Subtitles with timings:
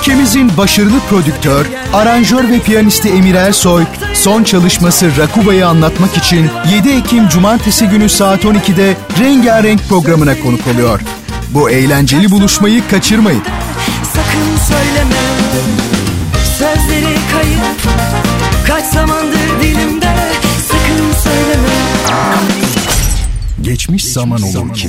[0.00, 3.84] Ülkemizin başarılı prodüktör, aranjör ve piyanisti Emir Ersoy,
[4.14, 11.00] son çalışması Rakuba'yı anlatmak için 7 Ekim Cumartesi günü saat 12'de Rengarenk programına konuk oluyor.
[11.50, 13.42] Bu eğlenceli buluşmayı kaçırmayın.
[14.14, 15.20] Sakın söyleme
[16.58, 17.60] Sözleri kayıp
[18.66, 20.14] Kaç zamandır dilimde
[20.68, 21.74] Sakın söyleme
[23.62, 24.88] Geçmiş zaman olur ki.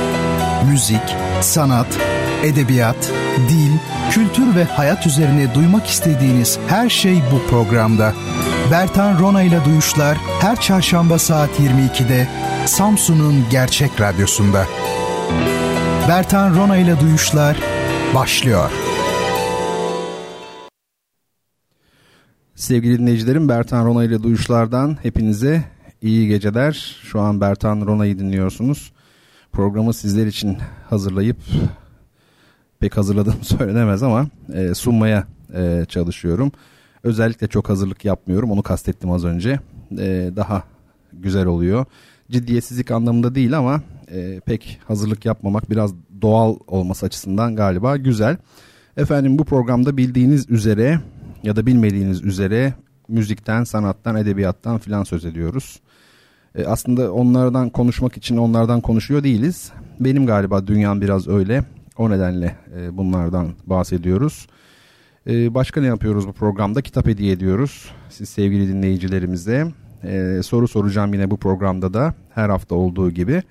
[0.69, 1.99] Müzik, sanat,
[2.43, 3.11] edebiyat,
[3.49, 3.71] dil,
[4.11, 8.13] kültür ve hayat üzerine duymak istediğiniz her şey bu programda.
[8.71, 12.27] Bertan Rona'yla Duyuşlar her çarşamba saat 22'de
[12.65, 14.65] Samsun'un Gerçek Radyosu'nda.
[16.07, 17.57] Bertan Rona'yla Duyuşlar
[18.15, 18.71] başlıyor.
[22.55, 25.63] Sevgili dinleyicilerim Bertan Rona ile Duyuşlardan hepinize
[26.01, 26.97] iyi geceler.
[27.03, 28.91] Şu an Bertan Rona'yı dinliyorsunuz.
[29.51, 30.57] Programı sizler için
[30.89, 31.37] hazırlayıp
[32.79, 36.51] pek hazırladığım söylenemez ama e, sunmaya e, çalışıyorum.
[37.03, 39.59] Özellikle çok hazırlık yapmıyorum onu kastettim az önce.
[39.91, 40.63] E, daha
[41.13, 41.85] güzel oluyor.
[42.31, 48.37] Ciddiyetsizlik anlamında değil ama e, pek hazırlık yapmamak biraz doğal olması açısından galiba güzel.
[48.97, 50.99] Efendim bu programda bildiğiniz üzere
[51.43, 52.73] ya da bilmediğiniz üzere
[53.07, 55.79] müzikten, sanattan, edebiyattan filan söz ediyoruz.
[56.55, 59.71] E, aslında onlardan konuşmak için onlardan konuşuyor değiliz.
[59.99, 61.63] Benim galiba dünyam biraz öyle.
[61.97, 64.47] O nedenle e, bunlardan bahsediyoruz.
[65.27, 66.81] E, başka ne yapıyoruz bu programda?
[66.81, 67.91] Kitap hediye ediyoruz.
[68.09, 69.67] Siz sevgili dinleyicilerimize.
[70.43, 73.43] Soru soracağım yine bu programda da her hafta olduğu gibi.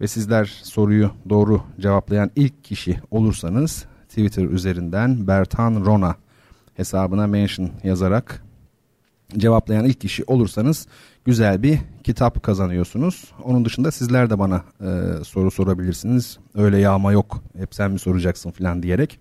[0.00, 6.14] Ve sizler soruyu doğru cevaplayan ilk kişi olursanız Twitter üzerinden Bertan Rona
[6.74, 8.42] hesabına mention yazarak
[9.36, 10.86] cevaplayan ilk kişi olursanız
[11.26, 13.32] güzel bir kitap kazanıyorsunuz.
[13.44, 16.38] Onun dışında sizler de bana e, soru sorabilirsiniz.
[16.54, 19.18] Öyle yağma yok hep sen mi soracaksın falan diyerek.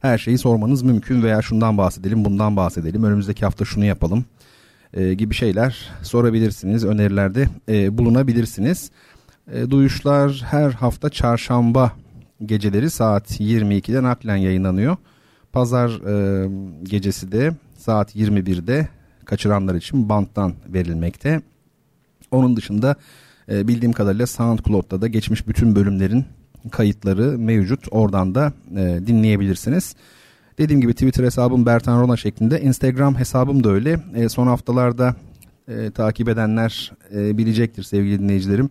[0.00, 4.24] Her şeyi sormanız mümkün veya şundan bahsedelim bundan bahsedelim önümüzdeki hafta şunu yapalım
[4.92, 6.84] e, gibi şeyler sorabilirsiniz.
[6.84, 8.90] Önerilerde e, bulunabilirsiniz.
[9.52, 11.92] E, duyuşlar her hafta çarşamba
[12.46, 14.96] geceleri saat 22'de naklen yayınlanıyor.
[15.52, 16.48] Pazar e,
[16.82, 18.88] gecesi de saat 21'de
[19.24, 21.40] kaçıranlar için banttan verilmekte.
[22.30, 22.96] Onun dışında
[23.48, 26.24] e, bildiğim kadarıyla SoundCloud'da da geçmiş bütün bölümlerin
[26.70, 27.84] kayıtları mevcut.
[27.90, 29.94] Oradan da e, dinleyebilirsiniz.
[30.58, 32.60] Dediğim gibi Twitter hesabım Bertan Rona şeklinde.
[32.60, 34.00] Instagram hesabım da öyle.
[34.14, 35.14] E, son haftalarda
[35.94, 38.70] takip edenler bilecektir sevgili dinleyicilerim.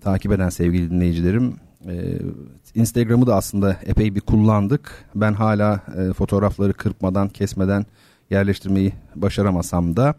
[0.00, 1.54] Takip eden sevgili dinleyicilerim.
[1.88, 2.18] E,
[2.74, 5.04] Instagram'ı da aslında epey bir kullandık.
[5.14, 5.80] Ben hala
[6.16, 7.86] fotoğrafları kırpmadan, kesmeden
[8.30, 10.14] yerleştirmeyi başaramasam da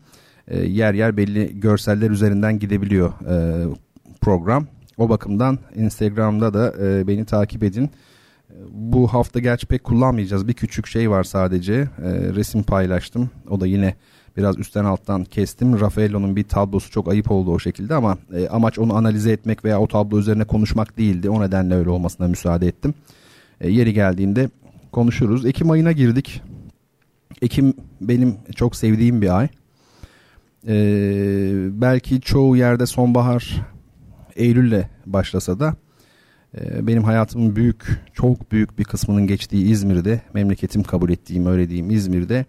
[0.48, 3.66] e, yer yer belli görseller üzerinden gidebiliyor e,
[4.22, 4.68] program.
[4.98, 7.90] O bakımdan Instagram'da da e, beni takip edin.
[8.72, 10.48] Bu hafta gerçi pek kullanmayacağız.
[10.48, 11.74] Bir küçük şey var sadece.
[11.74, 11.88] E,
[12.36, 13.30] resim paylaştım.
[13.50, 13.96] O da yine
[14.38, 15.80] biraz üstten alttan kestim.
[15.80, 19.80] Raffaello'nun bir tablosu çok ayıp oldu o şekilde ama e, amaç onu analize etmek veya
[19.80, 21.30] o tablo üzerine konuşmak değildi.
[21.30, 22.94] O nedenle öyle olmasına müsaade ettim.
[23.62, 24.50] E, yeri geldiğinde
[24.92, 25.46] konuşuruz.
[25.46, 26.42] Ekim ayına girdik.
[27.42, 29.48] Ekim benim çok sevdiğim bir ay.
[30.68, 33.62] Ee, belki çoğu yerde sonbahar
[34.36, 35.76] Eylül'le başlasa da
[36.58, 41.90] e, benim hayatımın büyük, çok büyük bir kısmının geçtiği İzmir'de, memleketim kabul ettiğim öyle diyeyim
[41.90, 42.46] İzmir'de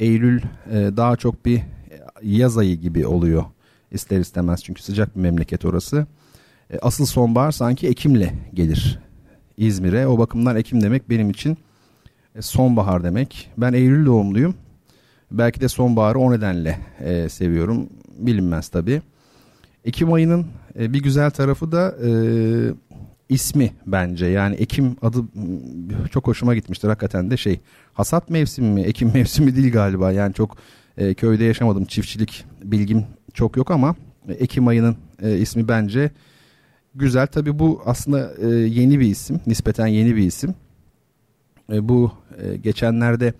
[0.00, 1.62] Eylül e, daha çok bir
[2.22, 3.44] yaz ayı gibi oluyor
[3.92, 6.06] ister istemez çünkü sıcak bir memleket orası.
[6.70, 8.98] E, asıl sonbahar sanki Ekim'le gelir
[9.56, 10.06] İzmir'e.
[10.06, 11.58] O bakımdan Ekim demek benim için
[12.36, 13.50] e, sonbahar demek.
[13.58, 14.54] Ben Eylül doğumluyum.
[15.30, 17.88] Belki de sonbaharı o nedenle e, seviyorum.
[18.18, 19.02] Bilinmez tabii.
[19.84, 20.46] Ekim ayının
[20.78, 22.10] e, bir güzel tarafı da e,
[23.28, 24.26] ismi bence.
[24.26, 25.18] Yani Ekim adı
[26.10, 27.60] çok hoşuma gitmiştir hakikaten de şey.
[27.92, 28.80] Hasat mevsimi mi?
[28.80, 30.12] Ekim mevsimi değil galiba.
[30.12, 30.56] Yani çok
[30.96, 31.84] e, köyde yaşamadım.
[31.84, 33.04] Çiftçilik bilgim
[33.34, 33.94] çok yok ama
[34.28, 36.10] e, Ekim ayının e, ismi bence
[36.94, 37.26] güzel.
[37.26, 39.40] Tabii bu aslında e, yeni bir isim.
[39.46, 40.54] Nispeten yeni bir isim.
[41.68, 43.34] Bu e, geçenlerde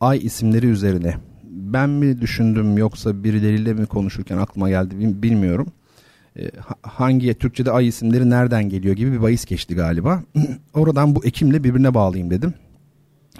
[0.00, 1.14] ay isimleri üzerine
[1.44, 5.66] ben mi düşündüm yoksa birileriyle mi konuşurken aklıma geldi bilmiyorum.
[6.38, 6.50] e,
[6.82, 10.22] hangi Türkçe'de ay isimleri nereden geliyor gibi bir bahis geçti galiba.
[10.74, 12.54] Oradan bu Ekim'le birbirine bağlayayım dedim.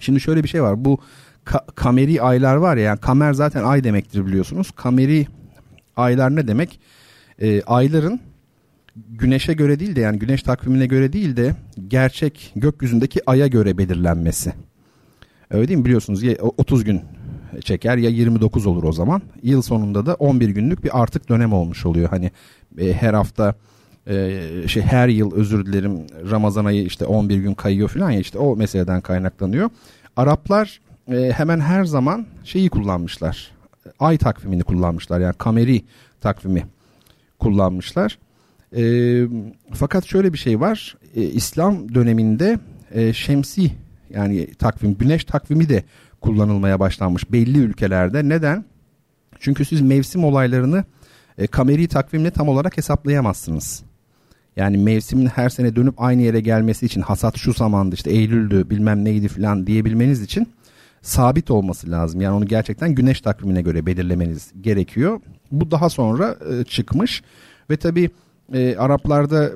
[0.00, 0.85] Şimdi şöyle bir şey var.
[0.85, 0.99] Bu
[1.47, 4.71] ka- kameri aylar var ya yani kamer zaten ay demektir biliyorsunuz.
[4.77, 5.27] Kameri
[5.97, 6.81] aylar ne demek?
[7.39, 8.21] E, ayların
[8.97, 11.55] güneşe göre değil de yani güneş takvimine göre değil de
[11.89, 14.53] gerçek gökyüzündeki aya göre belirlenmesi.
[15.50, 15.85] Öyle değil mi?
[15.85, 17.00] Biliyorsunuz ya 30 gün
[17.61, 19.23] çeker ya 29 olur o zaman.
[19.43, 22.09] Yıl sonunda da 11 günlük bir artık dönem olmuş oluyor.
[22.09, 22.31] Hani
[22.79, 23.55] e, her hafta
[24.06, 28.39] e, şey her yıl özür dilerim Ramazan ayı işte 11 gün kayıyor falan ya işte
[28.39, 29.71] o meseleden kaynaklanıyor.
[30.17, 30.81] Araplar
[31.12, 33.50] e, hemen her zaman şeyi kullanmışlar.
[33.99, 35.83] Ay takvimini kullanmışlar yani kameri
[36.21, 36.67] takvimi
[37.39, 38.19] kullanmışlar.
[38.76, 38.82] E,
[39.72, 40.96] fakat şöyle bir şey var.
[41.14, 42.58] E, İslam döneminde
[42.90, 43.72] e, şemsi
[44.10, 45.84] yani takvim güneş takvimi de
[46.20, 48.28] kullanılmaya başlanmış belli ülkelerde.
[48.28, 48.64] Neden?
[49.40, 50.84] Çünkü siz mevsim olaylarını
[51.38, 53.82] e, kameri takvimle tam olarak hesaplayamazsınız.
[54.56, 59.04] Yani mevsimin her sene dönüp aynı yere gelmesi için hasat şu zamandı işte Eylül'dü bilmem
[59.04, 60.48] neydi falan diyebilmeniz için
[61.02, 62.20] sabit olması lazım.
[62.20, 65.20] Yani onu gerçekten güneş takvimine göre belirlemeniz gerekiyor.
[65.52, 67.22] Bu daha sonra e, çıkmış
[67.70, 68.10] ve tabi
[68.52, 69.50] e, Araplarda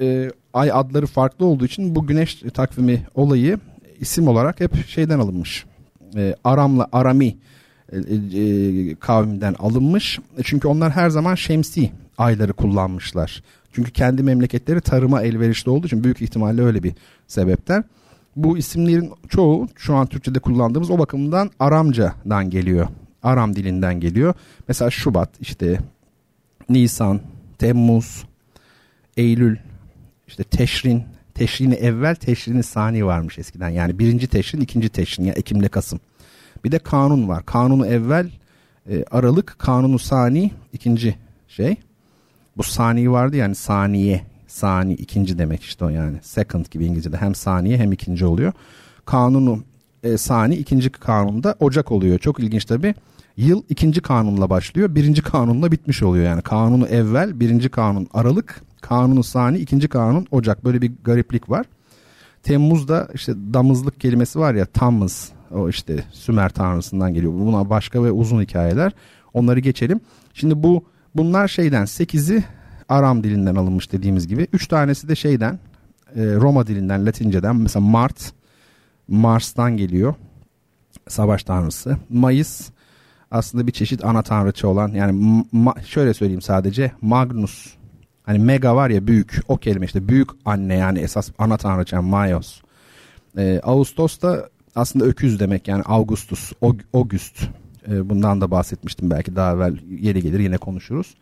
[0.00, 3.58] e, ay adları farklı olduğu için bu güneş takvimi olayı
[4.00, 5.64] isim olarak hep şeyden alınmış.
[6.16, 7.36] E, Aramla Arami
[7.92, 10.18] e, e, kavminden alınmış.
[10.38, 13.42] E, çünkü onlar her zaman şemsi ayları kullanmışlar.
[13.72, 16.92] Çünkü kendi memleketleri tarıma elverişli olduğu için büyük ihtimalle öyle bir
[17.26, 17.84] sebepten.
[18.36, 22.88] Bu isimlerin çoğu şu an Türkçe'de kullandığımız o bakımdan Aramca'dan geliyor.
[23.22, 24.34] Aram dilinden geliyor.
[24.68, 25.78] Mesela Şubat, işte
[26.68, 27.20] Nisan,
[27.58, 28.24] Temmuz,
[29.20, 29.56] Eylül,
[30.28, 31.02] işte Teşrin,
[31.34, 33.68] Teşrini evvel, Teşrini sani varmış eskiden.
[33.68, 36.00] Yani birinci Teşrin, ikinci Teşrin yani Ekim'le Kasım.
[36.64, 37.46] Bir de kanun var.
[37.46, 38.30] Kanunu evvel
[38.90, 41.16] e, Aralık, kanunu sani ikinci
[41.48, 41.76] şey.
[42.56, 44.22] Bu sani vardı yani saniye.
[44.46, 46.16] Sani ikinci demek işte o yani.
[46.22, 48.52] Second gibi İngilizce'de hem saniye hem ikinci oluyor.
[49.04, 49.64] Kanunu
[50.02, 52.18] e, sani ikinci kanunda Ocak oluyor.
[52.18, 52.94] Çok ilginç tabi.
[53.36, 54.94] Yıl ikinci kanunla başlıyor.
[54.94, 56.42] Birinci kanunla bitmiş oluyor yani.
[56.42, 60.64] Kanunu evvel, birinci kanun Aralık, kanunu sani, ikinci kanun Ocak.
[60.64, 61.66] Böyle bir gariplik var.
[62.42, 67.32] Temmuz'da işte damızlık kelimesi var ya Tammuz o işte Sümer tanrısından geliyor.
[67.32, 68.92] Buna başka ve uzun hikayeler.
[69.34, 70.00] Onları geçelim.
[70.34, 70.84] Şimdi bu
[71.14, 72.44] bunlar şeyden 8'i
[72.88, 74.46] Aram dilinden alınmış dediğimiz gibi.
[74.52, 75.58] 3 tanesi de şeyden
[76.16, 78.32] e, Roma dilinden Latinceden mesela Mart
[79.08, 80.14] Mars'tan geliyor.
[81.08, 81.96] Savaş tanrısı.
[82.08, 82.70] Mayıs
[83.30, 85.44] aslında bir çeşit ana tanrıçı olan yani
[85.86, 87.74] şöyle söyleyeyim sadece Magnus
[88.30, 92.08] hani mega var ya büyük o kelime işte büyük anne yani esas ana tanrıçı yani
[92.08, 92.60] Maios.
[93.38, 96.52] Ee, Ağustos da aslında öküz demek yani Augustus,
[96.94, 97.42] August.
[97.88, 101.14] E, bundan da bahsetmiştim belki daha evvel yeri gelir yine konuşuruz.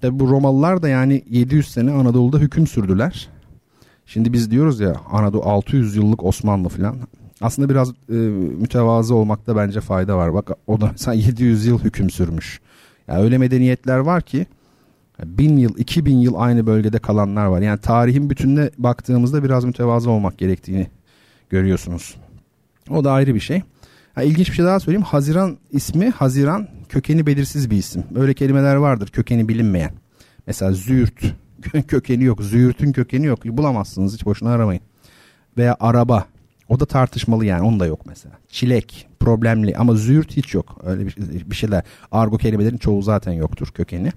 [0.00, 3.28] Tabi bu Romalılar da yani 700 sene Anadolu'da hüküm sürdüler.
[4.06, 6.96] Şimdi biz diyoruz ya Anadolu 600 yıllık Osmanlı falan.
[7.40, 8.14] Aslında biraz e,
[8.60, 10.34] mütevazı olmakta bence fayda var.
[10.34, 12.60] Bak o da mesela 700 yıl hüküm sürmüş.
[13.08, 14.46] Yani öyle medeniyetler var ki
[15.24, 17.60] bin yıl, iki bin yıl aynı bölgede kalanlar var.
[17.60, 20.86] Yani tarihin bütününe baktığımızda biraz mütevazı olmak gerektiğini
[21.50, 22.16] görüyorsunuz.
[22.90, 23.62] O da ayrı bir şey.
[24.14, 25.06] Ha, ilginç bir şey daha söyleyeyim.
[25.06, 28.04] Haziran ismi Haziran kökeni belirsiz bir isim.
[28.14, 29.90] Öyle kelimeler vardır kökeni bilinmeyen.
[30.46, 31.34] Mesela züğürt
[31.88, 32.42] kökeni yok.
[32.42, 33.44] Züğürtün kökeni yok.
[33.44, 34.82] Bulamazsınız hiç boşuna aramayın.
[35.56, 36.26] Veya araba.
[36.68, 37.62] O da tartışmalı yani.
[37.62, 38.34] Onun da yok mesela.
[38.48, 40.80] Çilek problemli ama züğürt hiç yok.
[40.84, 41.16] Öyle bir,
[41.50, 41.82] bir şeyler.
[42.12, 44.12] Argo kelimelerin çoğu zaten yoktur kökeni.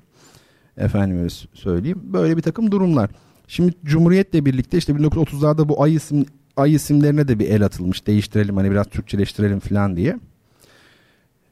[0.77, 2.01] Efendim söyleyeyim.
[2.03, 3.09] Böyle bir takım durumlar.
[3.47, 6.25] Şimdi Cumhuriyet'le birlikte işte 1930'larda bu ay isim
[6.57, 8.07] ay isimlerine de bir el atılmış.
[8.07, 10.19] Değiştirelim hani biraz Türkçeleştirelim falan diye.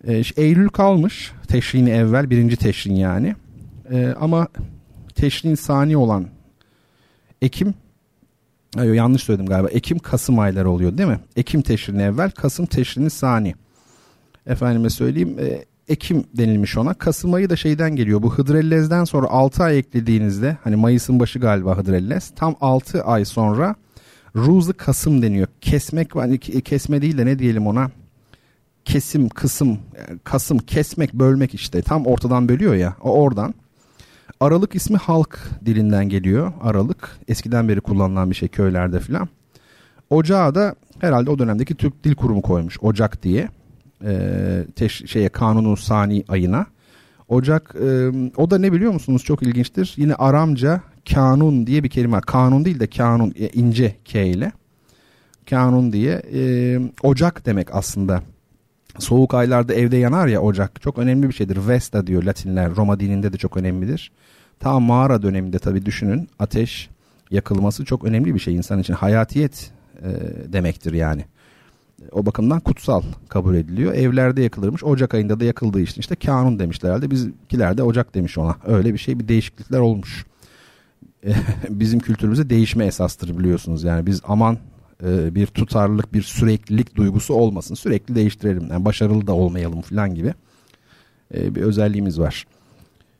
[0.07, 1.31] E, işte Eylül kalmış.
[1.47, 3.35] Teşrini evvel birinci teşrin yani.
[3.91, 4.47] E, ama
[5.15, 6.27] teşrin sani olan
[7.41, 7.73] Ekim
[8.75, 9.67] Hayır, yanlış söyledim galiba.
[9.67, 11.19] Ekim Kasım ayları oluyor değil mi?
[11.35, 13.55] Ekim teşrini evvel, Kasım teşrini sani.
[14.47, 15.37] Efendime söyleyeyim.
[15.39, 16.93] E, Ekim denilmiş ona.
[16.93, 18.21] Kasım ayı da şeyden geliyor.
[18.21, 22.31] Bu Hıdrellez'den sonra 6 ay eklediğinizde hani Mayıs'ın başı galiba Hıdrellez.
[22.35, 23.75] Tam 6 ay sonra
[24.35, 25.47] Ruzu Kasım deniyor.
[25.61, 27.91] Kesmek hani kesme değil de ne diyelim ona?
[28.85, 29.79] Kesim, kısım,
[30.23, 31.81] kasım, kesmek, bölmek işte.
[31.81, 32.95] Tam ortadan bölüyor ya.
[33.01, 33.53] O oradan.
[34.39, 36.53] Aralık ismi halk dilinden geliyor.
[36.61, 39.29] Aralık eskiden beri kullanılan bir şey köylerde filan.
[40.09, 43.49] Ocağı da herhalde o dönemdeki Türk Dil Kurumu koymuş Ocak diye.
[44.05, 46.65] Ee, teş, şeye kanunun sani ayına.
[47.27, 49.93] Ocak e, o da ne biliyor musunuz çok ilginçtir.
[49.97, 50.81] Yine Aramca
[51.13, 52.21] kanun diye bir kelime.
[52.21, 54.51] Kanun değil de kanun e, ince K ile.
[55.49, 58.23] Kanun diye e, ocak demek aslında.
[58.99, 60.81] Soğuk aylarda evde yanar ya ocak.
[60.81, 61.67] Çok önemli bir şeydir.
[61.67, 62.75] Vesta diyor Latinler.
[62.75, 64.11] Roma dininde de çok önemlidir.
[64.59, 66.89] Ta mağara döneminde tabii düşünün ateş
[67.31, 68.93] yakılması çok önemli bir şey insan için.
[68.93, 70.09] Hayatiyet e,
[70.53, 71.25] demektir yani.
[72.11, 73.93] O bakımdan kutsal kabul ediliyor.
[73.93, 74.83] Evlerde yakılırmış.
[74.83, 77.11] Ocak ayında da yakıldığı için işte kanun demişler herhalde.
[77.11, 78.55] Bizimkiler de Ocak demiş ona.
[78.65, 80.25] Öyle bir şey bir değişiklikler olmuş.
[81.69, 83.83] Bizim kültürümüzde değişme esastır biliyorsunuz.
[83.83, 84.57] Yani biz aman
[85.03, 87.75] e, bir tutarlılık bir süreklilik duygusu olmasın.
[87.75, 88.67] Sürekli değiştirelim.
[88.71, 90.33] Yani başarılı da olmayalım falan gibi
[91.33, 92.45] e, bir özelliğimiz var.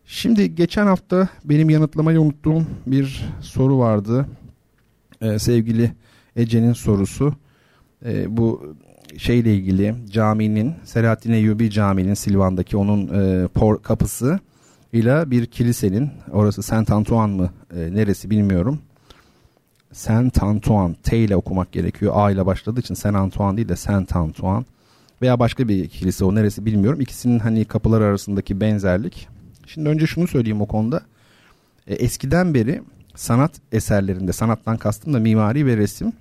[0.06, 4.26] Şimdi geçen hafta benim yanıtlamayı unuttuğum bir soru vardı.
[5.22, 5.92] Ee, sevgili
[6.36, 7.36] Ece'nin sorusu.
[8.06, 8.76] Ee, bu
[9.18, 14.40] şeyle ilgili caminin Selahattin Eyyubi Camii'nin Silvan'daki onun e, por, kapısı
[14.94, 18.80] ile bir kilisenin orası Saint Antoine mı e, neresi bilmiyorum.
[19.92, 22.14] Saint Antoine T ile okumak gerekiyor.
[22.16, 24.66] A ile başladığı için Saint Antoine değil de Saint Antoine
[25.22, 27.02] veya başka bir kilise o neresi bilmiyorum.
[27.02, 29.28] İkisinin hani kapılar arasındaki benzerlik
[29.68, 31.02] Şimdi önce şunu söyleyeyim o konuda.
[31.88, 32.82] E, eskiden beri
[33.16, 36.14] sanat eserlerinde, sanattan kastım da mimari ve resim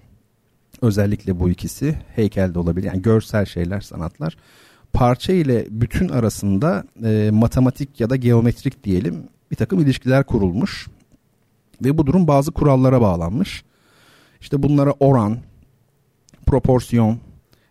[0.83, 2.87] özellikle bu ikisi heykel de olabilir.
[2.87, 4.37] Yani görsel şeyler, sanatlar.
[4.93, 10.89] Parça ile bütün arasında e, matematik ya da geometrik diyelim bir takım ilişkiler kurulmuş.
[11.85, 13.65] Ve bu durum bazı kurallara bağlanmış.
[14.41, 15.39] İşte bunlara oran,
[16.47, 17.19] proporsiyon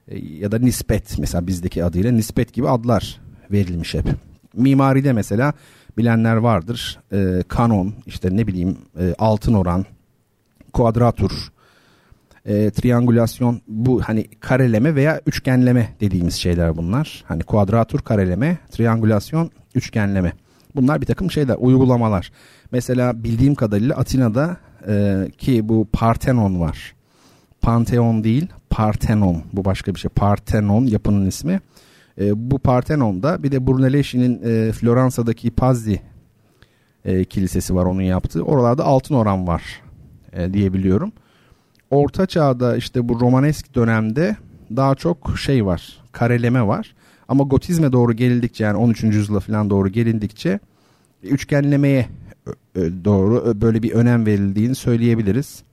[0.08, 3.20] e, ya da nispet mesela bizdeki adıyla nispet gibi adlar
[3.52, 4.06] verilmiş hep
[4.54, 5.54] mimaride mesela
[5.98, 7.00] bilenler vardır.
[7.14, 9.86] E, kanon işte ne bileyim e, altın oran,
[10.74, 11.52] kuadratur,
[12.46, 17.24] e, triangülasyon bu hani kareleme veya üçgenleme dediğimiz şeyler bunlar.
[17.28, 20.34] Hani kuadratur kareleme, triangülasyon üçgenleme.
[20.76, 22.32] Bunlar bir takım şeyler, uygulamalar.
[22.72, 24.58] Mesela bildiğim kadarıyla Atina'da
[24.88, 26.96] e, ki bu Parthenon var.
[27.62, 29.44] Pantheon değil, Parthenon.
[29.54, 30.10] Bu başka bir şey.
[30.10, 31.60] Parthenon yapının ismi.
[32.22, 36.02] E, bu Partenon'da bir de Brunelleschi'nin e, Floransa'daki Pazzi
[37.06, 38.44] e, kilisesi var onun yaptığı.
[38.44, 39.82] Oralarda altın oran var
[40.34, 41.12] e, diyebiliyorum.
[41.92, 44.36] Orta çağda işte bu Romanesk dönemde
[44.76, 46.00] daha çok şey var.
[46.12, 46.96] Kareleme var.
[47.28, 49.04] Ama gotizme doğru gelindikçe yani 13.
[49.04, 50.60] yüzyıla falan doğru gelindikçe
[51.24, 52.08] üçgenlemeye
[52.76, 55.64] doğru böyle bir önem verildiğini söyleyebiliriz.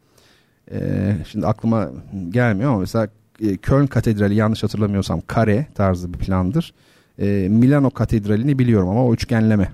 [0.73, 1.91] Ee, şimdi aklıma
[2.31, 3.09] gelmiyor ama mesela
[3.43, 6.75] e, Köln Katedrali yanlış hatırlamıyorsam kare tarzı bir plandır.
[7.19, 9.73] E, Milano Katedrali'ni biliyorum ama o üçgenleme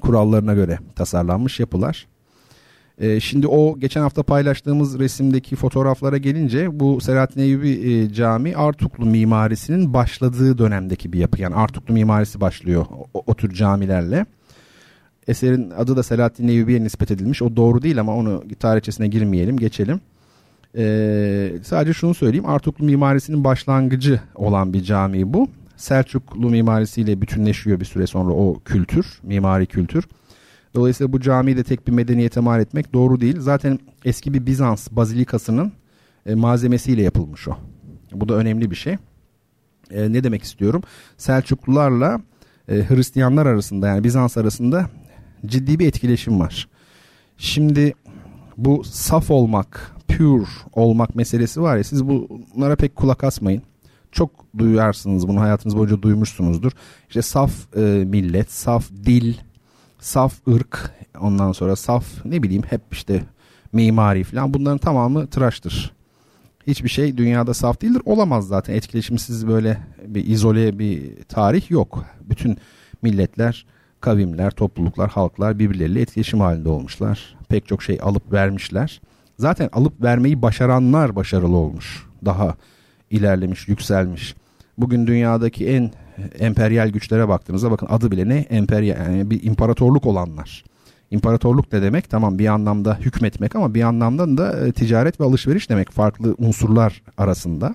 [0.00, 2.06] kurallarına göre tasarlanmış yapılar.
[2.98, 9.06] E, şimdi o geçen hafta paylaştığımız resimdeki fotoğraflara gelince bu Selahattin Eyyubi e, Cami Artuklu
[9.06, 11.42] mimarisinin başladığı dönemdeki bir yapı.
[11.42, 14.26] Yani Artuklu mimarisi başlıyor o, o tür camilerle.
[15.28, 17.42] Eserin adı da Selahattin Eyyubi'ye nispet edilmiş.
[17.42, 20.00] O doğru değil ama onu tarihçesine girmeyelim, geçelim.
[20.76, 22.46] Ee, sadece şunu söyleyeyim.
[22.46, 25.48] Artuklu mimarisinin başlangıcı olan bir cami bu.
[25.76, 30.04] Selçuklu mimarisiyle bütünleşiyor bir süre sonra o kültür, mimari kültür.
[30.74, 33.40] Dolayısıyla bu camiyi de tek bir medeniyete mal etmek doğru değil.
[33.40, 35.72] Zaten eski bir Bizans bazilikasının
[36.26, 37.56] e, malzemesiyle yapılmış o.
[38.12, 38.96] Bu da önemli bir şey.
[39.90, 40.82] E, ne demek istiyorum?
[41.16, 42.20] Selçuklularla
[42.68, 44.90] e, Hristiyanlar arasında yani Bizans arasında
[45.46, 46.68] ciddi bir etkileşim var.
[47.36, 47.94] Şimdi
[48.56, 53.62] bu saf olmak, pure olmak meselesi var ya siz bunlara pek kulak asmayın.
[54.12, 56.72] Çok duyarsınız bunu hayatınız boyunca duymuşsunuzdur.
[57.08, 59.34] İşte saf e, millet, saf dil,
[60.06, 63.22] saf ırk, ondan sonra saf ne bileyim hep işte
[63.72, 65.92] mimari falan bunların tamamı tıraştır.
[66.66, 68.02] Hiçbir şey dünyada saf değildir.
[68.04, 68.74] Olamaz zaten.
[68.74, 72.04] Etkileşimsiz böyle bir izole bir tarih yok.
[72.20, 72.58] Bütün
[73.02, 73.66] milletler,
[74.00, 77.36] kavimler, topluluklar, halklar birbirleriyle etkileşim halinde olmuşlar.
[77.48, 79.00] Pek çok şey alıp vermişler.
[79.38, 82.06] Zaten alıp vermeyi başaranlar başarılı olmuş.
[82.24, 82.54] Daha
[83.10, 84.34] ilerlemiş, yükselmiş.
[84.78, 85.90] Bugün dünyadaki en
[86.38, 88.36] emperyal güçlere baktığınızda bakın adı bile ne?
[88.36, 90.64] Emperyal yani bir imparatorluk olanlar.
[91.10, 92.10] İmparatorluk ne demek?
[92.10, 97.02] Tamam bir anlamda hükmetmek ama bir anlamda da e, ticaret ve alışveriş demek farklı unsurlar
[97.18, 97.74] arasında.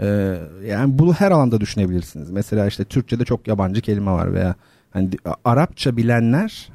[0.00, 2.30] Ee, yani bunu her alanda düşünebilirsiniz.
[2.30, 4.54] Mesela işte Türkçe'de çok yabancı kelime var veya
[4.90, 5.10] hani
[5.44, 6.68] Arapça bilenler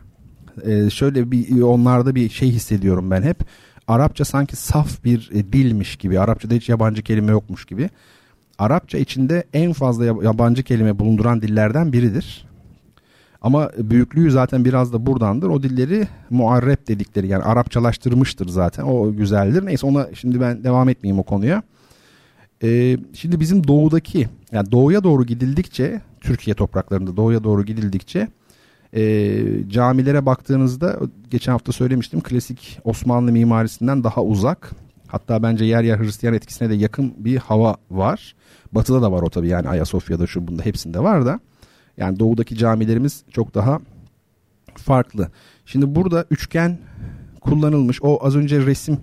[0.66, 3.38] e, şöyle bir onlarda bir şey hissediyorum ben hep.
[3.88, 6.20] Arapça sanki saf bir e, dilmiş gibi.
[6.20, 7.90] Arapçada hiç yabancı kelime yokmuş gibi.
[8.60, 12.46] Arapça içinde en fazla yabancı kelime bulunduran dillerden biridir.
[13.42, 15.50] Ama büyüklüğü zaten biraz da buradandır.
[15.50, 18.84] O dilleri muarrep dedikleri yani Arapçalaştırmıştır zaten.
[18.84, 19.66] O güzeldir.
[19.66, 21.64] Neyse ona şimdi ben devam etmeyeyim o konuya.
[22.64, 28.28] Ee, şimdi bizim doğudaki yani doğuya doğru gidildikçe Türkiye topraklarında doğuya doğru gidildikçe
[28.96, 34.72] e, camilere baktığınızda geçen hafta söylemiştim klasik Osmanlı mimarisinden daha uzak.
[35.08, 38.36] Hatta bence yer yer Hristiyan etkisine de yakın bir hava var.
[38.76, 41.40] Batı'da da var o tabii yani Ayasofya'da şu bunda hepsinde var da.
[41.98, 43.80] Yani doğudaki camilerimiz çok daha
[44.76, 45.32] farklı.
[45.66, 46.78] Şimdi burada üçgen
[47.42, 48.02] kullanılmış.
[48.02, 48.98] O az önce resim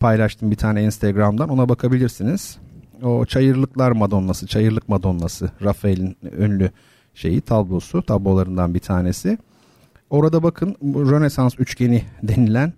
[0.00, 1.48] paylaştım bir tane Instagram'dan.
[1.48, 2.58] Ona bakabilirsiniz.
[3.02, 6.70] O Çayırlıklar Madonnası, Çayırlık Madonnası, Rafael'in ünlü
[7.14, 9.38] şeyi tablosu, tablolarından bir tanesi.
[10.10, 12.72] Orada bakın Rönesans üçgeni denilen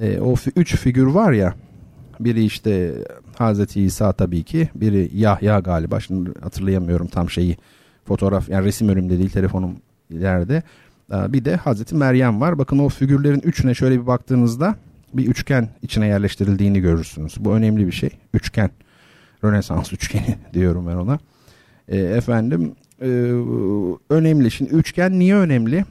[0.00, 1.54] e, o üç figür var ya.
[2.20, 2.94] Biri işte
[3.38, 6.00] Hazreti İsa tabii ki, biri Yahya galiba.
[6.00, 7.56] Şimdi hatırlayamıyorum tam şeyi.
[8.04, 9.76] Fotoğraf yani resim önümde değil, telefonum
[10.10, 10.62] ileride.
[11.12, 12.58] E, bir de Hazreti Meryem var.
[12.58, 14.76] Bakın o figürlerin üçüne şöyle bir baktığınızda
[15.14, 17.34] bir üçgen içine yerleştirildiğini görürsünüz.
[17.38, 18.10] Bu önemli bir şey.
[18.34, 18.70] Üçgen.
[19.44, 21.18] Rönesans üçgeni diyorum ben ona.
[21.88, 23.06] E, efendim e,
[24.10, 24.50] önemli.
[24.50, 25.84] Şimdi üçgen niye önemli?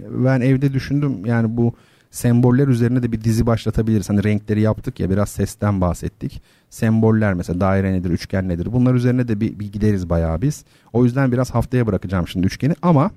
[0.00, 1.74] Ben evde düşündüm yani bu
[2.14, 4.08] semboller üzerine de bir dizi başlatabiliriz.
[4.08, 6.42] Hani renkleri yaptık ya biraz sesten bahsettik.
[6.70, 8.72] Semboller mesela daire nedir, üçgen nedir?
[8.72, 10.64] Bunlar üzerine de bir, bir gideriz bayağı biz.
[10.92, 13.10] O yüzden biraz haftaya bırakacağım şimdi üçgeni ama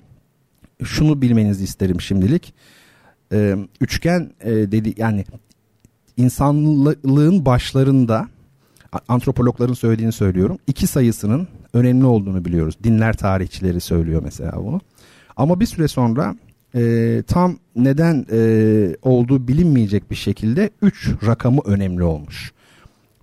[0.84, 2.54] şunu bilmenizi isterim şimdilik.
[3.34, 5.26] Ee, üçgen e, dedi yani
[6.18, 8.28] insanlığın başlarında
[9.08, 10.58] antropologların söylediğini söylüyorum.
[10.68, 12.78] İki sayısının önemli olduğunu biliyoruz.
[12.84, 14.82] Dinler tarihçileri söylüyor mesela bunu.
[15.36, 16.36] Ama bir süre sonra
[16.78, 18.40] e, tam neden e,
[19.02, 22.52] olduğu bilinmeyecek bir şekilde 3 rakamı önemli olmuş.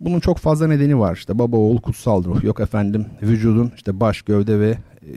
[0.00, 4.22] Bunun çok fazla nedeni var işte baba oğul kutsal ruh yok efendim vücudun işte baş
[4.22, 4.70] gövde ve
[5.02, 5.14] e,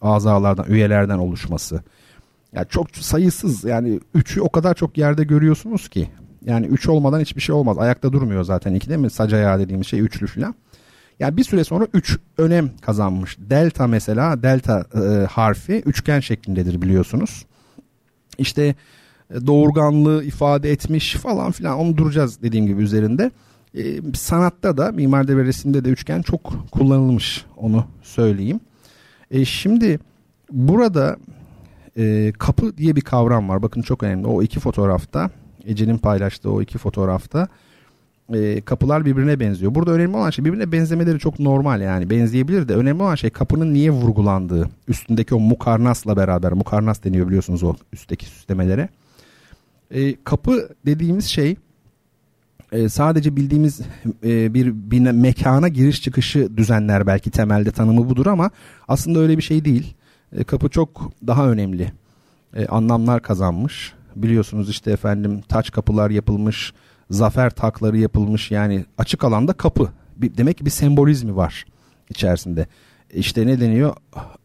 [0.00, 1.82] azalardan üyelerden oluşması.
[2.52, 6.08] Yani çok sayısız yani üçü o kadar çok yerde görüyorsunuz ki
[6.44, 7.78] yani 3 olmadan hiçbir şey olmaz.
[7.78, 9.10] Ayakta durmuyor zaten 2 değil mi?
[9.10, 10.54] Sac ayağı dediğimiz şey üçlü falan.
[11.20, 13.36] Yani bir süre sonra 3 önem kazanmış.
[13.40, 17.46] Delta mesela delta e, harfi üçgen şeklindedir biliyorsunuz.
[18.38, 18.74] İşte
[19.30, 23.30] e, doğurganlığı ifade etmiş falan filan onu duracağız dediğim gibi üzerinde.
[23.74, 23.82] E,
[24.14, 28.60] sanatta da mimaride ve resimde de üçgen çok kullanılmış onu söyleyeyim.
[29.30, 29.98] E, şimdi
[30.52, 31.16] burada
[31.96, 33.62] e, kapı diye bir kavram var.
[33.62, 34.26] Bakın çok önemli.
[34.26, 35.30] O iki fotoğrafta
[35.66, 37.48] Ece'nin paylaştığı o iki fotoğrafta
[38.34, 39.74] e, kapılar birbirine benziyor.
[39.74, 43.74] Burada önemli olan şey birbirine benzemeleri çok normal yani benzeyebilir de önemli olan şey kapının
[43.74, 44.70] niye vurgulandığı.
[44.88, 48.88] Üstündeki o mukarnasla beraber mukarnas deniyor biliyorsunuz o üstteki süslemelere.
[49.90, 51.56] E, kapı dediğimiz şey
[52.72, 53.80] e, sadece bildiğimiz
[54.24, 58.50] e, bir, bir mekana giriş çıkışı düzenler belki temelde tanımı budur ama
[58.88, 59.94] aslında öyle bir şey değil.
[60.36, 61.92] E, kapı çok daha önemli
[62.56, 63.92] e, anlamlar kazanmış.
[64.16, 66.72] Biliyorsunuz işte efendim taç kapılar yapılmış,
[67.10, 69.88] zafer takları yapılmış yani açık alanda kapı.
[70.16, 71.64] Bir, demek ki bir sembolizmi var
[72.10, 72.66] içerisinde.
[73.14, 73.94] İşte ne deniyor?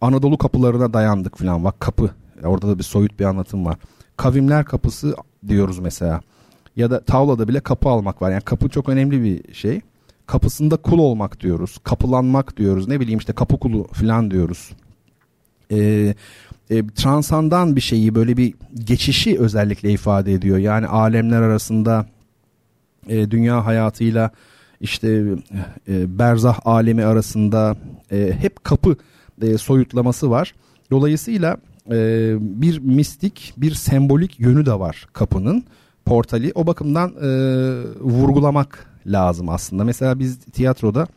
[0.01, 2.09] Anadolu kapılarına dayandık falan bak kapı.
[2.43, 3.75] Orada da bir soyut bir anlatım var.
[4.17, 5.15] Kavimler kapısı
[5.47, 6.21] diyoruz mesela.
[6.75, 8.31] Ya da tavlada bile kapı almak var.
[8.31, 9.81] Yani kapı çok önemli bir şey.
[10.27, 11.77] Kapısında kul olmak diyoruz.
[11.83, 12.87] Kapılanmak diyoruz.
[12.87, 14.71] Ne bileyim işte kapı kulu falan diyoruz.
[15.71, 16.15] Ee,
[16.69, 20.57] e, transandan bir şeyi böyle bir geçişi özellikle ifade ediyor.
[20.57, 22.05] Yani alemler arasında
[23.09, 24.31] e, dünya hayatıyla
[24.81, 25.23] işte
[25.87, 27.75] e, berzah alemi arasında
[28.11, 28.95] e, hep kapı
[29.41, 30.53] e, soyutlaması var.
[30.91, 31.57] Dolayısıyla
[31.91, 35.63] e, bir mistik, bir sembolik yönü de var kapının
[36.05, 36.51] portali.
[36.55, 37.27] O bakımdan e,
[37.99, 39.83] vurgulamak lazım aslında.
[39.83, 41.07] Mesela biz tiyatroda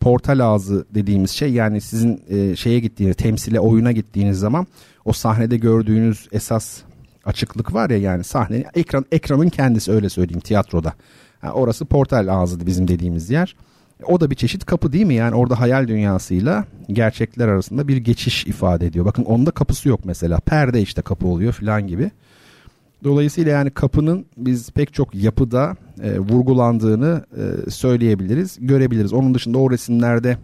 [0.00, 4.66] portal ağzı dediğimiz şey yani sizin e, şeye gittiğiniz temsile oyuna gittiğiniz zaman
[5.04, 6.78] o sahnede gördüğünüz esas
[7.24, 10.94] açıklık var ya yani sahnenin ekran ekranın kendisi öyle söyleyeyim tiyatroda.
[11.42, 13.56] Yani orası portal ağzı bizim dediğimiz yer.
[14.04, 15.14] O da bir çeşit kapı değil mi?
[15.14, 19.04] Yani orada hayal dünyasıyla gerçekler arasında bir geçiş ifade ediyor.
[19.04, 20.40] Bakın onda kapısı yok mesela.
[20.40, 22.10] Perde işte kapı oluyor filan gibi.
[23.04, 29.12] Dolayısıyla yani kapının biz pek çok yapıda e, vurgulandığını e, söyleyebiliriz, görebiliriz.
[29.12, 30.38] Onun dışında o resimlerde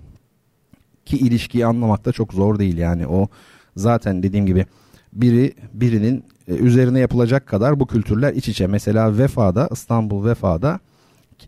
[1.07, 3.29] ki ilişkiyi anlamak da çok zor değil yani o
[3.77, 4.67] zaten dediğim gibi
[5.13, 8.67] biri birinin e, üzerine yapılacak kadar bu kültürler iç içe.
[8.67, 10.81] Mesela Vefa'da İstanbul Vefa'da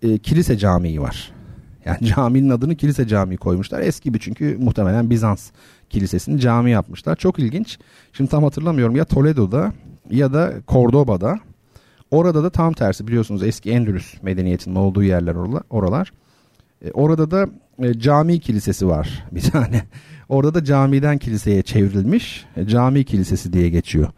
[0.03, 1.33] e, kilise camii var.
[1.85, 3.81] Yani caminin adını kilise camii koymuşlar.
[3.81, 5.51] Eski bir çünkü muhtemelen Bizans
[5.91, 7.17] kilisesini cami yapmışlar.
[7.17, 7.79] Çok ilginç.
[8.13, 9.73] Şimdi tam hatırlamıyorum ya Toledo'da
[10.11, 11.39] ya da Cordoba'da.
[12.11, 15.35] Orada da tam tersi biliyorsunuz eski Endülüs medeniyetinin olduğu yerler
[15.71, 16.13] oralar.
[16.85, 17.47] E, orada da
[17.83, 19.83] e, cami kilisesi var bir tane.
[20.29, 24.09] Orada da camiden kiliseye çevrilmiş e, cami kilisesi diye geçiyor.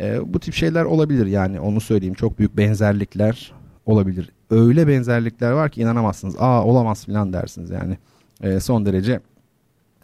[0.00, 3.52] E, bu tip şeyler olabilir yani onu söyleyeyim çok büyük benzerlikler
[3.86, 4.30] olabilir.
[4.50, 6.36] Öyle benzerlikler var ki inanamazsınız.
[6.38, 7.98] Aa olamaz filan dersiniz yani.
[8.42, 9.20] E, son derece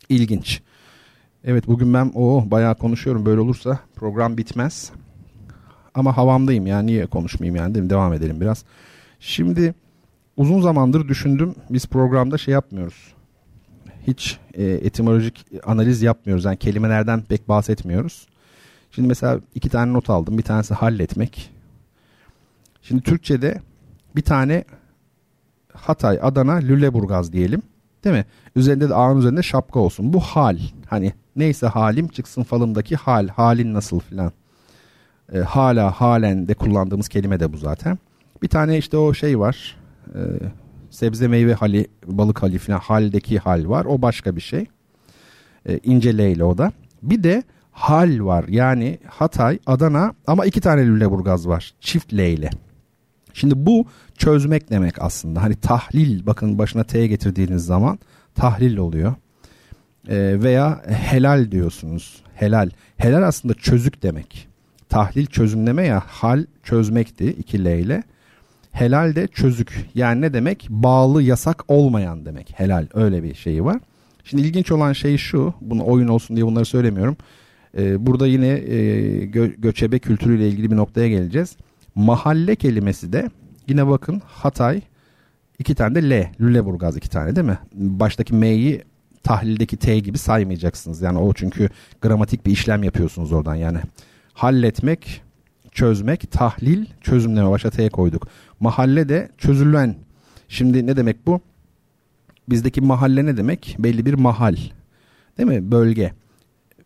[0.09, 0.63] ilginç.
[1.45, 4.91] Evet bugün ben o bayağı konuşuyorum böyle olursa program bitmez.
[5.95, 7.91] Ama havamdayım yani niye konuşmayayım yani değil mi?
[7.91, 8.65] Devam edelim biraz.
[9.21, 9.75] Şimdi
[10.37, 13.15] uzun zamandır düşündüm biz programda şey yapmıyoruz.
[14.07, 16.45] Hiç e, etimolojik analiz yapmıyoruz.
[16.45, 18.27] Yani kelimelerden pek bahsetmiyoruz.
[18.95, 20.39] Şimdi mesela iki tane not aldım.
[20.39, 21.51] Bir tanesi halletmek.
[22.83, 23.61] Şimdi Türkçe'de
[24.17, 24.65] bir tane
[25.73, 27.63] Hatay, Adana, Lüleburgaz diyelim.
[28.05, 28.25] Değil mi?
[28.57, 30.13] Üzerinde de A'nın üzerinde şapka olsun.
[30.13, 30.59] Bu hal.
[30.87, 33.29] Hani neyse halim çıksın falımdaki hal.
[33.29, 34.33] Halin nasıl filan.
[35.33, 37.99] E, hala, halen de kullandığımız kelime de bu zaten.
[38.43, 39.77] Bir tane işte o şey var.
[40.15, 40.21] E,
[40.91, 43.85] sebze meyve hali, balık hali filan haldeki hal var.
[43.85, 44.67] O başka bir şey.
[45.69, 46.73] E, ince o da.
[47.03, 47.43] Bir de
[47.75, 48.45] hal var.
[48.49, 51.75] Yani Hatay, Adana ama iki tane Lüleburgaz var.
[51.81, 52.51] Çift L ile.
[53.33, 53.87] Şimdi bu
[54.19, 55.43] çözmek demek aslında.
[55.43, 57.99] Hani tahlil bakın başına T getirdiğiniz zaman
[58.35, 59.15] tahlil oluyor.
[60.09, 62.23] E, veya helal diyorsunuz.
[62.35, 62.71] Helal.
[62.97, 64.49] Helal aslında çözük demek.
[64.89, 68.03] Tahlil çözümleme ya hal çözmekti iki L ile.
[68.73, 69.91] Helal de çözük.
[69.95, 70.67] Yani ne demek?
[70.71, 72.53] Bağlı yasak olmayan demek.
[72.57, 73.81] Helal öyle bir şeyi var.
[74.25, 75.55] Şimdi ilginç olan şey şu.
[75.61, 77.17] Bunu oyun olsun diye bunları söylemiyorum.
[77.77, 78.77] Ee, burada yine e,
[79.25, 81.57] gö- göçebe kültürüyle ilgili bir noktaya geleceğiz.
[81.95, 83.31] Mahalle kelimesi de
[83.69, 84.81] yine bakın Hatay
[85.59, 86.31] iki tane de L.
[86.41, 87.59] Lüleburgaz iki tane değil mi?
[87.75, 88.83] Baştaki M'yi
[89.23, 91.03] tahlildeki T gibi saymayacaksınız.
[91.03, 91.69] Yani o çünkü
[92.01, 93.79] gramatik bir işlem yapıyorsunuz oradan yani.
[94.33, 95.23] Halletmek,
[95.73, 98.29] çözmek, tahlil, çözümleme başa T'ye koyduk.
[98.61, 99.97] Mahalle de çözülen.
[100.49, 101.41] Şimdi ne demek bu?
[102.49, 103.77] Bizdeki mahalle ne demek?
[103.79, 104.57] Belli bir mahal.
[105.39, 105.71] Değil mi?
[105.71, 106.13] Bölge.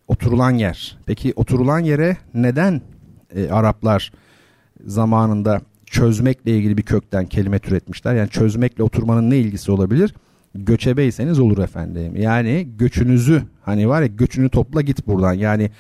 [0.09, 0.99] Oturulan yer.
[1.07, 2.81] Peki oturulan yere neden
[3.35, 4.13] e, Araplar
[4.87, 8.15] zamanında çözmekle ilgili bir kökten kelime türetmişler?
[8.15, 10.15] Yani çözmekle oturmanın ne ilgisi olabilir?
[10.55, 12.17] Göçebeyseniz olur efendim.
[12.17, 15.33] Yani göçünüzü hani var ya göçünü topla git buradan.
[15.33, 15.71] Yani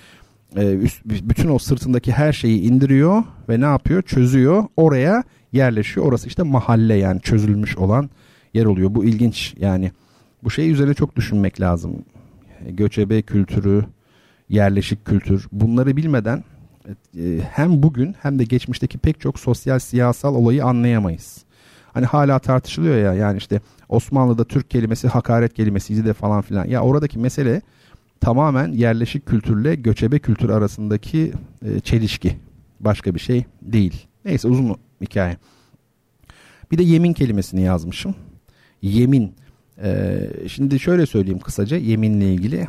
[0.56, 4.02] e, üst, bütün o sırtındaki her şeyi indiriyor ve ne yapıyor?
[4.02, 4.64] Çözüyor.
[4.76, 6.06] Oraya yerleşiyor.
[6.06, 8.10] Orası işte mahalle yani çözülmüş olan
[8.54, 8.94] yer oluyor.
[8.94, 9.92] Bu ilginç yani
[10.44, 11.92] bu şey üzerine çok düşünmek lazım.
[12.68, 13.84] Göçebe kültürü,
[14.48, 16.44] yerleşik kültür bunları bilmeden
[17.18, 21.44] e, hem bugün hem de geçmişteki pek çok sosyal siyasal olayı anlayamayız.
[21.92, 26.66] Hani hala tartışılıyor ya yani işte Osmanlı'da Türk kelimesi hakaret kelimesiydi de falan filan.
[26.66, 27.62] Ya oradaki mesele
[28.20, 31.32] tamamen yerleşik kültürle göçebe kültür arasındaki
[31.64, 32.37] e, çelişki.
[32.80, 34.06] Başka bir şey değil.
[34.24, 35.37] Neyse uzun hikaye.
[36.70, 38.14] Bir de yemin kelimesini yazmışım.
[38.82, 39.34] Yemin.
[39.82, 42.66] Ee, şimdi şöyle söyleyeyim kısaca yeminle ilgili.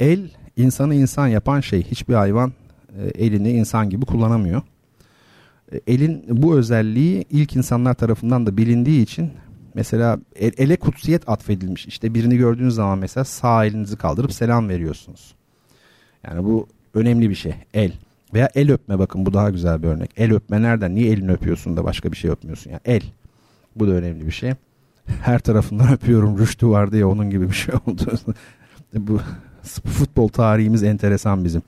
[0.00, 0.30] El
[0.62, 1.82] insanı insan yapan şey.
[1.82, 2.52] Hiçbir hayvan
[2.98, 4.62] e, elini insan gibi kullanamıyor.
[5.72, 9.30] E, elin bu özelliği ilk insanlar tarafından da bilindiği için
[9.74, 11.86] mesela el, ele kutsiyet atfedilmiş.
[11.86, 15.34] İşte birini gördüğünüz zaman mesela sağ elinizi kaldırıp selam veriyorsunuz.
[16.26, 17.54] Yani bu önemli bir şey.
[17.74, 17.92] El.
[18.34, 20.10] Veya el öpme bakın bu daha güzel bir örnek.
[20.16, 20.94] El öpme nereden?
[20.94, 22.70] Niye elini öpüyorsun da başka bir şey öpmüyorsun?
[22.70, 23.02] Yani el.
[23.76, 24.52] Bu da önemli bir şey.
[25.22, 26.38] Her tarafından öpüyorum.
[26.38, 28.12] Rüştü vardı ya onun gibi bir şey oldu.
[28.94, 29.20] bu
[29.62, 31.62] futbol tarihimiz enteresan bizim.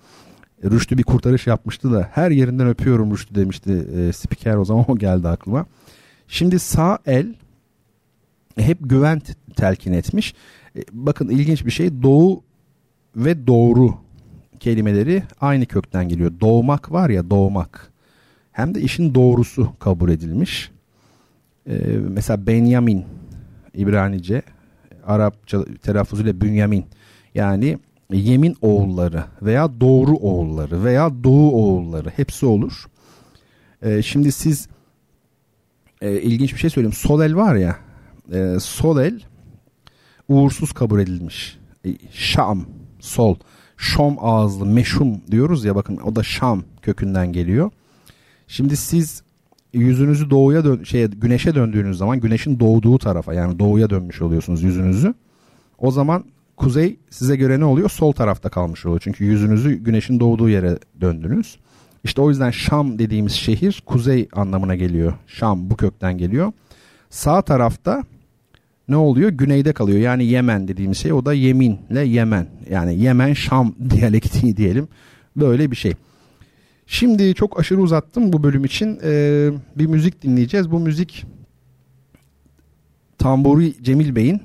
[0.65, 4.99] Rüştü bir kurtarış yapmıştı da her yerinden öpüyorum Rüştü demişti e, spiker o zaman o
[4.99, 5.67] geldi aklıma.
[6.29, 7.35] Şimdi sağ el
[8.57, 9.23] hep güven
[9.57, 10.35] telkin etmiş.
[10.77, 12.43] E, bakın ilginç bir şey doğu
[13.17, 13.95] ve doğru
[14.61, 16.33] kelimeleri aynı kökten geliyor.
[16.41, 17.93] Doğmak var ya doğmak.
[18.53, 20.71] Hem de işin doğrusu kabul edilmiş.
[21.69, 21.73] Ee,
[22.09, 23.05] mesela Benyamin
[23.75, 24.43] İbranice
[25.07, 26.85] Arapça telaffuzuyla Bünyamin
[27.35, 27.79] yani
[28.13, 32.85] yemin oğulları veya doğru oğulları veya doğu oğulları hepsi olur.
[33.83, 34.69] Ee, şimdi siz
[36.01, 36.93] e, ilginç bir şey söyleyeyim.
[36.93, 37.77] Sol el var ya
[38.33, 39.21] e, sol el
[40.29, 41.59] uğursuz kabul edilmiş.
[41.87, 42.67] E, Şam
[43.01, 43.37] sol.
[43.77, 47.71] Şom ağızlı meşhum diyoruz ya bakın o da Şam kökünden geliyor.
[48.47, 49.23] Şimdi siz
[49.73, 55.15] yüzünüzü doğuya dön şeye güneşe döndüğünüz zaman güneşin doğduğu tarafa yani doğuya dönmüş oluyorsunuz yüzünüzü.
[55.79, 56.25] O zaman
[56.57, 57.89] kuzey size göre ne oluyor?
[57.91, 59.01] Sol tarafta kalmış oluyor.
[59.05, 61.59] Çünkü yüzünüzü güneşin doğduğu yere döndünüz.
[62.05, 65.13] İşte o yüzden Şam dediğimiz şehir kuzey anlamına geliyor.
[65.27, 66.53] Şam bu kökten geliyor.
[67.11, 68.05] Sağ tarafta
[68.89, 69.31] ne oluyor?
[69.31, 69.99] Güneyde kalıyor.
[69.99, 72.47] Yani Yemen dediğimiz şey o da yeminle Yemen.
[72.71, 74.89] Yani Yemen Şam diyalektiği diyelim.
[75.37, 75.93] Böyle bir şey.
[76.87, 78.99] Şimdi çok aşırı uzattım bu bölüm için.
[79.05, 80.71] Ee, bir müzik dinleyeceğiz.
[80.71, 81.25] Bu müzik
[83.19, 84.43] Tamburi Cemil Bey'in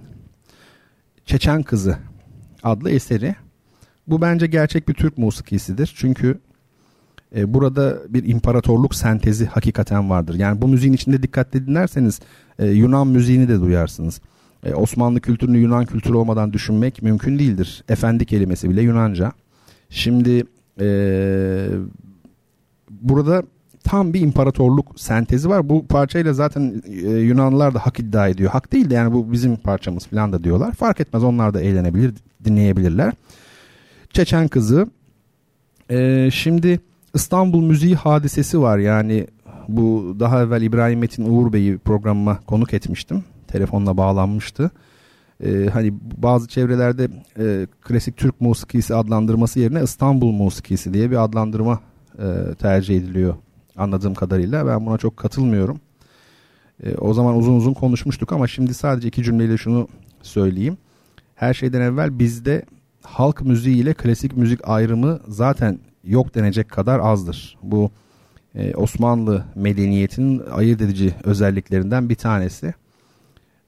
[1.28, 1.98] Çeçen Kızı
[2.64, 3.36] adlı eseri.
[4.08, 5.94] Bu bence gerçek bir Türk musikisidir.
[5.96, 6.40] Çünkü
[7.36, 10.36] e, burada bir imparatorluk sentezi hakikaten vardır.
[10.36, 12.20] Yani bu müziğin içinde dikkatli dinlerseniz
[12.60, 14.22] e, Yunan müziğini de duyarsınız.
[14.64, 17.84] E, Osmanlı kültürünü Yunan kültürü olmadan düşünmek mümkün değildir.
[17.90, 19.32] Efendi kelimesi bile Yunanca.
[19.90, 20.44] Şimdi
[20.80, 20.88] e,
[22.90, 23.44] burada
[23.88, 25.70] tam bir imparatorluk sentezi var.
[25.70, 28.52] Bu parçayla zaten e, Yunanlılar da hak iddia ediyor.
[28.52, 30.72] Hak değil de yani bu bizim parçamız falan da diyorlar.
[30.72, 33.14] Fark etmez onlar da eğlenebilir, dinleyebilirler.
[34.14, 34.88] Çeçen kızı
[35.92, 36.80] Ee, şimdi
[37.14, 39.28] İstanbul Müziği hadisesi var yani
[39.68, 43.24] bu daha evvel İbrahim Metin Uğur Bey'i programıma konuk etmiştim.
[43.48, 44.72] Telefonla bağlanmıştı.
[45.44, 47.08] Ee, hani bazı çevrelerde
[47.40, 51.80] e, klasik Türk musikisi adlandırması yerine İstanbul musikisi diye bir adlandırma
[52.20, 53.36] e, tercih ediliyor
[53.78, 54.68] anladığım kadarıyla.
[54.68, 55.80] Ben buna çok katılmıyorum.
[56.84, 59.88] E, o zaman uzun uzun konuşmuştuk ama şimdi sadece iki cümleyle şunu
[60.22, 60.78] söyleyeyim.
[61.36, 62.66] Her şeyden evvel bizde
[63.04, 67.58] halk müziği ile klasik müzik ayrımı zaten yok denecek kadar azdır.
[67.64, 67.92] Bu
[68.56, 72.74] e, Osmanlı medeniyetinin ayırt edici özelliklerinden bir tanesi.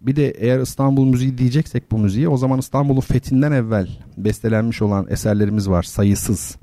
[0.01, 5.07] Bir de eğer İstanbul müziği diyeceksek bu müziği o zaman İstanbul'un fethinden evvel bestelenmiş olan
[5.09, 6.55] eserlerimiz var sayısız.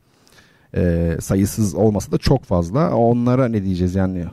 [0.74, 2.96] E, sayısız olmasa da çok fazla.
[2.96, 4.24] Onlara ne diyeceğiz yani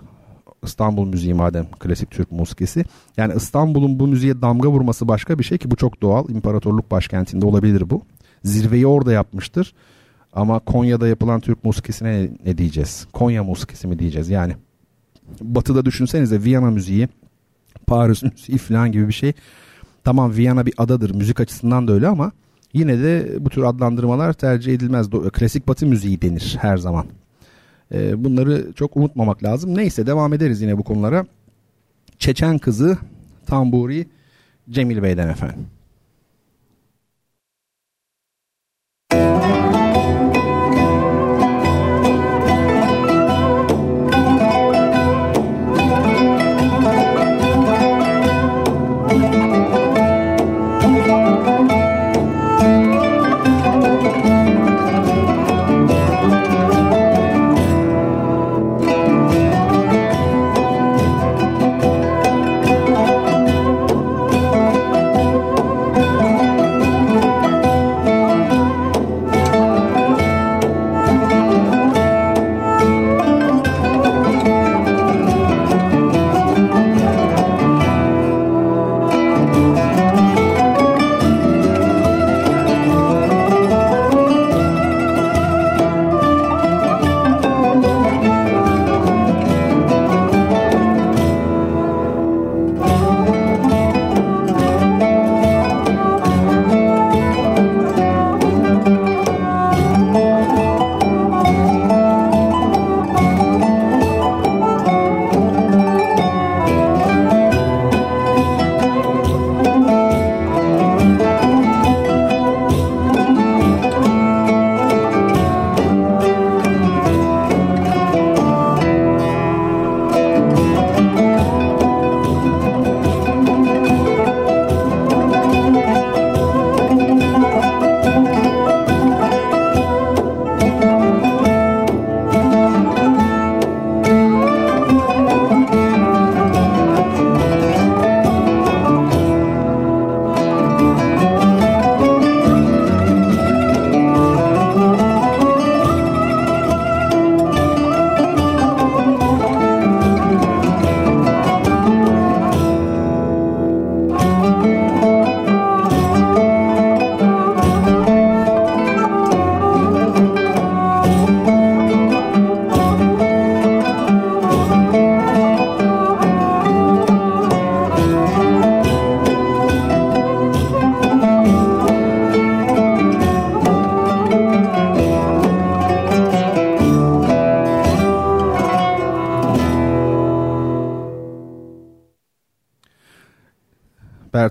[0.64, 2.86] İstanbul müziği madem klasik Türk musikisi.
[3.18, 6.30] Yani İstanbul'un bu müziğe damga vurması başka bir şey ki bu çok doğal.
[6.30, 8.02] İmparatorluk başkentinde olabilir bu.
[8.44, 9.74] Zirveyi orada yapmıştır.
[10.34, 13.08] Ama Konya'da yapılan Türk musikisine ne diyeceğiz?
[13.14, 14.30] Konya musikisi mi diyeceğiz?
[14.30, 14.54] Yani
[15.42, 17.08] batıda düşünsenize Viyana müziği,
[17.88, 19.34] Paris müziği falan gibi bir şey.
[20.04, 22.32] Tamam Viyana bir adadır müzik açısından da öyle ama
[22.74, 25.10] yine de bu tür adlandırmalar tercih edilmez.
[25.34, 27.06] Klasik batı müziği denir her zaman.
[27.94, 29.78] Ee, bunları çok unutmamak lazım.
[29.78, 31.26] Neyse devam ederiz yine bu konulara.
[32.20, 32.98] Çeçen kızı
[33.46, 34.08] Tamburi
[34.70, 35.68] Cemil Bey'den efendim.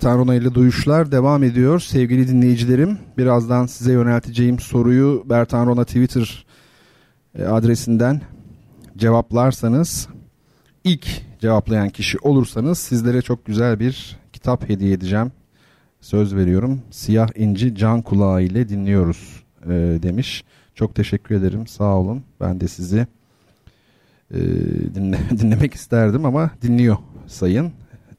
[0.03, 1.81] Bertan Rona ile duyuşlar devam ediyor.
[1.81, 6.47] Sevgili dinleyicilerim birazdan size yönelteceğim soruyu Bertan Rona Twitter
[7.38, 8.21] e, adresinden
[8.97, 10.09] cevaplarsanız
[10.85, 11.07] ilk
[11.41, 15.33] cevaplayan kişi olursanız sizlere çok güzel bir kitap hediye edeceğim.
[16.01, 16.83] Söz veriyorum.
[16.91, 19.69] Siyah İnci Can Kulağı ile dinliyoruz e,
[20.03, 20.45] demiş.
[20.75, 21.67] Çok teşekkür ederim.
[21.67, 22.23] Sağ olun.
[22.41, 23.07] Ben de sizi
[24.31, 24.41] e,
[24.95, 27.73] dinle, dinlemek isterdim ama dinliyor sayın.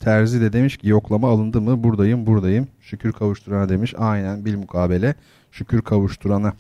[0.04, 1.84] Terzi de demiş ki yoklama alındı mı?
[1.84, 2.68] Buradayım buradayım.
[2.82, 3.94] Şükür kavuşturana demiş.
[3.98, 5.16] Aynen bil mukabele.
[5.52, 6.54] Şükür kavuşturana.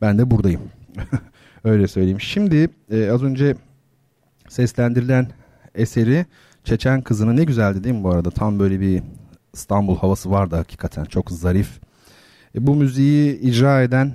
[0.00, 0.60] Ben de buradayım.
[1.64, 2.20] Öyle söyleyeyim.
[2.20, 3.56] Şimdi e, az önce
[4.48, 5.28] seslendirilen
[5.74, 6.26] eseri
[6.64, 8.30] Çeçen Kızı'nı ne güzeldi değil mi bu arada?
[8.30, 9.02] Tam böyle bir
[9.54, 11.04] İstanbul havası vardı hakikaten.
[11.04, 11.80] Çok zarif.
[12.54, 14.14] E, bu müziği icra eden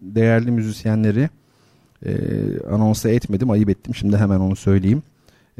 [0.00, 1.28] değerli müzisyenleri
[2.06, 2.12] e,
[2.70, 3.50] anonsa etmedim.
[3.50, 3.94] Ayıp ettim.
[3.94, 5.02] Şimdi hemen onu söyleyeyim.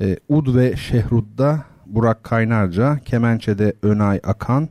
[0.00, 4.68] E, Ud ve Şehrud'da Burak Kaynarca, Kemençe'de Önay Akan,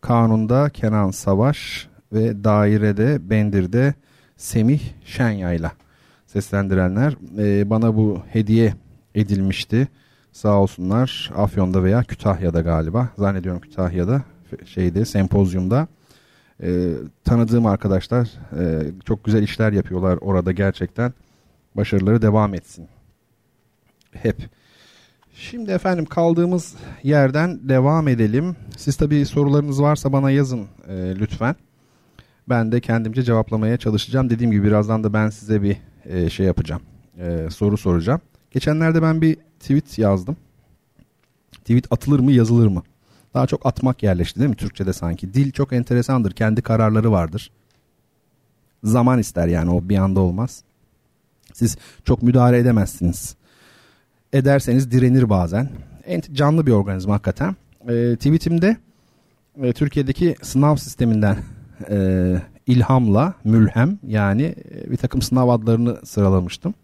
[0.00, 3.94] Kanun'da Kenan Savaş ve Daire'de Bendir'de
[4.36, 5.72] Semih Şenyay'la
[6.26, 7.16] seslendirenler.
[7.38, 8.74] E, bana bu hediye
[9.14, 9.88] edilmişti.
[10.32, 13.08] Sağ olsunlar Afyon'da veya Kütahya'da galiba.
[13.18, 14.22] Zannediyorum Kütahya'da
[14.64, 15.88] şeyde sempozyumda.
[16.62, 16.92] E,
[17.24, 21.12] tanıdığım arkadaşlar e, çok güzel işler yapıyorlar orada gerçekten.
[21.74, 22.88] Başarıları devam etsin.
[24.12, 24.55] Hep.
[25.38, 28.56] Şimdi efendim kaldığımız yerden devam edelim.
[28.76, 31.56] Siz tabii sorularınız varsa bana yazın e, lütfen.
[32.48, 34.30] Ben de kendimce cevaplamaya çalışacağım.
[34.30, 36.82] Dediğim gibi birazdan da ben size bir e, şey yapacağım.
[37.18, 38.20] E, soru soracağım.
[38.50, 40.36] Geçenlerde ben bir tweet yazdım.
[41.52, 42.82] Tweet atılır mı yazılır mı?
[43.34, 45.34] Daha çok atmak yerleşti değil mi Türkçe'de sanki?
[45.34, 46.32] Dil çok enteresandır.
[46.32, 47.50] Kendi kararları vardır.
[48.84, 50.62] Zaman ister yani o bir anda olmaz.
[51.52, 53.36] Siz çok müdahale edemezsiniz.
[54.32, 55.68] Ederseniz direnir bazen.
[56.32, 57.56] Canlı bir organizma hakikaten.
[57.88, 58.76] E, tweetimde
[59.62, 61.36] e, Türkiye'deki sınav sisteminden
[61.90, 62.36] e,
[62.66, 66.74] ilhamla mülhem yani e, bir takım sınav adlarını sıralamıştım.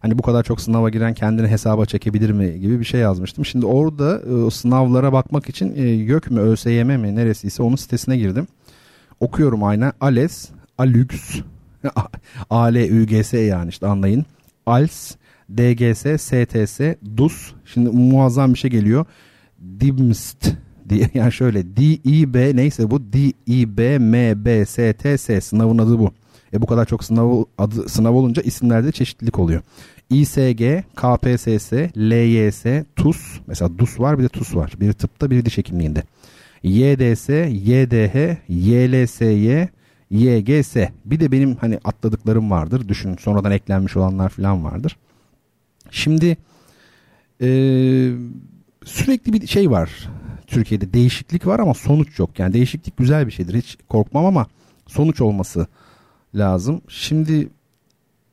[0.00, 3.44] Hani bu kadar çok sınava giren kendini hesaba çekebilir mi gibi bir şey yazmıştım.
[3.44, 8.16] Şimdi orada e, o sınavlara bakmak için e, YÖK mü ÖSYM mi neresiyse onun sitesine
[8.16, 8.46] girdim.
[9.20, 9.92] Okuyorum aynen.
[10.00, 11.40] ALES, ALÜX,
[12.50, 14.26] ALÜGS yani işte anlayın.
[14.66, 15.16] ALS,
[15.50, 16.80] DGS, STS,
[17.16, 17.52] DUS.
[17.64, 19.06] Şimdi muazzam bir şey geliyor.
[19.80, 20.48] DIMST
[20.88, 25.18] diye yani şöyle D I B neyse bu D I B M B S T
[25.18, 26.12] S sınavın adı bu.
[26.52, 29.62] E bu kadar çok sınav adı sınav olunca isimlerde çeşitlilik oluyor.
[30.10, 30.62] İSG,
[30.96, 34.72] KPSS, LYS, TUS mesela DUS var bir de TUS var.
[34.80, 36.02] Biri tıpta biri diş hekimliğinde.
[36.62, 39.62] YDS, YDH, YLSY,
[40.10, 40.76] YGS.
[41.04, 42.88] Bir de benim hani atladıklarım vardır.
[42.88, 44.96] Düşün sonradan eklenmiş olanlar falan vardır.
[45.96, 46.36] Şimdi
[47.40, 47.48] e,
[48.84, 49.90] sürekli bir şey var.
[50.46, 52.38] Türkiye'de değişiklik var ama sonuç yok.
[52.38, 53.54] Yani değişiklik güzel bir şeydir.
[53.54, 54.46] Hiç korkmam ama
[54.86, 55.66] sonuç olması
[56.34, 56.80] lazım.
[56.88, 57.48] Şimdi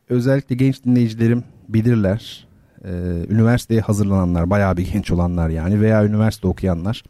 [0.09, 2.47] özellikle genç dinleyicilerim bilirler.
[2.85, 2.89] Ee,
[3.29, 7.03] üniversiteye hazırlananlar, bayağı bir genç olanlar yani veya üniversite okuyanlar.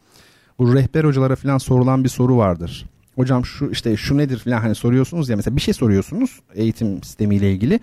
[0.58, 2.86] Bu rehber hocalara falan sorulan bir soru vardır.
[3.14, 7.52] Hocam şu işte şu nedir falan hani soruyorsunuz ya mesela bir şey soruyorsunuz eğitim sistemiyle
[7.52, 7.80] ilgili.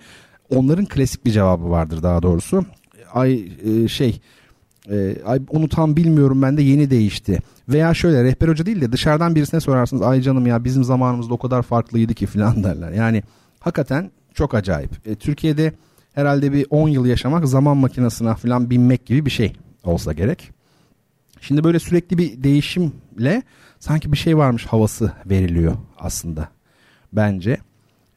[0.54, 2.64] Onların klasik bir cevabı vardır daha doğrusu.
[3.12, 4.20] Ay e, şey
[4.90, 7.38] e, ay onu tam bilmiyorum ben de yeni değişti.
[7.68, 11.38] Veya şöyle rehber hoca değil de dışarıdan birisine sorarsınız ay canım ya bizim zamanımızda o
[11.38, 12.92] kadar farklıydı ki falan derler.
[12.92, 13.22] Yani
[13.60, 15.08] hakikaten çok acayip.
[15.08, 15.72] E, Türkiye'de
[16.12, 19.52] herhalde bir 10 yıl yaşamak zaman makinesine falan binmek gibi bir şey
[19.84, 20.50] olsa gerek.
[21.40, 23.42] Şimdi böyle sürekli bir değişimle
[23.80, 26.48] sanki bir şey varmış havası veriliyor aslında
[27.12, 27.58] bence.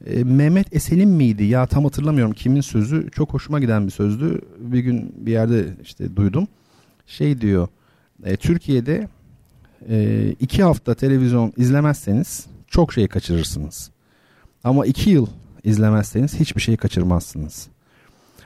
[0.06, 4.42] E, Mehmet Esen'in miydi ya tam hatırlamıyorum kimin sözü çok hoşuma giden bir sözdü.
[4.58, 6.48] Bir gün bir yerde işte duydum.
[7.06, 7.68] Şey diyor
[8.24, 9.08] e, Türkiye'de
[9.90, 13.92] e, iki hafta televizyon izlemezseniz çok şey kaçırırsınız.
[14.64, 15.28] Ama iki yıl
[15.64, 17.68] izlemezseniz hiçbir şey kaçırmazsınız.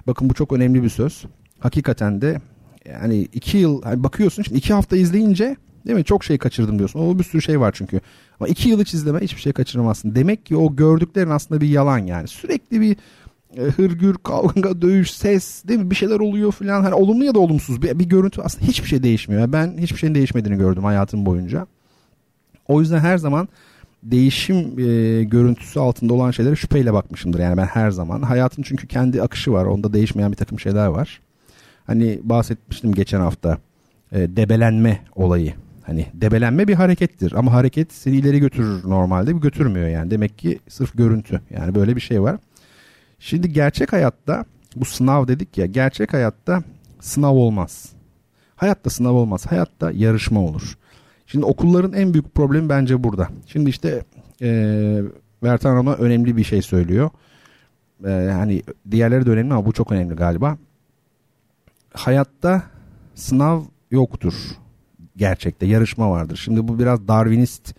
[0.07, 1.25] Bakın bu çok önemli bir söz.
[1.59, 2.41] Hakikaten de
[2.85, 5.55] yani iki yıl hani bakıyorsun şimdi iki hafta izleyince
[5.85, 6.99] değil mi çok şey kaçırdım diyorsun.
[6.99, 8.01] O bir sürü şey var çünkü.
[8.39, 10.15] Ama iki yıl hiç hiçbir şey kaçırmazsın.
[10.15, 12.27] Demek ki o gördüklerin aslında bir yalan yani.
[12.27, 12.97] Sürekli bir
[13.57, 16.83] e, hırgür, kavga, dövüş, ses değil mi bir şeyler oluyor falan.
[16.83, 19.53] Hani olumlu ya da olumsuz bir, bir görüntü aslında hiçbir şey değişmiyor.
[19.53, 21.67] Ben hiçbir şeyin değişmediğini gördüm hayatım boyunca.
[22.67, 23.47] O yüzden her zaman
[24.03, 27.39] değişim e, görüntüsü altında olan şeylere şüpheyle bakmışımdır.
[27.39, 28.21] Yani ben her zaman.
[28.21, 29.65] Hayatın çünkü kendi akışı var.
[29.65, 31.21] Onda değişmeyen bir takım şeyler var.
[31.87, 33.57] Hani bahsetmiştim geçen hafta.
[34.11, 35.53] E, debelenme olayı.
[35.89, 40.11] Hani debelenme bir harekettir ama hareket seni ileri götürür normalde bir götürmüyor yani.
[40.11, 42.37] Demek ki sırf görüntü yani böyle bir şey var.
[43.19, 46.63] Şimdi gerçek hayatta bu sınav dedik ya gerçek hayatta
[46.99, 47.89] sınav olmaz.
[48.55, 49.45] Hayatta sınav olmaz.
[49.45, 50.77] Hayatta yarışma olur.
[51.27, 53.29] Şimdi okulların en büyük problemi bence burada.
[53.47, 54.03] Şimdi işte
[54.41, 54.49] e,
[55.43, 57.09] Vertan Rona önemli bir şey söylüyor.
[58.05, 60.57] E, hani diğerleri de önemli ama bu çok önemli galiba.
[61.93, 62.63] Hayatta
[63.15, 64.33] sınav yoktur.
[65.19, 66.41] Gerçekte yarışma vardır.
[66.43, 67.75] Şimdi bu biraz Darwinist,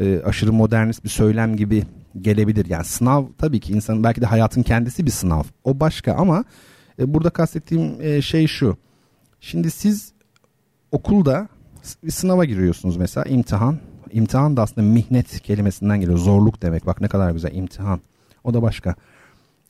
[0.00, 1.84] e, aşırı modernist bir söylem gibi
[2.20, 2.66] gelebilir.
[2.66, 5.42] Yani sınav tabii ki insanın belki de hayatın kendisi bir sınav.
[5.64, 6.44] O başka ama
[6.98, 8.76] e, burada kastettiğim e, şey şu.
[9.40, 10.12] Şimdi siz
[10.92, 11.48] okulda
[12.04, 13.78] bir sınava giriyorsunuz mesela imtihan.
[14.12, 16.18] İmtihan da aslında mihnet kelimesinden geliyor.
[16.18, 16.86] Zorluk demek.
[16.86, 18.00] Bak ne kadar güzel imtihan.
[18.44, 18.94] O da başka.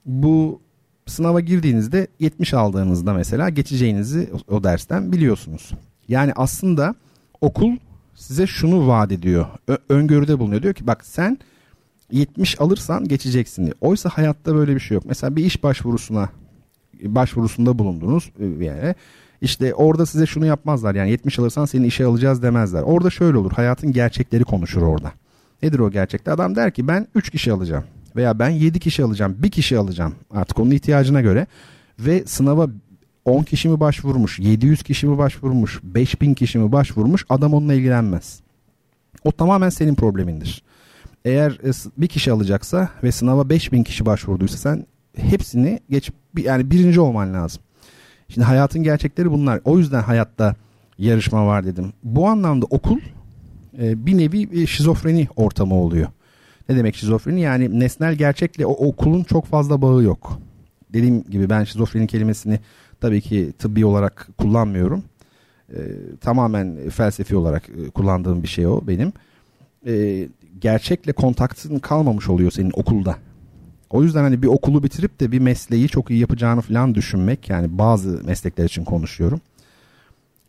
[0.07, 0.61] Bu
[1.07, 5.73] sınava girdiğinizde 70 aldığınızda mesela geçeceğinizi o dersten biliyorsunuz.
[6.09, 6.95] Yani aslında
[7.41, 7.77] okul
[8.15, 9.47] size şunu vaat ediyor.
[9.69, 10.63] Ö- öngörüde bulunuyor.
[10.63, 11.39] Diyor ki bak sen
[12.13, 13.75] 70 alırsan geçeceksin diye.
[13.81, 15.05] Oysa hayatta böyle bir şey yok.
[15.07, 16.29] Mesela bir iş başvurusuna
[17.03, 18.95] başvurusunda bulundunuz bir yere.
[19.41, 22.83] İşte orada size şunu yapmazlar yani 70 alırsan seni işe alacağız demezler.
[22.83, 25.13] Orada şöyle olur hayatın gerçekleri konuşur orada.
[25.63, 26.33] Nedir o gerçekte?
[26.33, 27.85] Adam der ki ben 3 kişi alacağım
[28.17, 31.47] veya ben 7 kişi alacağım, bir kişi alacağım artık onun ihtiyacına göre
[31.99, 32.69] ve sınava
[33.25, 38.41] 10 kişi mi başvurmuş, 700 kişi mi başvurmuş, 5000 kişi mi başvurmuş adam onunla ilgilenmez.
[39.25, 40.63] O tamamen senin problemindir.
[41.25, 47.01] Eğer e, bir kişi alacaksa ve sınava 5000 kişi başvurduysa sen hepsini geç yani birinci
[47.01, 47.63] olman lazım.
[48.29, 49.61] Şimdi hayatın gerçekleri bunlar.
[49.65, 50.55] O yüzden hayatta
[50.99, 51.93] yarışma var dedim.
[52.03, 52.99] Bu anlamda okul
[53.79, 56.09] e, bir nevi bir şizofreni ortamı oluyor.
[56.69, 57.41] Ne demek şizofreni?
[57.41, 60.39] Yani nesnel gerçekle o okulun çok fazla bağı yok.
[60.93, 62.61] Dediğim gibi ben şizofreni kelimesini
[63.01, 65.03] tabii ki tıbbi olarak kullanmıyorum.
[65.73, 65.79] E,
[66.21, 69.13] tamamen felsefi olarak e, kullandığım bir şey o benim.
[69.87, 70.29] E,
[70.61, 73.17] gerçekle kontaktın kalmamış oluyor senin okulda.
[73.91, 77.79] O yüzden hani bir okulu bitirip de bir mesleği çok iyi yapacağını falan düşünmek yani
[77.79, 79.41] bazı meslekler için konuşuyorum.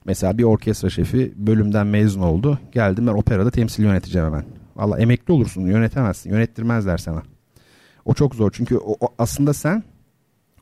[0.06, 2.60] Mesela bir orkestra şefi bölümden mezun oldu.
[2.72, 4.44] Geldim ben operada temsil yöneteceğim hemen.
[4.76, 6.30] Valla emekli olursun yönetemezsin.
[6.30, 7.24] Yönettirmezler sana.
[8.06, 9.84] O çok zor çünkü o, o, aslında sen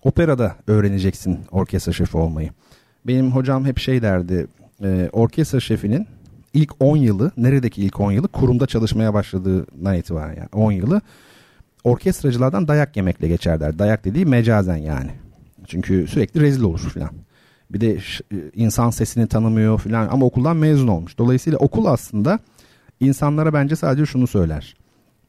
[0.04, 2.50] operada öğreneceksin orkestra şefi olmayı.
[3.08, 4.48] Benim hocam hep şey derdi.
[4.84, 6.08] E, orkestra şefinin
[6.54, 11.02] ilk 10 yılı, neredeki ilk 10 yılı kurumda çalışmaya başladığından itibaren yani 10 yılı
[11.84, 13.80] orkestracılardan dayak yemekle geçer der.
[13.80, 15.12] Dayak dediği mecazen yani.
[15.68, 17.10] Çünkü sürekli rezil olur filan.
[17.70, 17.98] Bir de
[18.56, 21.18] insan sesini tanımıyor filan ama okuldan mezun olmuş.
[21.18, 22.40] Dolayısıyla okul aslında
[23.00, 24.76] insanlara bence sadece şunu söyler.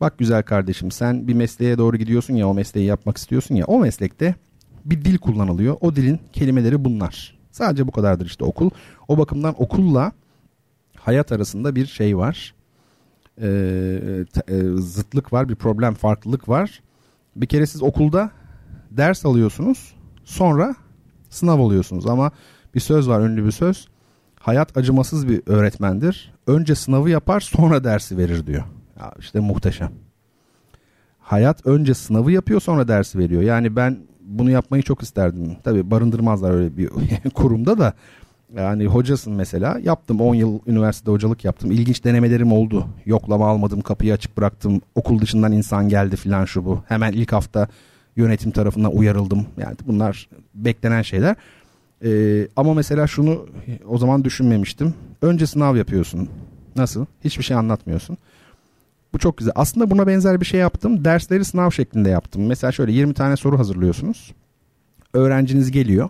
[0.01, 3.81] Bak güzel kardeşim sen bir mesleğe doğru gidiyorsun ya o mesleği yapmak istiyorsun ya o
[3.81, 4.35] meslekte
[4.85, 5.77] bir dil kullanılıyor.
[5.81, 7.39] O dilin kelimeleri bunlar.
[7.51, 8.71] Sadece bu kadardır işte okul.
[9.09, 10.13] O bakımdan okulla
[10.97, 12.55] hayat arasında bir şey var.
[13.43, 16.83] Ee, e, zıtlık var, bir problem, farklılık var.
[17.37, 18.31] Bir kere siz okulda
[18.91, 20.75] ders alıyorsunuz, sonra
[21.31, 22.31] sınav oluyorsunuz ama
[22.75, 23.89] bir söz var, ünlü bir söz.
[24.41, 26.33] Hayat acımasız bir öğretmendir.
[26.47, 28.65] Önce sınavı yapar, sonra dersi verir diyor.
[29.01, 29.93] Ya işte muhteşem.
[31.19, 33.43] Hayat önce sınavı yapıyor, sonra dersi veriyor.
[33.43, 33.99] Yani ben
[34.29, 35.57] bunu yapmayı çok isterdim.
[35.65, 36.89] Tabii barındırmazlar öyle bir
[37.35, 37.93] kurumda da
[38.57, 39.79] yani hocasın mesela.
[39.83, 41.71] Yaptım 10 yıl üniversitede hocalık yaptım.
[41.71, 42.87] İlginç denemelerim oldu.
[43.07, 44.81] Yoklama almadım, kapıyı açık bıraktım.
[44.95, 46.83] Okul dışından insan geldi filan şu bu.
[46.89, 47.69] Hemen ilk hafta
[48.17, 49.47] yönetim tarafından uyarıldım.
[49.59, 51.37] Yani bunlar beklenen şeyler.
[52.05, 53.47] Ee, ama mesela şunu
[53.89, 54.95] o zaman düşünmemiştim.
[55.23, 56.29] Önce sınav yapıyorsun.
[56.77, 57.07] Nasıl?
[57.25, 58.19] Hiçbir şey anlatmıyorsun.
[59.19, 59.53] Bu çok güzel.
[59.57, 61.05] Aslında buna benzer bir şey yaptım.
[61.05, 62.47] Dersleri sınav şeklinde yaptım.
[62.47, 64.35] Mesela şöyle 20 tane soru hazırlıyorsunuz.
[65.13, 66.09] Öğrenciniz geliyor.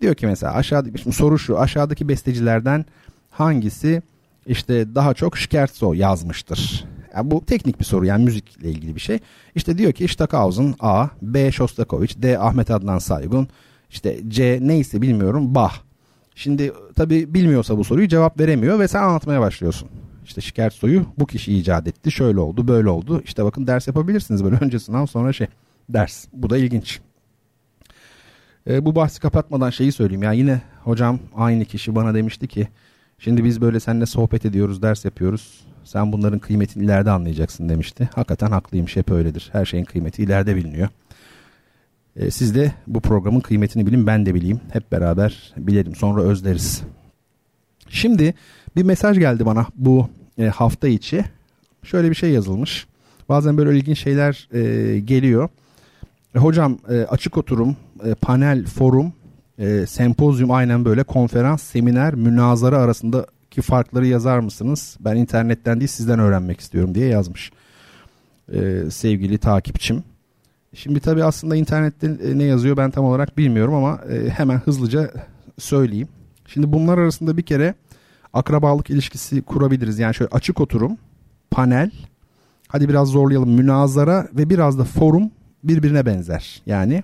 [0.00, 2.84] Diyor ki mesela aşağıda soru şu aşağıdaki bestecilerden
[3.30, 4.02] hangisi
[4.46, 6.84] işte daha çok Scherzo yazmıştır?
[7.14, 9.18] Yani bu teknik bir soru yani müzikle ilgili bir şey.
[9.54, 13.48] İşte diyor ki Stockhausen A, B Shostakovich, D Ahmet Adnan Saygun,
[13.90, 15.74] işte C neyse bilmiyorum Bach.
[16.34, 19.88] Şimdi tabi bilmiyorsa bu soruyu cevap veremiyor ve sen anlatmaya başlıyorsun.
[20.30, 22.10] İşte Scherzo'yu bu kişi icat etti.
[22.10, 23.22] Şöyle oldu, böyle oldu.
[23.24, 25.46] İşte bakın ders yapabilirsiniz böyle önce sınav sonra şey
[25.88, 26.26] ders.
[26.32, 27.00] Bu da ilginç.
[28.66, 30.22] E, bu bahsi kapatmadan şeyi söyleyeyim.
[30.22, 32.68] Ya yine hocam aynı kişi bana demişti ki
[33.18, 35.64] şimdi biz böyle seninle sohbet ediyoruz, ders yapıyoruz.
[35.84, 38.08] Sen bunların kıymetini ileride anlayacaksın demişti.
[38.14, 39.48] Hakikaten haklıymış hep öyledir.
[39.52, 40.88] Her şeyin kıymeti ileride biliniyor.
[42.16, 44.60] E, siz de bu programın kıymetini bilin ben de bileyim.
[44.72, 46.82] Hep beraber bilelim sonra özleriz.
[47.88, 48.34] Şimdi
[48.76, 50.08] bir mesaj geldi bana bu
[50.38, 51.24] e, hafta içi.
[51.82, 52.86] Şöyle bir şey yazılmış.
[53.28, 55.48] Bazen böyle ilginç şeyler e, geliyor.
[56.34, 59.12] E, hocam e, açık oturum, e, panel, forum,
[59.58, 64.96] e, sempozyum aynen böyle konferans, seminer, münazara arasındaki farkları yazar mısınız?
[65.00, 67.52] Ben internetten değil sizden öğrenmek istiyorum diye yazmış
[68.52, 70.04] e, sevgili takipçim.
[70.74, 75.10] Şimdi tabii aslında internette e, ne yazıyor ben tam olarak bilmiyorum ama e, hemen hızlıca
[75.58, 76.08] söyleyeyim.
[76.46, 77.74] Şimdi bunlar arasında bir kere
[78.32, 79.98] akrabalık ilişkisi kurabiliriz.
[79.98, 80.96] Yani şöyle açık oturum,
[81.50, 81.90] panel,
[82.68, 85.30] hadi biraz zorlayalım münazara ve biraz da forum
[85.64, 86.62] birbirine benzer.
[86.66, 87.02] Yani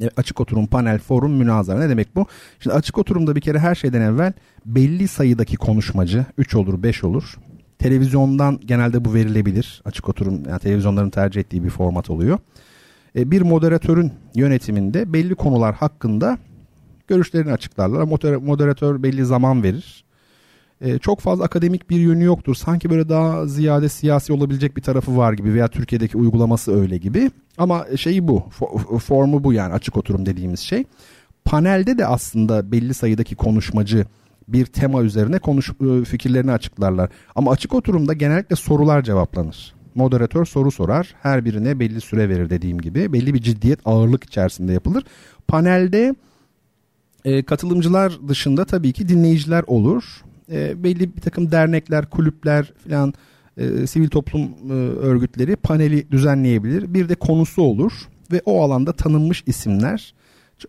[0.00, 2.26] e, açık oturum, panel, forum, münazara ne demek bu?
[2.60, 4.32] Şimdi açık oturumda bir kere her şeyden evvel
[4.66, 7.38] belli sayıdaki konuşmacı 3 olur 5 olur.
[7.78, 9.82] Televizyondan genelde bu verilebilir.
[9.84, 12.38] Açık oturum yani televizyonların tercih ettiği bir format oluyor.
[13.16, 16.38] E, bir moderatörün yönetiminde belli konular hakkında
[17.06, 18.02] görüşlerini açıklarlar.
[18.38, 20.04] Moderatör belli zaman verir
[20.82, 22.54] e, çok fazla akademik bir yönü yoktur.
[22.54, 27.30] Sanki böyle daha ziyade siyasi olabilecek bir tarafı var gibi veya Türkiye'deki uygulaması öyle gibi.
[27.58, 28.44] Ama şeyi bu,
[28.98, 30.84] formu bu yani açık oturum dediğimiz şey.
[31.44, 34.06] Panelde de aslında belli sayıdaki konuşmacı
[34.48, 37.10] bir tema üzerine konuş e, fikirlerini açıklarlar.
[37.34, 39.74] Ama açık oturumda genellikle sorular cevaplanır.
[39.94, 41.14] Moderatör soru sorar.
[41.22, 43.12] Her birine belli süre verir dediğim gibi.
[43.12, 45.04] Belli bir ciddiyet ağırlık içerisinde yapılır.
[45.48, 46.14] Panelde
[47.24, 53.14] e, katılımcılar dışında tabii ki dinleyiciler olur e, belli bir takım dernekler, kulüpler falan
[53.56, 56.94] e, sivil toplum e, örgütleri paneli düzenleyebilir.
[56.94, 57.92] Bir de konusu olur
[58.32, 60.14] ve o alanda tanınmış isimler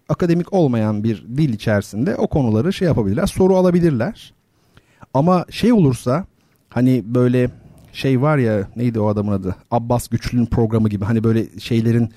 [0.10, 4.34] akademik olmayan bir dil içerisinde o konuları şey yapabilirler, soru alabilirler.
[5.14, 6.26] Ama şey olursa
[6.70, 7.50] hani böyle
[7.94, 9.56] şey var ya neydi o adamın adı?
[9.72, 12.10] Abbas Güçlü'nün programı gibi hani böyle şeylerin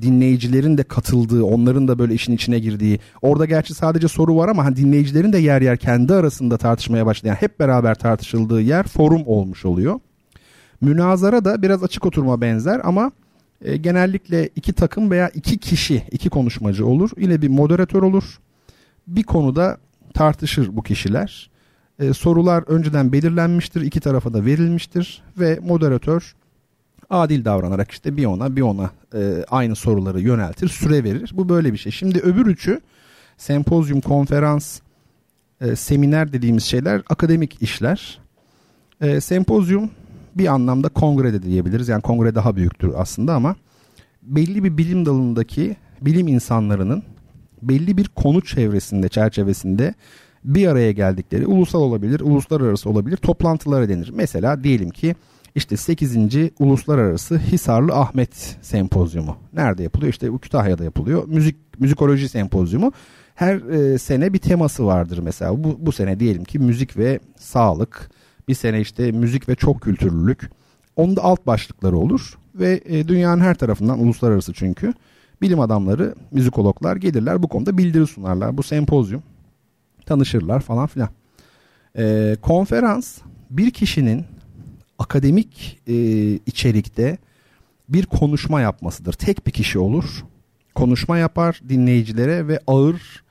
[0.00, 2.98] dinleyicilerin de katıldığı, onların da böyle işin içine girdiği.
[3.22, 7.34] Orada gerçi sadece soru var ama hani dinleyicilerin de yer yer kendi arasında tartışmaya başlayan,
[7.34, 10.00] hep beraber tartışıldığı yer forum olmuş oluyor.
[10.80, 13.12] Münazara da biraz açık oturma benzer ama
[13.64, 17.10] e, genellikle iki takım veya iki kişi, iki konuşmacı olur.
[17.18, 18.38] Yine bir moderatör olur.
[19.06, 19.78] Bir konuda
[20.14, 21.50] tartışır bu kişiler.
[21.98, 26.34] E, sorular önceden belirlenmiştir, iki tarafa da verilmiştir ve moderatör
[27.12, 31.32] adil davranarak işte bir ona bir ona e, aynı soruları yöneltir, süre verir.
[31.34, 31.92] Bu böyle bir şey.
[31.92, 32.80] Şimdi öbür üçü
[33.36, 34.80] sempozyum, konferans,
[35.60, 38.20] e, seminer dediğimiz şeyler akademik işler.
[39.00, 39.90] E, sempozyum
[40.34, 41.88] bir anlamda kongre de diyebiliriz.
[41.88, 43.56] Yani kongre daha büyüktür aslında ama
[44.22, 47.02] belli bir bilim dalındaki bilim insanlarının
[47.62, 49.94] belli bir konu çevresinde, çerçevesinde
[50.44, 54.10] bir araya geldikleri ulusal olabilir, uluslararası olabilir toplantılara denir.
[54.14, 55.16] Mesela diyelim ki
[55.54, 56.16] işte 8.
[56.58, 59.36] Uluslararası Hisarlı Ahmet Sempozyumu.
[59.52, 60.12] Nerede yapılıyor?
[60.12, 61.24] İşte Kütahya'da yapılıyor.
[61.26, 62.92] Müzik müzikoloji sempozyumu.
[63.34, 65.64] Her e, sene bir teması vardır mesela.
[65.64, 68.10] Bu, bu sene diyelim ki müzik ve sağlık.
[68.48, 70.50] Bir sene işte müzik ve çok kültürlülük.
[70.96, 74.94] Onda alt başlıkları olur ve e, dünyanın her tarafından uluslararası çünkü
[75.42, 78.56] bilim adamları, müzikologlar gelirler bu konuda bildiri sunarlar.
[78.56, 79.22] Bu sempozyum
[80.06, 81.08] tanışırlar falan filan.
[81.98, 83.18] E, konferans
[83.50, 84.24] bir kişinin
[85.02, 85.94] akademik e,
[86.46, 87.18] içerikte
[87.88, 89.12] bir konuşma yapmasıdır.
[89.12, 90.24] Tek bir kişi olur.
[90.74, 93.22] Konuşma yapar dinleyicilere ve ağır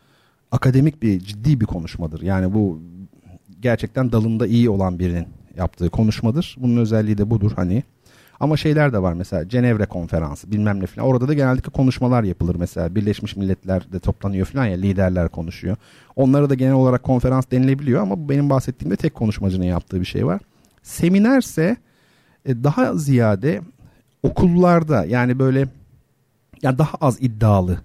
[0.52, 2.22] akademik bir ciddi bir konuşmadır.
[2.22, 2.82] Yani bu
[3.60, 6.56] gerçekten dalında iyi olan birinin yaptığı konuşmadır.
[6.60, 7.84] Bunun özelliği de budur hani.
[8.40, 11.08] Ama şeyler de var mesela Cenevre konferansı bilmem ne falan.
[11.08, 12.96] Orada da genellikle konuşmalar yapılır mesela.
[12.96, 15.78] Birleşmiş Milletler de toplanıyor falan ya liderler konuşuyor.
[16.16, 20.42] Onlara da genel olarak konferans denilebiliyor ama benim bahsettiğimde tek konuşmacının yaptığı bir şey var.
[20.82, 21.78] Seminerse
[22.46, 23.62] e, daha ziyade
[24.24, 25.68] okullarda yani böyle
[26.62, 27.82] yani daha az iddialı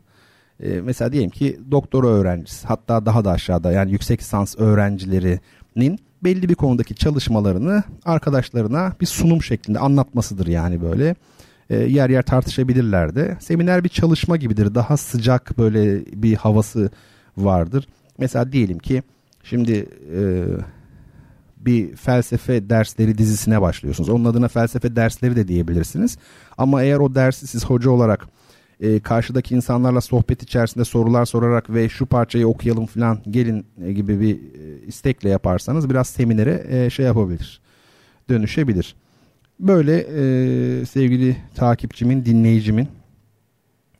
[0.60, 6.48] e, mesela diyelim ki doktora öğrencisi hatta daha da aşağıda yani yüksek lisans öğrencilerinin belli
[6.48, 11.14] bir konudaki çalışmalarını arkadaşlarına bir sunum şeklinde anlatmasıdır yani böyle
[11.70, 13.36] e, yer yer tartışabilirler de.
[13.40, 16.90] Seminer bir çalışma gibidir daha sıcak böyle bir havası
[17.36, 17.88] vardır.
[18.18, 19.02] Mesela diyelim ki
[19.44, 19.88] şimdi
[21.56, 24.10] bir felsefe dersleri dizisine başlıyorsunuz.
[24.10, 26.18] Onun adına felsefe dersleri de diyebilirsiniz.
[26.58, 28.28] Ama eğer o dersi siz hoca olarak
[28.80, 34.20] e, karşıdaki insanlarla sohbet içerisinde sorular sorarak ve şu parçayı okuyalım falan gelin e, gibi
[34.20, 37.60] bir e, istekle yaparsanız biraz seminere e, şey yapabilir.
[38.28, 38.94] Dönüşebilir.
[39.60, 42.88] Böyle e, sevgili takipçimin, dinleyicimin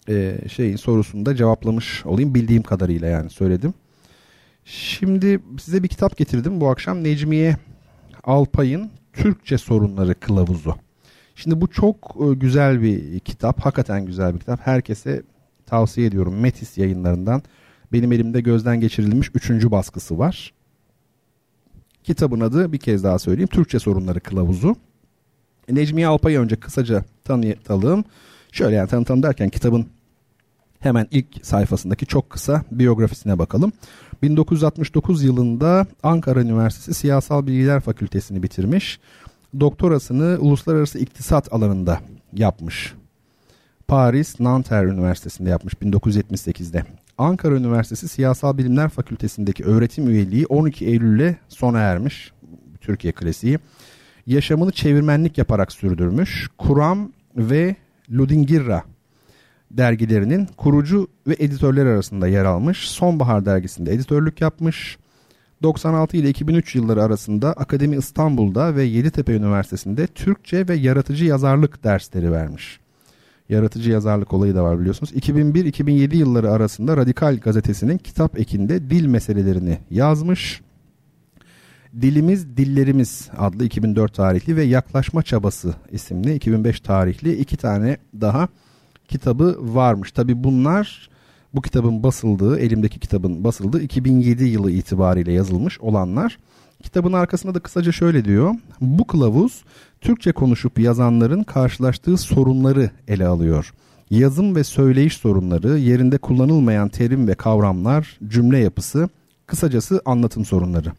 [0.09, 3.75] e, şeyin sorusunu da cevaplamış olayım bildiğim kadarıyla yani söyledim.
[4.69, 7.05] Şimdi size bir kitap getirdim bu akşam.
[7.05, 7.57] Necmiye
[8.25, 10.75] Alpay'ın Türkçe Sorunları Kılavuzu.
[11.35, 13.61] Şimdi bu çok e, güzel bir kitap.
[13.61, 14.67] Hakikaten güzel bir kitap.
[14.67, 15.23] Herkese
[15.67, 16.41] tavsiye ediyorum.
[16.41, 17.43] Metis yayınlarından.
[17.93, 20.53] Benim elimde gözden geçirilmiş üçüncü baskısı var.
[22.05, 23.49] Kitabın adı bir kez daha söyleyeyim.
[23.49, 24.77] Türkçe Sorunları Kılavuzu.
[25.69, 28.05] Necmiye Alpay'ı önce kısaca tanıtalım.
[28.53, 29.87] Şöyle yani tanıtalım derken kitabın
[30.81, 33.73] hemen ilk sayfasındaki çok kısa biyografisine bakalım.
[34.23, 39.01] 1969 yılında Ankara Üniversitesi Siyasal Bilgiler Fakültesini bitirmiş.
[39.61, 42.01] Doktorasını uluslararası iktisat alanında
[42.33, 42.95] yapmış.
[43.89, 46.85] Paris Nanterre Üniversitesi'nde yapmış 1978'de.
[47.19, 52.33] Ankara Üniversitesi Siyasal Bilimler Fakültesindeki öğretim üyeliği 12 Eylül'le sona ermiş.
[52.81, 53.59] Türkiye klasiği.
[54.27, 56.49] Yaşamını çevirmenlik yaparak sürdürmüş.
[56.59, 57.77] Kuram ve
[58.11, 58.83] Ludingirra
[59.77, 62.89] dergilerinin kurucu ve editörler arasında yer almış.
[62.89, 64.99] Sonbahar dergisinde editörlük yapmış.
[65.62, 72.33] 96 ile 2003 yılları arasında Akademi İstanbul'da ve Yeditepe Üniversitesi'nde Türkçe ve yaratıcı yazarlık dersleri
[72.33, 72.81] vermiş.
[73.49, 75.12] Yaratıcı yazarlık olayı da var biliyorsunuz.
[75.12, 80.61] 2001-2007 yılları arasında Radikal gazetesinin kitap ekinde dil meselelerini yazmış.
[82.01, 88.49] Dilimiz Dillerimiz adlı 2004 tarihli ve Yaklaşma Çabası isimli 2005 tarihli iki tane daha
[89.09, 90.13] kitabı varmış.
[90.13, 91.09] Tabi bunlar
[91.55, 96.39] bu kitabın basıldığı, elimdeki kitabın basıldığı 2007 yılı itibariyle yazılmış olanlar.
[96.83, 98.55] Kitabın arkasında da kısaca şöyle diyor.
[98.81, 99.65] Bu kılavuz
[100.01, 103.73] Türkçe konuşup yazanların karşılaştığı sorunları ele alıyor.
[104.11, 109.09] Yazım ve söyleyiş sorunları, yerinde kullanılmayan terim ve kavramlar, cümle yapısı,
[109.47, 110.93] kısacası anlatım sorunları.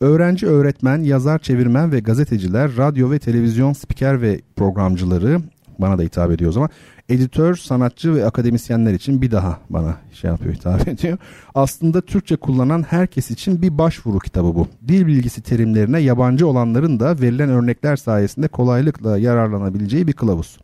[0.00, 5.40] Öğrenci, öğretmen, yazar, çevirmen ve gazeteciler, radyo ve televizyon spiker ve programcıları
[5.78, 6.70] bana da hitap ediyor o zaman.
[7.08, 11.18] Editör, sanatçı ve akademisyenler için bir daha bana şey yapıyor hitap ediyor.
[11.54, 14.68] Aslında Türkçe kullanan herkes için bir başvuru kitabı bu.
[14.88, 20.58] Dil bilgisi terimlerine yabancı olanların da verilen örnekler sayesinde kolaylıkla yararlanabileceği bir kılavuz.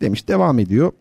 [0.00, 0.92] Demiş devam ediyor.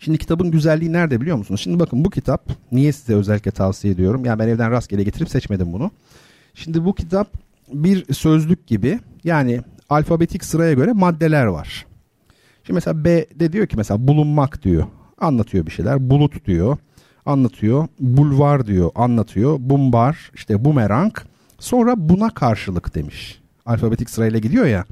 [0.00, 1.60] Şimdi kitabın güzelliği nerede biliyor musunuz?
[1.60, 4.24] Şimdi bakın bu kitap niye size özellikle tavsiye ediyorum?
[4.24, 5.90] Yani ben evden rastgele getirip seçmedim bunu.
[6.54, 7.28] Şimdi bu kitap
[7.72, 11.87] bir sözlük gibi yani alfabetik sıraya göre maddeler var.
[12.68, 14.86] Şimdi mesela B de diyor ki mesela bulunmak diyor.
[15.18, 16.10] Anlatıyor bir şeyler.
[16.10, 16.76] Bulut diyor.
[17.26, 17.88] Anlatıyor.
[18.00, 18.90] Bulvar diyor.
[18.94, 19.56] Anlatıyor.
[19.60, 21.12] Bumbar işte bumerang.
[21.58, 23.40] Sonra buna karşılık demiş.
[23.66, 24.84] Alfabetik sırayla gidiyor ya.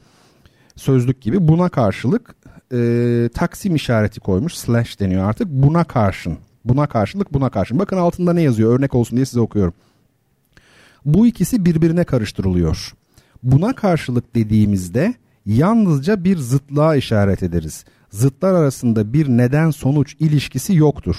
[0.77, 2.35] Sözlük gibi buna karşılık
[2.73, 4.55] e, taksim işareti koymuş.
[4.55, 5.49] Slash deniyor artık.
[5.49, 6.39] Buna karşın.
[6.65, 7.79] Buna karşılık buna karşın.
[7.79, 9.75] Bakın altında ne yazıyor örnek olsun diye size okuyorum.
[11.05, 12.95] Bu ikisi birbirine karıştırılıyor.
[13.43, 15.15] Buna karşılık dediğimizde
[15.47, 17.85] yalnızca bir zıtlığa işaret ederiz.
[18.11, 21.17] Zıtlar arasında bir neden sonuç ilişkisi yoktur.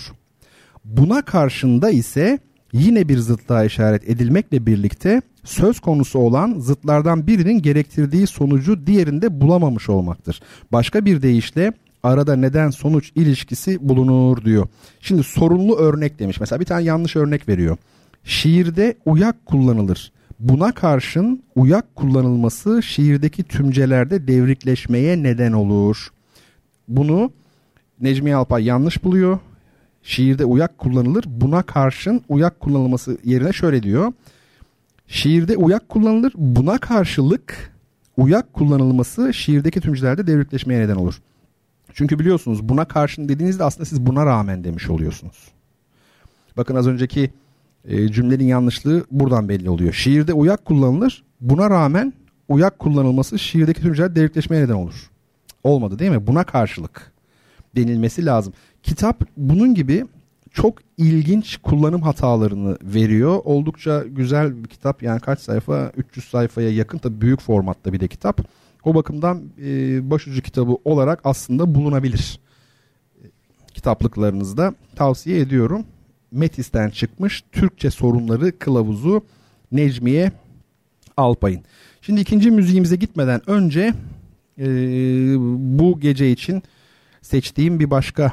[0.86, 2.40] Buna karşında ise
[2.74, 9.90] yine bir zıtlığa işaret edilmekle birlikte söz konusu olan zıtlardan birinin gerektirdiği sonucu diğerinde bulamamış
[9.90, 10.42] olmaktır.
[10.72, 11.74] Başka bir deyişle
[12.04, 14.68] arada neden sonuç ilişkisi bulunur diyor.
[15.02, 16.40] Şimdi sorunlu örnek demiş.
[16.40, 17.78] Mesela bir tane yanlış örnek veriyor.
[18.24, 20.12] Şiirde uyak kullanılır.
[20.40, 26.08] Buna karşın uyak kullanılması şiirdeki tümcelerde devrikleşmeye neden olur.
[26.88, 27.32] Bunu
[28.02, 29.40] Necmi Alpay yanlış buluyor.
[30.04, 31.24] Şiirde uyak kullanılır.
[31.28, 34.14] Buna karşın uyak kullanılması yerine şöyle diyor.
[35.08, 36.34] Şiirde uyak kullanılır.
[36.36, 37.74] Buna karşılık
[38.18, 41.22] uyak kullanılması şiirdeki tümcelerde devrikleşmeye neden olur.
[41.94, 45.52] Çünkü biliyorsunuz buna karşın dediğinizde aslında siz buna rağmen demiş oluyorsunuz.
[46.58, 47.32] Bakın az önceki
[47.88, 49.94] e, cümlenin yanlışlığı buradan belli oluyor.
[49.94, 51.24] Şiirde uyak kullanılır.
[51.42, 52.14] Buna rağmen
[52.48, 55.10] uyak kullanılması şiirdeki tümceler delikleşmeye neden olur.
[55.64, 56.28] Olmadı değil mi?
[56.28, 57.12] Buna karşılık
[57.76, 58.54] denilmesi lazım.
[58.84, 60.06] Kitap bunun gibi
[60.54, 63.40] çok ilginç kullanım hatalarını veriyor.
[63.44, 65.04] Oldukça güzel bir kitap.
[65.04, 65.92] Yani kaç sayfa?
[65.98, 68.42] 300 sayfaya yakın tabii büyük formatta bir de kitap.
[68.84, 72.40] O bakımdan e, başucu kitabı olarak aslında bulunabilir.
[73.74, 75.86] Kitaplıklarınızda tavsiye ediyorum.
[76.32, 79.26] Metis'ten çıkmış Türkçe sorunları kılavuzu
[79.72, 80.32] Necmiye
[81.18, 81.62] Alpay'ın.
[82.02, 83.94] Şimdi ikinci müziğimize gitmeden önce
[84.60, 84.66] e,
[85.80, 86.64] bu gece için
[87.22, 88.32] seçtiğim bir başka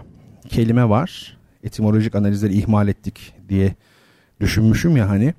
[0.49, 1.39] kelime var.
[1.65, 3.75] Etimolojik analizleri ihmal ettik diye
[4.41, 5.35] düşünmüşüm ya hani.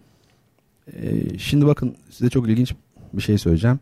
[0.93, 2.75] E, şimdi bakın size çok ilginç
[3.13, 3.79] bir şey söyleyeceğim.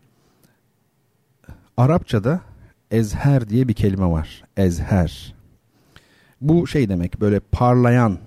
[1.77, 2.41] Arapçada
[2.91, 4.43] ezher diye bir kelime var.
[4.57, 5.33] Ezher.
[6.41, 8.19] Bu şey demek böyle parlayan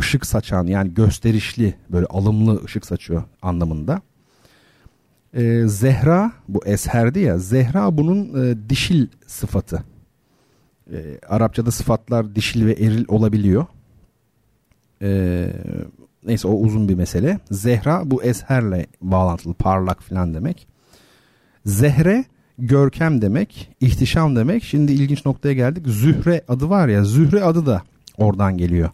[0.00, 4.00] ışık saçan yani gösterişli böyle alımlı ışık saçıyor anlamında.
[5.34, 9.84] Ee, Zehra bu esherdi ya Zehra bunun e, dişil sıfatı.
[10.92, 13.66] Ee, Arapçada sıfatlar dişil ve eril olabiliyor.
[15.02, 15.52] Ee,
[16.26, 17.38] neyse o uzun bir mesele.
[17.50, 20.68] Zehra bu esherle bağlantılı parlak falan demek.
[21.66, 22.24] Zehre
[22.58, 24.64] görkem demek, ihtişam demek.
[24.64, 25.86] Şimdi ilginç noktaya geldik.
[25.86, 27.82] Zühre adı var ya, Zühre adı da
[28.16, 28.90] oradan geliyor.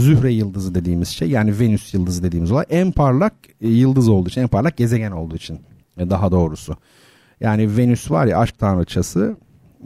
[0.00, 4.40] Zühre yıldızı dediğimiz şey yani Venüs yıldızı dediğimiz olay en parlak e, yıldız olduğu için
[4.40, 5.60] en parlak gezegen olduğu için
[5.98, 6.76] e, daha doğrusu.
[7.40, 9.36] Yani Venüs var ya aşk tanrıçası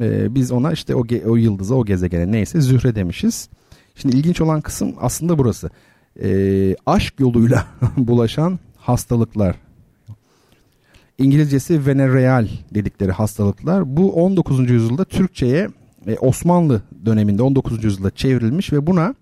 [0.01, 3.49] e, biz ona işte o, o yıldıza o gezegene neyse Zühre demişiz.
[3.95, 5.71] Şimdi ilginç olan kısım aslında burası.
[6.23, 9.57] E, aşk yoluyla bulaşan hastalıklar.
[11.19, 13.97] İngilizcesi venereal dedikleri hastalıklar.
[13.97, 14.71] Bu 19.
[14.71, 15.69] yüzyılda Türkçe'ye
[16.21, 17.85] Osmanlı döneminde 19.
[17.85, 19.15] yüzyılda çevrilmiş ve buna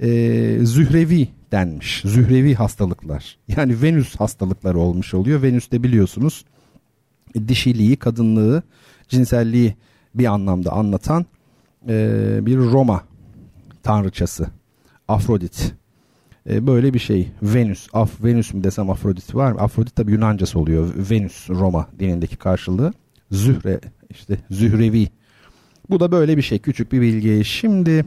[0.00, 0.08] e,
[0.62, 2.02] zührevi denmiş.
[2.04, 3.38] Zührevi hastalıklar.
[3.56, 5.42] Yani Venüs hastalıkları olmuş oluyor.
[5.42, 6.44] Venüs de biliyorsunuz
[7.48, 8.62] dişiliği, kadınlığı,
[9.08, 9.74] cinselliği
[10.14, 11.26] bir anlamda anlatan
[11.88, 13.04] e, bir Roma
[13.82, 14.46] tanrıçası.
[15.08, 15.74] Afrodit.
[16.50, 17.28] E, böyle bir şey.
[17.42, 17.88] Venüs.
[17.92, 19.60] Af, Venüs mü desem Afrodit var mı?
[19.60, 20.92] Afrodit tabi Yunancası oluyor.
[21.10, 22.92] Venüs Roma dilindeki karşılığı.
[23.30, 23.80] Zühre
[24.10, 25.08] işte Zührevi.
[25.90, 26.58] Bu da böyle bir şey.
[26.58, 27.44] Küçük bir bilgi.
[27.44, 28.04] Şimdi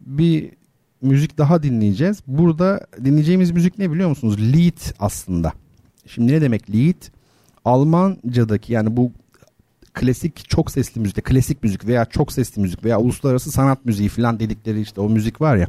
[0.00, 0.57] bir
[1.02, 2.22] müzik daha dinleyeceğiz.
[2.26, 4.38] Burada dinleyeceğimiz müzik ne biliyor musunuz?
[4.38, 5.52] Lied aslında.
[6.06, 7.02] Şimdi ne demek lied?
[7.64, 9.12] Almancadaki yani bu
[9.94, 14.40] klasik çok sesli müzik, klasik müzik veya çok sesli müzik veya uluslararası sanat müziği falan
[14.40, 15.66] dedikleri işte o müzik var ya.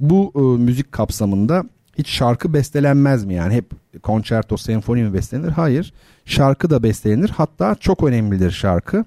[0.00, 1.64] Bu e, müzik kapsamında
[1.98, 3.70] hiç şarkı bestelenmez mi yani hep
[4.02, 5.48] konçerto, senfoni mi bestelenir?
[5.50, 5.92] Hayır.
[6.24, 7.28] Şarkı da bestelenir.
[7.28, 9.04] Hatta çok önemlidir şarkı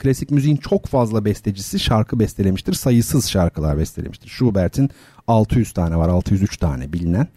[0.00, 2.72] klasik müziğin çok fazla bestecisi şarkı bestelemiştir.
[2.72, 4.28] Sayısız şarkılar bestelemiştir.
[4.28, 4.90] Schubert'in
[5.26, 7.28] 600 tane var, 603 tane bilinen.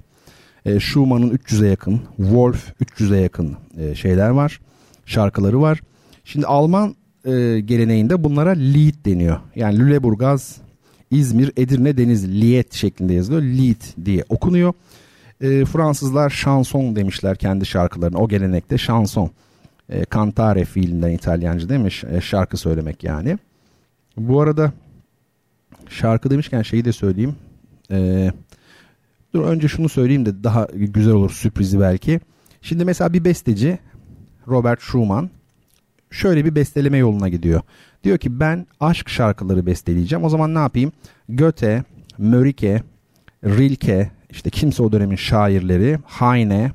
[0.66, 4.60] E, Schumann'ın 300'e yakın, Wolf 300'e yakın e, şeyler var,
[5.06, 5.80] şarkıları var.
[6.24, 6.96] Şimdi Alman
[7.26, 9.40] e, geleneğinde bunlara Lied deniyor.
[9.56, 10.58] Yani Lüleburgaz,
[11.12, 13.42] İzmir, Edirne, Denizli, Lied şeklinde yazılıyor.
[13.42, 14.74] Lied diye okunuyor.
[15.42, 18.18] E, Fransızlar chanson demişler kendi şarkılarına.
[18.18, 19.32] O gelenekte chanson.
[19.90, 23.38] E, cantare fiilinden İtalyanca demiş e, şarkı söylemek yani.
[24.18, 24.74] Bu arada
[25.90, 27.36] şarkı demişken şeyi de söyleyeyim.
[27.92, 28.32] E,
[29.34, 32.20] dur önce şunu söyleyeyim de daha güzel olur sürprizi belki.
[32.62, 33.80] Şimdi mesela bir besteci
[34.48, 35.30] Robert Schumann
[36.12, 37.62] şöyle bir besteleme yoluna gidiyor.
[38.04, 40.24] Diyor ki ben aşk şarkıları besteleyeceğim.
[40.26, 40.92] O zaman ne yapayım?
[41.30, 41.84] Goethe,
[42.18, 42.84] Mörike,
[43.46, 46.72] Rilke, işte kimse o dönemin şairleri, Heine,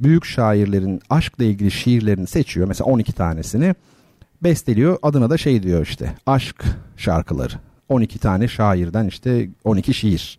[0.00, 2.68] büyük şairlerin aşkla ilgili şiirlerini seçiyor.
[2.68, 3.74] Mesela 12 tanesini
[4.42, 4.98] besteliyor.
[5.02, 6.64] Adına da şey diyor işte aşk
[6.96, 7.54] şarkıları.
[7.88, 10.38] 12 tane şairden işte 12 şiir.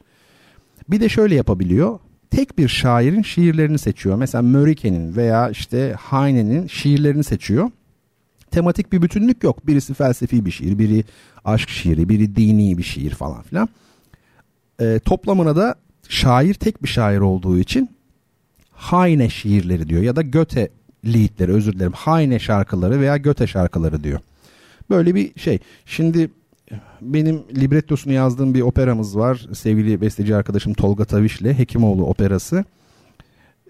[0.90, 2.00] Bir de şöyle yapabiliyor.
[2.30, 4.16] Tek bir şairin şiirlerini seçiyor.
[4.16, 7.72] Mesela Mörike'nin veya işte Heine'nin şiirlerini seçiyor.
[8.52, 9.68] Tematik bir bütünlük yok.
[9.68, 11.04] Birisi felsefi bir şiir, biri
[11.46, 13.70] aşk şiiri, biri dini bir şiir falan filan.
[14.82, 15.76] E, toplamına da
[16.10, 17.97] şair tek bir şair olduğu için
[18.78, 20.70] Heine şiirleri diyor ya da Göte
[21.06, 21.94] liedleri özür dilerim.
[21.94, 24.20] Heine şarkıları veya Göte şarkıları diyor.
[24.90, 25.60] Böyle bir şey.
[25.86, 26.30] Şimdi
[27.02, 29.48] benim librettosunu yazdığım bir operamız var.
[29.54, 32.66] Sevgili besteci arkadaşım Tolga Taviş'le Hekimoğlu operası.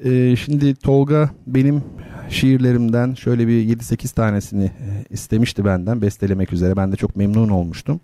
[0.05, 1.83] Ee, şimdi Tolga benim
[2.29, 6.77] şiirlerimden şöyle bir 7-8 tanesini e, istemişti benden bestelemek üzere.
[6.77, 7.99] Ben de çok memnun olmuştum.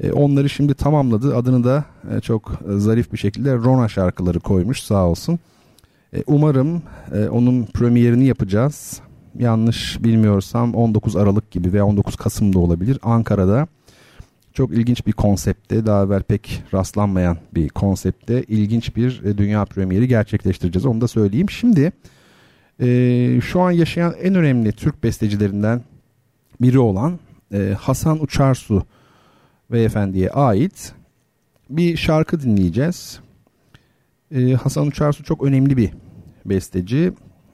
[0.00, 1.36] Ee, onları şimdi tamamladı.
[1.36, 1.84] Adını da
[2.16, 5.38] e, çok zarif bir şekilde Rona şarkıları koymuş sağ olsun.
[6.14, 6.82] Ee, umarım
[7.14, 9.00] e, onun premierini yapacağız.
[9.38, 12.98] Yanlış bilmiyorsam 19 Aralık gibi veya 19 Kasım'da olabilir.
[13.02, 13.66] Ankara'da
[14.52, 20.08] çok ilginç bir konsepte, daha evvel pek rastlanmayan bir konsepte ilginç bir e, dünya premieri
[20.08, 20.86] gerçekleştireceğiz.
[20.86, 21.50] Onu da söyleyeyim.
[21.50, 21.92] Şimdi
[22.80, 25.82] e, şu an yaşayan en önemli Türk bestecilerinden
[26.60, 27.18] biri olan
[27.52, 28.82] e, Hasan Uçarsu
[29.72, 30.92] beyefendiye ait
[31.70, 33.20] bir şarkı dinleyeceğiz.
[34.34, 35.90] E, Hasan Uçarsu çok önemli bir
[36.46, 37.12] besteci.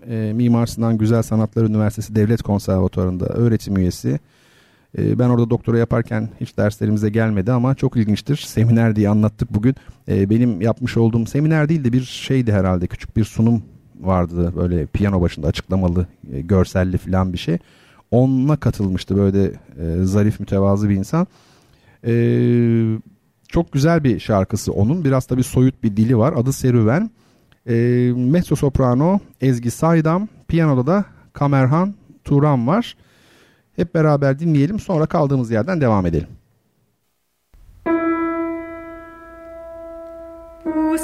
[0.09, 4.20] E, Mimar Sinan Güzel Sanatlar Üniversitesi Devlet Konservatuarı'nda öğretim üyesi.
[4.99, 8.37] Ee, ben orada doktora yaparken hiç derslerimize gelmedi ama çok ilginçtir.
[8.37, 9.74] Seminer diye anlattık bugün.
[10.09, 13.62] Ee, benim yapmış olduğum seminer değil de bir şeydi herhalde küçük bir sunum
[14.01, 17.59] vardı böyle piyano başında açıklamalı, e, görselli falan bir şey.
[18.11, 21.27] Onunla katılmıştı böyle e, zarif mütevazı bir insan.
[22.07, 22.99] Ee,
[23.49, 25.05] çok güzel bir şarkısı onun.
[25.05, 26.34] Biraz da bir soyut bir dili var.
[26.36, 27.11] Adı Serüven.
[27.68, 27.74] E,
[28.16, 30.28] mezzo soprano Ezgi Saydam.
[30.49, 31.94] Piyanoda da Kamerhan
[32.24, 32.97] Turan var.
[33.76, 36.28] Hep beraber dinleyelim sonra kaldığımız yerden devam edelim.
[40.64, 40.99] Bu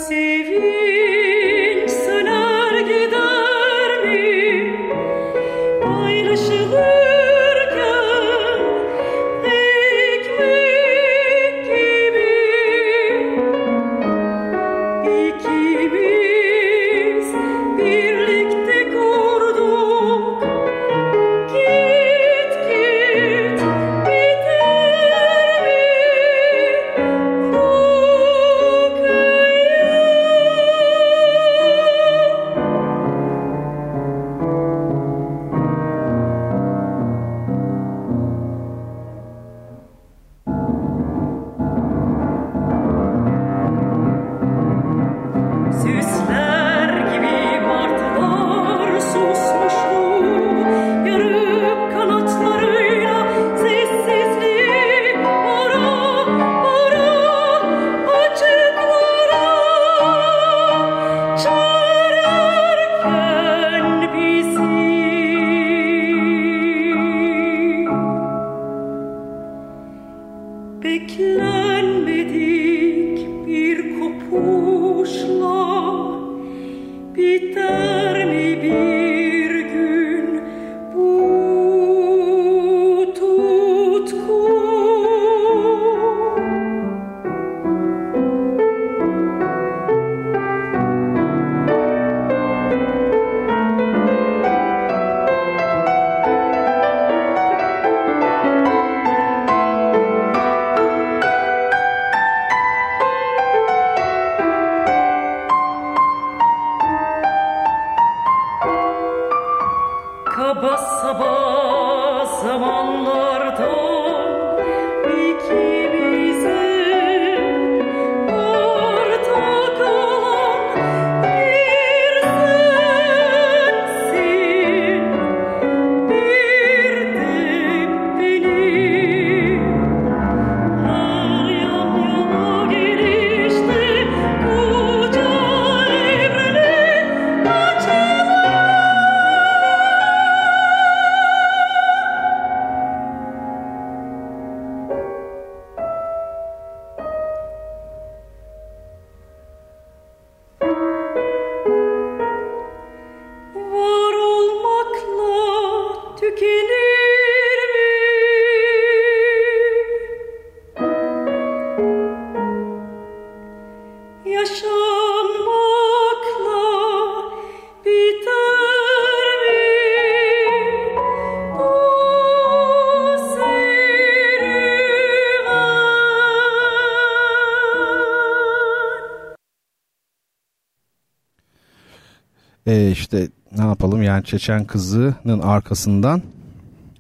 [184.13, 186.23] yani Çeçen kızının arkasından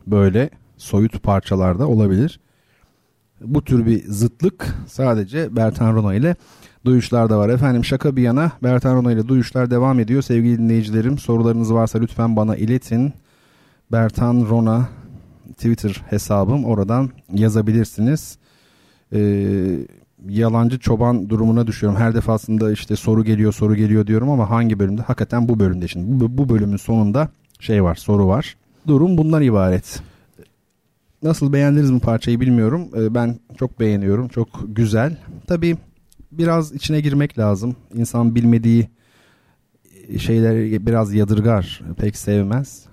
[0.07, 2.41] böyle soyut parçalarda olabilir.
[3.41, 6.37] Bu tür bir zıtlık sadece Bertan Rona ile
[6.85, 7.49] duyuşlarda var.
[7.49, 10.23] Efendim şaka bir yana Bertan Rona ile duyuşlar devam ediyor.
[10.23, 13.13] Sevgili dinleyicilerim sorularınız varsa lütfen bana iletin.
[13.93, 14.89] Bertan Rona
[15.53, 18.39] Twitter hesabım oradan yazabilirsiniz.
[19.13, 19.79] Ee,
[20.29, 21.99] yalancı çoban durumuna düşüyorum.
[21.99, 25.03] Her defasında işte soru geliyor soru geliyor diyorum ama hangi bölümde?
[25.03, 26.21] Hakikaten bu bölümde şimdi.
[26.21, 27.29] Bu, bu bölümün sonunda
[27.61, 28.57] şey var soru var.
[28.87, 30.03] Durum bundan ibaret.
[31.23, 32.89] Nasıl beğendiniz mi parçayı bilmiyorum.
[32.97, 34.29] Ee, ben çok beğeniyorum.
[34.29, 35.17] Çok güzel.
[35.47, 35.77] Tabii
[36.33, 37.77] biraz içine girmek lazım.
[37.95, 38.89] İnsan bilmediği
[40.19, 41.83] şeyleri biraz yadırgar.
[41.97, 42.87] Pek sevmez.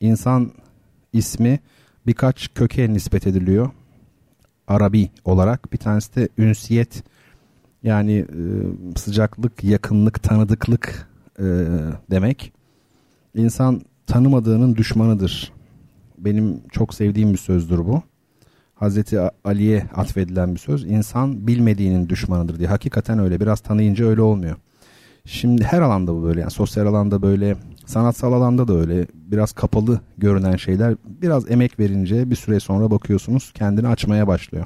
[0.00, 0.52] İnsan
[1.12, 1.60] ismi
[2.06, 3.70] birkaç köke nispet ediliyor.
[4.70, 5.72] Arabi olarak.
[5.72, 7.02] Bir tanesi de ünsiyet
[7.82, 8.42] yani e,
[8.96, 11.08] sıcaklık, yakınlık, tanıdıklık
[11.38, 11.44] e,
[12.10, 12.52] demek.
[13.34, 15.52] İnsan tanımadığının düşmanıdır.
[16.18, 18.02] Benim çok sevdiğim bir sözdür bu.
[18.74, 20.84] Hazreti Ali'ye atfedilen bir söz.
[20.84, 22.68] İnsan bilmediğinin düşmanıdır diye.
[22.68, 23.40] Hakikaten öyle.
[23.40, 24.56] Biraz tanıyınca öyle olmuyor.
[25.24, 26.40] Şimdi her alanda bu böyle.
[26.40, 27.56] Yani sosyal alanda böyle,
[27.90, 29.06] sanatsal alanda da öyle.
[29.14, 34.64] Biraz kapalı görünen şeyler biraz emek verince bir süre sonra bakıyorsunuz kendini açmaya başlıyor.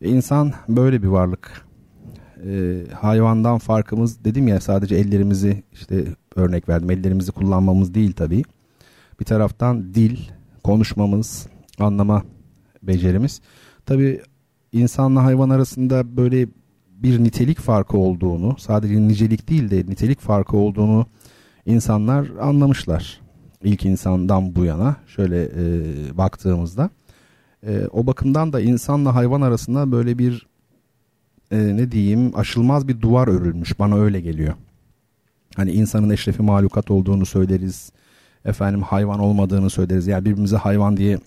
[0.00, 1.66] İnsan böyle bir varlık.
[2.46, 6.04] Ee, hayvandan farkımız dedim ya sadece ellerimizi işte
[6.36, 8.42] örnek verdim ellerimizi kullanmamız değil tabii.
[9.20, 10.18] Bir taraftan dil,
[10.64, 11.46] konuşmamız,
[11.78, 12.22] anlama
[12.82, 13.40] becerimiz.
[13.86, 14.22] Tabii
[14.72, 16.48] insanla hayvan arasında böyle
[16.90, 21.06] bir nitelik farkı olduğunu, sadece nicelik değil de nitelik farkı olduğunu
[21.66, 23.20] insanlar anlamışlar.
[23.62, 26.90] İlk insandan bu yana şöyle e, baktığımızda.
[27.66, 30.46] E, o bakımdan da insanla hayvan arasında böyle bir
[31.50, 33.78] e, ne diyeyim aşılmaz bir duvar örülmüş.
[33.78, 34.54] Bana öyle geliyor.
[35.56, 37.92] Hani insanın eşrefi mahlukat olduğunu söyleriz.
[38.44, 40.06] Efendim hayvan olmadığını söyleriz.
[40.06, 41.18] Yani birbirimize hayvan diye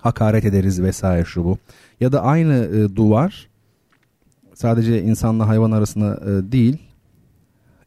[0.00, 1.58] hakaret ederiz vesaire şu bu.
[2.00, 3.48] Ya da aynı e, duvar
[4.54, 6.89] sadece insanla hayvan arasında e, değil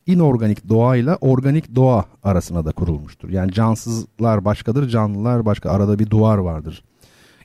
[0.06, 3.30] inorganik doğayla organik doğa arasına da kurulmuştur.
[3.30, 5.70] Yani cansızlar başkadır, canlılar başka.
[5.70, 6.84] Arada bir duvar vardır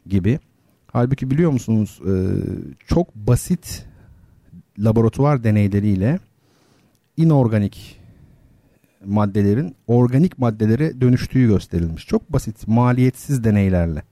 [0.06, 0.38] gibi.
[0.92, 2.12] Halbuki biliyor musunuz e,
[2.86, 3.84] çok basit
[4.78, 6.18] laboratuvar deneyleriyle
[7.16, 8.00] inorganik
[9.04, 12.06] maddelerin organik maddelere dönüştüğü gösterilmiş.
[12.06, 14.02] Çok basit, maliyetsiz deneylerle.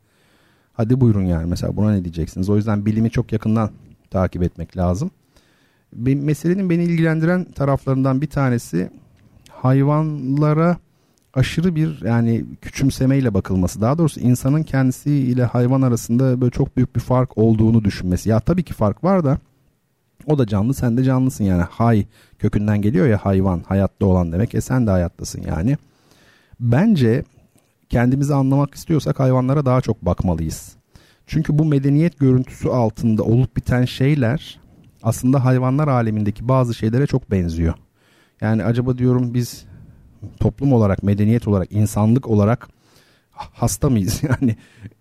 [0.72, 2.48] Hadi buyurun yani mesela buna ne diyeceksiniz?
[2.48, 3.70] O yüzden bilimi çok yakından
[4.10, 5.10] takip etmek lazım.
[5.96, 8.90] Meselenin beni ilgilendiren taraflarından bir tanesi
[9.50, 10.76] hayvanlara
[11.34, 13.80] aşırı bir yani küçümsemeyle bakılması.
[13.80, 18.28] Daha doğrusu insanın kendisiyle hayvan arasında böyle çok büyük bir fark olduğunu düşünmesi.
[18.28, 19.38] Ya tabii ki fark var da
[20.26, 21.62] o da canlı sen de canlısın yani.
[21.62, 22.06] Hay
[22.38, 24.54] kökünden geliyor ya hayvan hayatta olan demek.
[24.54, 25.76] E sen de hayattasın yani.
[26.60, 27.24] Bence
[27.88, 30.76] kendimizi anlamak istiyorsak hayvanlara daha çok bakmalıyız.
[31.26, 34.60] Çünkü bu medeniyet görüntüsü altında olup biten şeyler
[35.06, 37.74] aslında hayvanlar alemindeki bazı şeylere çok benziyor.
[38.40, 39.64] Yani acaba diyorum biz
[40.40, 42.68] toplum olarak, medeniyet olarak, insanlık olarak
[43.30, 44.22] hasta mıyız?
[44.28, 44.56] Yani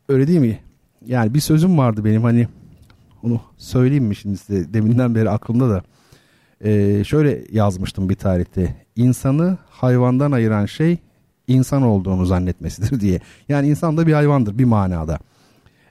[0.10, 0.60] öyle değil mi?
[1.06, 2.48] Yani bir sözüm vardı benim hani
[3.24, 5.84] onu söyleyeyim mi şimdi size deminden beri aklımda da.
[6.64, 8.76] Ee, şöyle yazmıştım bir tarihte.
[8.96, 10.98] İnsanı hayvandan ayıran şey
[11.48, 13.20] insan olduğunu zannetmesidir diye.
[13.50, 15.20] Yani insan da bir hayvandır bir manada.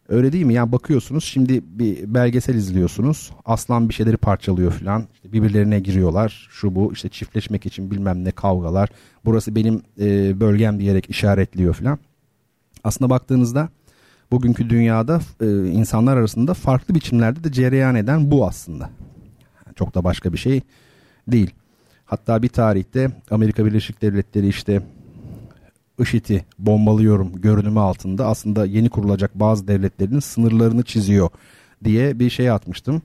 [0.08, 0.54] Öyle değil mi?
[0.54, 3.30] Yani bakıyorsunuz şimdi bir belgesel izliyorsunuz.
[3.44, 5.06] Aslan bir şeyleri parçalıyor falan.
[5.14, 6.48] İşte birbirlerine giriyorlar.
[6.50, 8.88] Şu bu işte çiftleşmek için bilmem ne kavgalar.
[9.24, 11.98] Burası benim e, bölgem diyerek işaretliyor falan.
[12.84, 13.68] Aslında baktığınızda
[14.30, 18.90] bugünkü dünyada e, insanlar arasında farklı biçimlerde de cereyan eden bu aslında.
[19.74, 20.60] Çok da başka bir şey
[21.28, 21.50] değil.
[22.04, 24.82] Hatta bir tarihte Amerika Birleşik Devletleri işte
[25.98, 31.28] IŞİD'i bombalıyorum görünümü altında aslında yeni kurulacak bazı devletlerin sınırlarını çiziyor
[31.84, 33.02] diye bir şey atmıştım.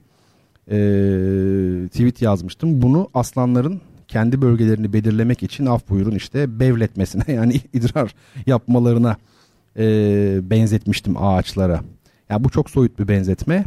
[0.70, 2.82] Ee, tweet yazmıştım.
[2.82, 8.14] Bunu aslanların kendi bölgelerini belirlemek için af buyurun işte bevletmesine yani idrar
[8.46, 9.16] yapmalarına
[9.76, 9.84] e,
[10.50, 11.80] benzetmiştim ağaçlara.
[12.28, 13.64] Yani bu çok soyut bir benzetme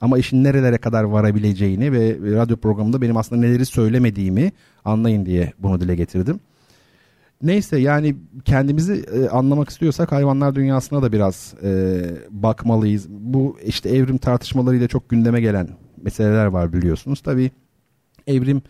[0.00, 4.52] ama işin nerelere kadar varabileceğini ve radyo programında benim aslında neleri söylemediğimi
[4.84, 6.40] anlayın diye bunu dile getirdim.
[7.42, 13.08] Neyse yani kendimizi e, anlamak istiyorsak hayvanlar dünyasına da biraz e, bakmalıyız.
[13.08, 15.68] Bu işte evrim tartışmalarıyla çok gündeme gelen
[16.02, 17.20] meseleler var biliyorsunuz.
[17.20, 17.50] Tabii
[18.26, 18.62] evrim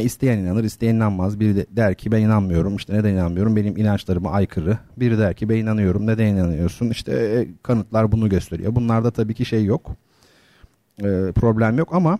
[0.00, 1.40] isteyen inanır, isteyen inanmaz.
[1.40, 2.76] Biri de der ki ben inanmıyorum.
[2.76, 3.56] İşte neden inanmıyorum?
[3.56, 4.78] Benim inançlarıma aykırı.
[4.96, 6.06] Biri der ki ben inanıyorum.
[6.06, 6.90] Neden inanıyorsun?
[6.90, 8.74] İşte e, kanıtlar bunu gösteriyor.
[8.74, 9.96] Bunlarda tabii ki şey yok.
[10.98, 12.18] E, problem yok ama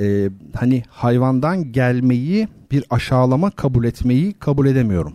[0.00, 5.12] e, hani hayvandan gelmeyi bir aşağılama kabul etmeyi kabul edemiyorum.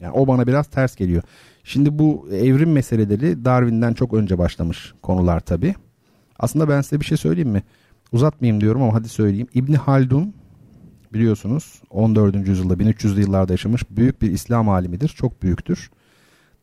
[0.00, 1.22] Yani o bana biraz ters geliyor.
[1.64, 5.74] Şimdi bu evrim meseleleri Darwin'den çok önce başlamış konular tabi.
[6.38, 7.62] Aslında ben size bir şey söyleyeyim mi?
[8.12, 9.48] Uzatmayayım diyorum ama hadi söyleyeyim.
[9.54, 10.34] İbni Haldun
[11.12, 12.48] biliyorsunuz 14.
[12.48, 15.08] yüzyılda 1300'lü yıllarda yaşamış büyük bir İslam alimidir.
[15.08, 15.90] Çok büyüktür.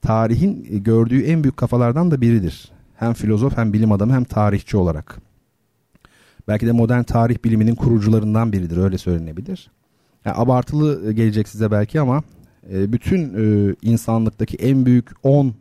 [0.02, 2.72] Tarihin gördüğü en büyük kafalardan da biridir.
[2.96, 5.29] Hem filozof hem bilim adamı hem tarihçi olarak.
[6.48, 9.72] Belki de modern tarih biliminin kurucularından biridir öyle söylenebilir.
[10.26, 12.24] Yani abartılı gelecek size belki ama
[12.72, 15.54] e, bütün e, insanlıktaki en büyük 10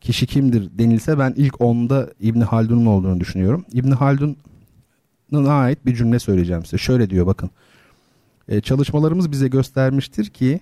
[0.00, 3.64] kişi kimdir denilse ben ilk 10'da İbni Haldun'un olduğunu düşünüyorum.
[3.72, 6.78] İbni Haldun'a ait bir cümle söyleyeceğim size.
[6.78, 7.50] Şöyle diyor bakın.
[8.48, 10.60] E, çalışmalarımız bize göstermiştir ki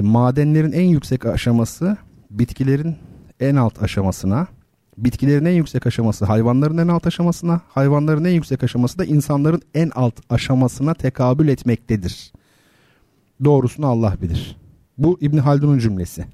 [0.00, 1.96] madenlerin en yüksek aşaması
[2.30, 2.96] bitkilerin
[3.40, 4.46] en alt aşamasına,
[5.04, 9.90] bitkilerin en yüksek aşaması hayvanların en alt aşamasına, hayvanların en yüksek aşaması da insanların en
[9.94, 12.32] alt aşamasına tekabül etmektedir.
[13.44, 14.56] Doğrusunu Allah bilir.
[14.98, 16.24] Bu İbn Haldun'un cümlesi.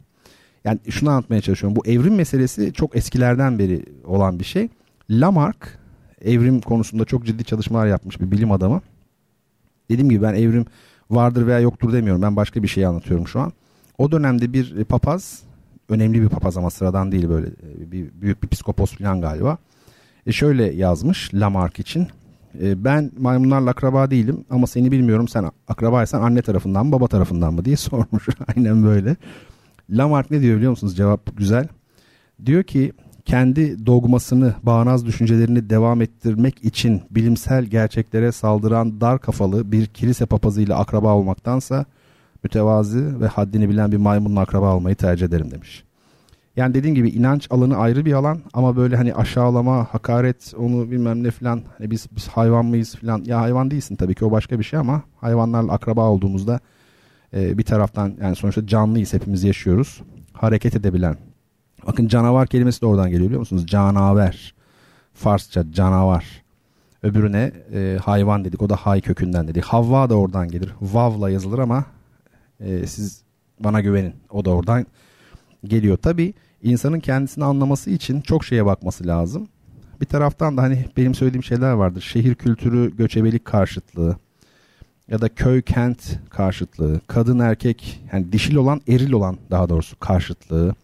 [0.64, 1.76] Yani şunu anlatmaya çalışıyorum.
[1.76, 4.68] Bu evrim meselesi çok eskilerden beri olan bir şey.
[5.10, 5.78] Lamarck
[6.24, 8.80] evrim konusunda çok ciddi çalışmalar yapmış bir bilim adamı.
[9.90, 10.66] Dediğim gibi ben evrim
[11.10, 12.22] vardır veya yoktur demiyorum.
[12.22, 13.52] Ben başka bir şey anlatıyorum şu an.
[13.98, 15.42] O dönemde bir papaz,
[15.88, 17.46] önemli bir papaz ama sıradan değil böyle
[17.90, 19.58] bir büyük bir psikopos falan galiba.
[20.26, 22.08] E şöyle yazmış Lamarck için.
[22.62, 27.54] E, ben maymunlarla akraba değilim ama seni bilmiyorum sen akrabaysan anne tarafından mı baba tarafından
[27.54, 28.28] mı diye sormuş.
[28.56, 29.16] Aynen böyle.
[29.90, 30.96] Lamarck ne diyor biliyor musunuz?
[30.96, 31.68] Cevap güzel.
[32.46, 32.92] Diyor ki
[33.24, 40.78] kendi dogmasını, bağnaz düşüncelerini devam ettirmek için bilimsel gerçeklere saldıran dar kafalı bir kilise papazıyla
[40.78, 41.84] akraba olmaktansa
[42.46, 45.84] mütevazi ve haddini bilen bir maymunla akraba olmayı tercih ederim demiş.
[46.56, 51.22] Yani dediğim gibi inanç alanı ayrı bir alan ama böyle hani aşağılama, hakaret, onu bilmem
[51.22, 53.24] ne filan hani biz biz hayvan mıyız filan.
[53.24, 56.60] Ya hayvan değilsin tabii ki o başka bir şey ama hayvanlarla akraba olduğumuzda
[57.34, 60.02] e, bir taraftan yani sonuçta canlıyız hepimiz yaşıyoruz.
[60.32, 61.16] Hareket edebilen.
[61.86, 63.66] Bakın canavar kelimesi de oradan geliyor biliyor musunuz?
[63.66, 64.54] Canaver.
[65.14, 66.24] Farsça canavar.
[67.02, 68.62] Öbürüne e, hayvan dedik.
[68.62, 69.64] O da hay kökünden dedik.
[69.64, 70.72] Havva da oradan gelir.
[70.80, 71.84] Vav'la yazılır ama
[72.60, 73.22] e, siz
[73.60, 74.14] bana güvenin.
[74.30, 74.86] O da oradan
[75.64, 75.96] geliyor.
[75.96, 79.48] Tabii insanın kendisini anlaması için çok şeye bakması lazım.
[80.00, 82.00] Bir taraftan da hani benim söylediğim şeyler vardır.
[82.00, 84.16] Şehir kültürü, göçebelik karşıtlığı
[85.08, 90.74] ya da köy kent karşıtlığı, kadın erkek yani dişil olan eril olan daha doğrusu karşıtlığı,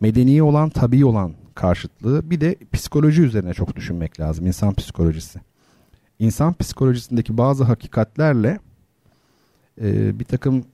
[0.00, 4.46] medeni olan tabii olan karşıtlığı bir de psikoloji üzerine çok düşünmek lazım.
[4.46, 5.40] insan psikolojisi.
[6.18, 8.58] İnsan psikolojisindeki bazı hakikatlerle
[9.80, 10.64] e, bir takım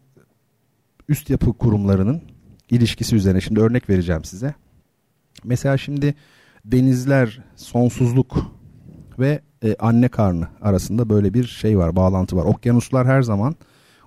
[1.08, 2.22] üst yapı kurumlarının
[2.70, 4.54] ilişkisi üzerine şimdi örnek vereceğim size.
[5.44, 6.14] Mesela şimdi
[6.64, 8.36] denizler, sonsuzluk
[9.18, 12.44] ve e, anne karnı arasında böyle bir şey var, bağlantı var.
[12.44, 13.54] Okyanuslar her zaman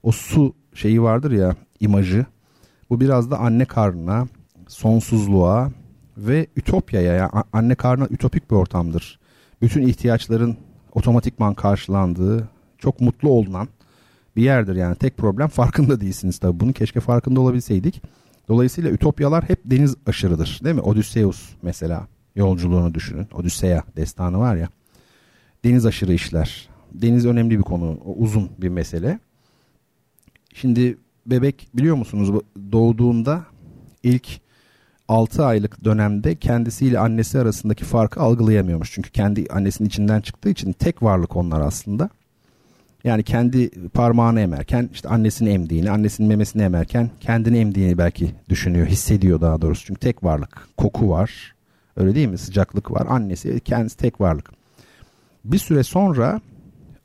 [0.04, 2.26] o su şeyi vardır ya imajı.
[2.90, 4.28] Bu biraz da anne karnına,
[4.68, 5.72] sonsuzluğa
[6.18, 9.20] ve ütopyaya yani anne karnı ütopik bir ortamdır.
[9.62, 10.58] Bütün ihtiyaçların
[10.94, 13.68] otomatikman karşılandığı, çok mutlu olunan
[14.40, 14.96] bir yerdir yani.
[14.96, 16.60] Tek problem farkında değilsiniz tabii.
[16.60, 18.02] Bunu keşke farkında olabilseydik.
[18.48, 20.60] Dolayısıyla ütopyalar hep deniz aşırıdır.
[20.64, 20.82] Değil mi?
[20.82, 23.28] Odysseus mesela yolculuğunu düşünün.
[23.34, 24.70] Odysseia destanı var ya.
[25.66, 26.70] Deniz aşırı işler.
[26.94, 28.00] Deniz önemli bir konu.
[28.18, 29.20] Uzun bir mesele.
[30.54, 33.46] Şimdi bebek biliyor musunuz doğduğunda
[34.04, 34.28] ilk
[35.08, 38.92] 6 aylık dönemde kendisiyle annesi arasındaki farkı algılayamıyormuş.
[38.94, 42.10] Çünkü kendi annesinin içinden çıktığı için tek varlık onlar aslında.
[43.04, 49.42] Yani kendi parmağını emerken işte annesini emdiğini, annesinin memesini emerken kendini emdiğini belki düşünüyor, hissediyor
[49.42, 49.86] daha doğrusu.
[49.86, 50.68] Çünkü tek varlık.
[50.78, 51.56] Koku var.
[51.98, 52.38] Öyle değil mi?
[52.38, 53.08] Sıcaklık var.
[53.10, 54.52] Annesi kendisi tek varlık.
[55.46, 56.42] Bir süre sonra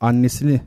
[0.01, 0.61] annesini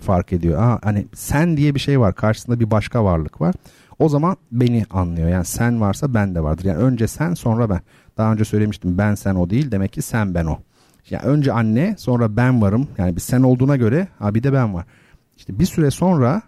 [0.00, 0.62] fark ediyor.
[0.62, 2.14] Aa, hani sen diye bir şey var.
[2.14, 3.54] Karşısında bir başka varlık var.
[3.98, 5.28] O zaman beni anlıyor.
[5.28, 6.64] Yani sen varsa ben de vardır.
[6.64, 7.80] Yani önce sen sonra ben.
[8.18, 9.70] Daha önce söylemiştim ben sen o değil.
[9.70, 10.58] Demek ki sen ben o.
[11.10, 12.88] Yani önce anne sonra ben varım.
[12.98, 14.86] Yani bir sen olduğuna göre ha bir de ben var.
[15.36, 16.42] İşte bir süre sonra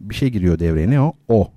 [0.00, 0.90] bir şey giriyor devreye.
[0.90, 1.12] Ne o?
[1.28, 1.50] O.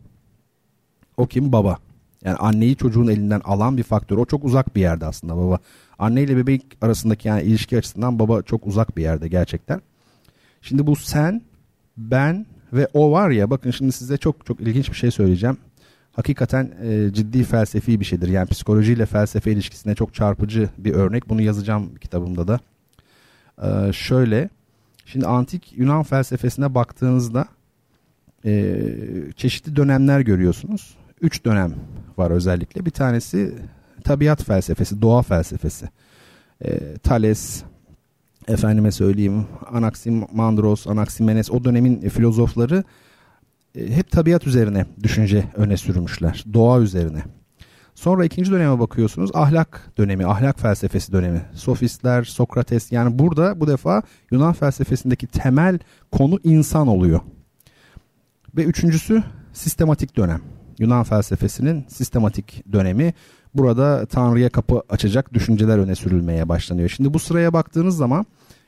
[1.18, 1.51] O kim?
[1.51, 1.78] Baba.
[2.24, 4.18] Yani anneyi çocuğun elinden alan bir faktör.
[4.18, 5.59] O çok uzak bir yerde aslında baba.
[5.99, 9.82] Anne ile bebek arasındaki yani ilişki açısından baba çok uzak bir yerde gerçekten.
[10.61, 11.41] Şimdi bu sen,
[11.97, 15.57] ben ve o var ya bakın şimdi size çok çok ilginç bir şey söyleyeceğim
[16.18, 18.28] hakikaten e, ciddi felsefi bir şeydir.
[18.28, 21.30] Yani psikolojiyle felsefe ilişkisine çok çarpıcı bir örnek.
[21.30, 22.59] Bunu yazacağım kitabımda da.
[23.63, 24.49] E, şöyle,
[25.05, 27.47] şimdi antik Yunan felsefesine baktığınızda
[28.45, 28.84] e,
[29.36, 30.97] çeşitli dönemler görüyorsunuz.
[31.22, 31.74] Üç dönem
[32.18, 32.86] var özellikle.
[32.86, 33.55] Bir tanesi
[34.03, 35.89] tabiat felsefesi, doğa felsefesi.
[36.61, 37.63] E, Thales,
[38.47, 43.07] efendime söyleyeyim Anaximandros, Anaximenes o dönemin filozofları e,
[43.76, 46.43] hep tabiat üzerine düşünce öne sürmüşler.
[46.53, 47.24] Doğa üzerine.
[47.95, 51.41] Sonra ikinci döneme bakıyorsunuz ahlak dönemi, ahlak felsefesi dönemi.
[51.53, 54.01] Sofistler, Sokrates yani burada bu defa
[54.32, 55.80] Yunan felsefesindeki temel
[56.11, 57.20] konu insan oluyor.
[58.55, 60.41] Ve üçüncüsü sistematik dönem.
[60.80, 63.13] Yunan felsefesinin sistematik dönemi.
[63.53, 66.89] Burada Tanrı'ya kapı açacak düşünceler öne sürülmeye başlanıyor.
[66.89, 68.26] Şimdi bu sıraya baktığınız zaman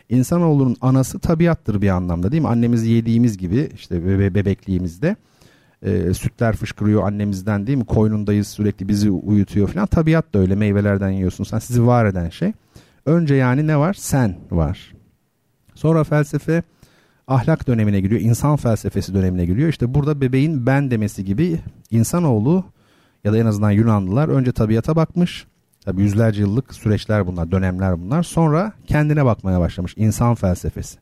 [0.09, 2.49] insanoğlunun anası tabiattır bir anlamda değil mi?
[2.49, 5.15] Annemizi yediğimiz gibi işte bebe bebekliğimizde
[5.81, 7.85] e, sütler fışkırıyor annemizden değil mi?
[7.85, 9.87] Koynundayız sürekli bizi uyutuyor falan.
[9.87, 12.53] Tabiat da öyle meyvelerden yiyorsun sen sizi var eden şey.
[13.05, 13.93] Önce yani ne var?
[13.93, 14.93] Sen var.
[15.75, 16.63] Sonra felsefe
[17.27, 18.21] ahlak dönemine giriyor.
[18.21, 19.69] insan felsefesi dönemine giriyor.
[19.69, 21.59] İşte burada bebeğin ben demesi gibi
[21.91, 22.63] insanoğlu
[23.23, 25.47] ya da en azından Yunanlılar önce tabiata bakmış.
[25.89, 28.23] Tabi yüzlerce yıllık süreçler bunlar, dönemler bunlar.
[28.23, 29.93] Sonra kendine bakmaya başlamış.
[29.97, 30.99] insan felsefesi.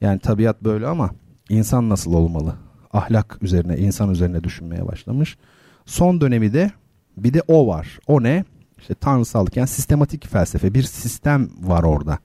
[0.00, 1.10] Yani tabiat böyle ama
[1.48, 2.54] insan nasıl olmalı?
[2.92, 5.38] Ahlak üzerine, insan üzerine düşünmeye başlamış.
[5.86, 6.70] Son dönemi de
[7.16, 7.98] bir de o var.
[8.06, 8.44] O ne?
[8.78, 10.74] İşte tanrısallık yani sistematik felsefe.
[10.74, 12.18] Bir sistem var orada.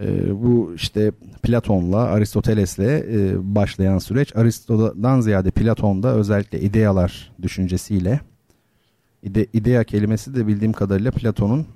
[0.00, 8.20] E, bu işte Platon'la Aristoteles'le e, başlayan süreç Aristo'dan ziyade Platon'da özellikle ideyalar düşüncesiyle
[9.26, 11.66] ide, ideya kelimesi de bildiğim kadarıyla Platon'un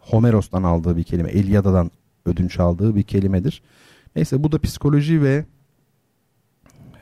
[0.00, 1.30] Homeros'tan aldığı bir kelime.
[1.30, 1.90] Eliada'dan
[2.26, 3.62] ödünç aldığı bir kelimedir.
[4.16, 5.44] Neyse bu da psikoloji ve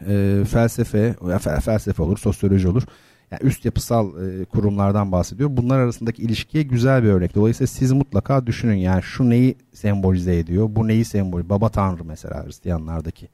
[0.09, 2.83] e, felsefe, felsefe olur, sosyoloji olur
[3.31, 5.49] yani üst yapısal e, kurumlardan bahsediyor.
[5.53, 7.35] Bunlar arasındaki ilişkiye güzel bir örnek.
[7.35, 12.47] Dolayısıyla siz mutlaka düşünün yani şu neyi sembolize ediyor, bu neyi sembol, baba tanrı mesela
[12.47, 13.29] Hristiyanlardaki.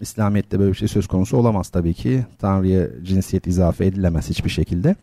[0.00, 2.26] İslamiyet'te böyle bir şey söz konusu olamaz tabii ki.
[2.38, 4.96] Tanrı'ya cinsiyet izafe edilemez hiçbir şekilde.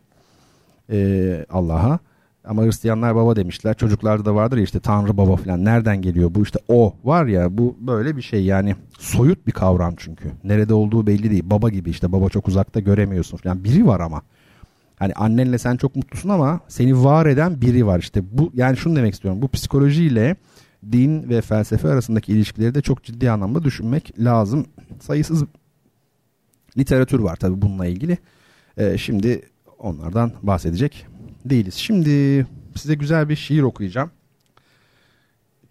[0.91, 1.99] Ee, Allah'a.
[2.43, 3.73] Ama Hristiyanlar baba demişler.
[3.73, 5.65] Çocuklarda da vardır ya işte Tanrı baba falan.
[5.65, 9.93] Nereden geliyor bu işte o var ya bu böyle bir şey yani soyut bir kavram
[9.97, 10.31] çünkü.
[10.43, 11.43] Nerede olduğu belli değil.
[11.45, 13.63] Baba gibi işte baba çok uzakta göremiyorsun falan.
[13.63, 14.21] Biri var ama.
[14.95, 18.23] Hani annenle sen çok mutlusun ama seni var eden biri var işte.
[18.31, 19.41] Bu yani şunu demek istiyorum.
[19.41, 20.35] Bu psikolojiyle
[20.91, 24.65] din ve felsefe arasındaki ilişkileri de çok ciddi anlamda düşünmek lazım.
[24.99, 25.43] Sayısız
[26.77, 28.17] literatür var tabii bununla ilgili.
[28.77, 29.41] Ee, şimdi
[29.79, 31.05] onlardan bahsedecek
[31.45, 31.73] değiliz.
[31.73, 34.11] Şimdi size güzel bir şiir okuyacağım.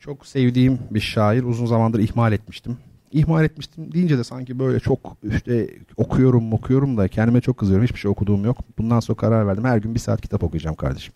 [0.01, 1.43] Çok sevdiğim bir şair.
[1.43, 2.79] Uzun zamandır ihmal etmiştim.
[3.13, 7.85] İhmal etmiştim deyince de sanki böyle çok işte okuyorum okuyorum da kendime çok kızıyorum.
[7.85, 8.59] Hiçbir şey okuduğum yok.
[8.79, 9.65] Bundan sonra karar verdim.
[9.65, 11.15] Her gün bir saat kitap okuyacağım kardeşim.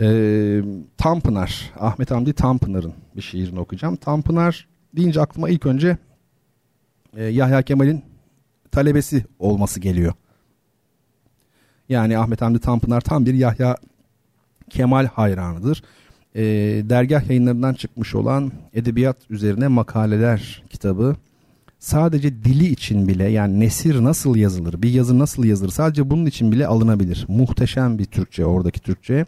[0.00, 0.62] Ee,
[0.96, 1.72] Tanpınar.
[1.80, 3.96] Ahmet Hamdi Tanpınar'ın bir şiirini okuyacağım.
[3.96, 5.98] Tanpınar deyince aklıma ilk önce
[7.16, 8.02] e, Yahya Kemal'in
[8.70, 10.12] talebesi olması geliyor.
[11.88, 13.76] Yani Ahmet Hamdi Tanpınar tam bir Yahya
[14.70, 15.82] Kemal hayranıdır.
[16.34, 16.42] E,
[16.88, 21.16] dergah yayınlarından çıkmış olan Edebiyat Üzerine Makaleler kitabı
[21.78, 26.52] sadece dili için bile yani nesir nasıl yazılır, bir yazı nasıl yazılır sadece bunun için
[26.52, 27.24] bile alınabilir.
[27.28, 29.26] Muhteşem bir Türkçe oradaki Türkçe.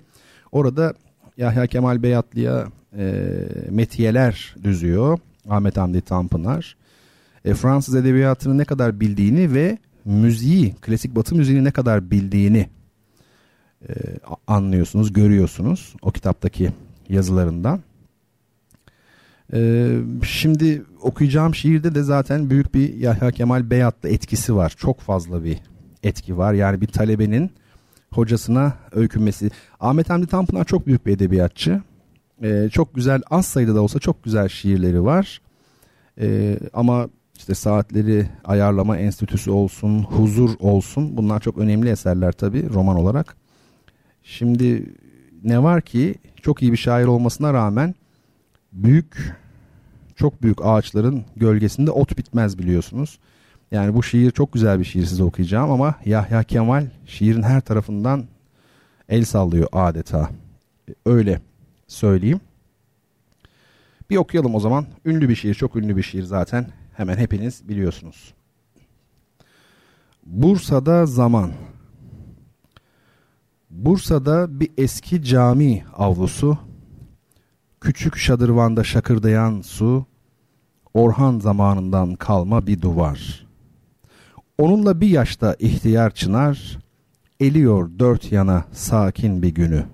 [0.53, 0.95] Orada
[1.37, 2.66] Yahya Kemal Beyatlı'ya
[2.99, 3.24] e,
[3.70, 5.19] metiyeler düzüyor
[5.49, 6.77] Ahmet Hamdi Tanpınar.
[7.45, 12.69] E, Fransız edebiyatını ne kadar bildiğini ve müziği, klasik batı müziğini ne kadar bildiğini
[13.89, 13.93] e,
[14.47, 16.73] anlıyorsunuz, görüyorsunuz o kitaptaki
[17.09, 17.81] yazılarından.
[19.53, 19.91] E,
[20.23, 24.74] şimdi okuyacağım şiirde de zaten büyük bir Yahya Kemal Beyatlı etkisi var.
[24.77, 25.59] Çok fazla bir
[26.03, 26.53] etki var.
[26.53, 27.51] Yani bir talebenin
[28.12, 29.51] hocasına öykünmesi.
[29.81, 31.83] Ahmet Hamdi Tanpınar çok büyük bir edebiyatçı.
[32.43, 35.41] E, çok güzel, az sayıda da olsa çok güzel şiirleri var.
[36.20, 37.09] E, ama
[37.39, 41.17] işte saatleri ayarlama enstitüsü olsun, huzur olsun.
[41.17, 43.37] Bunlar çok önemli eserler tabii roman olarak.
[44.23, 44.95] Şimdi
[45.45, 47.95] ne var ki çok iyi bir şair olmasına rağmen
[48.73, 49.37] büyük
[50.17, 53.19] çok büyük ağaçların gölgesinde ot bitmez biliyorsunuz.
[53.71, 58.25] Yani bu şiir çok güzel bir şiir size okuyacağım ama Yahya Kemal şiirin her tarafından
[59.09, 60.31] el sallıyor adeta.
[61.07, 61.41] Öyle
[61.87, 62.41] söyleyeyim.
[64.11, 64.87] Bir okuyalım o zaman.
[65.05, 66.67] Ünlü bir şiir, çok ünlü bir şiir zaten.
[66.97, 68.35] Hemen hepiniz biliyorsunuz.
[70.27, 71.52] Bursa'da zaman.
[73.70, 76.59] Bursa'da bir eski cami avlusu,
[77.81, 80.06] küçük şadırvanda şakırdayan su,
[80.94, 83.47] Orhan zamanından kalma bir duvar.
[84.59, 86.78] Onunla bir yaşta ihtiyar çınar,
[87.40, 89.85] eliyor dört yana sakin bir günü.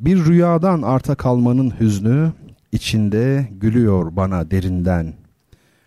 [0.00, 2.32] Bir rüyadan arta kalmanın hüznü,
[2.72, 5.25] içinde gülüyor bana derinden.''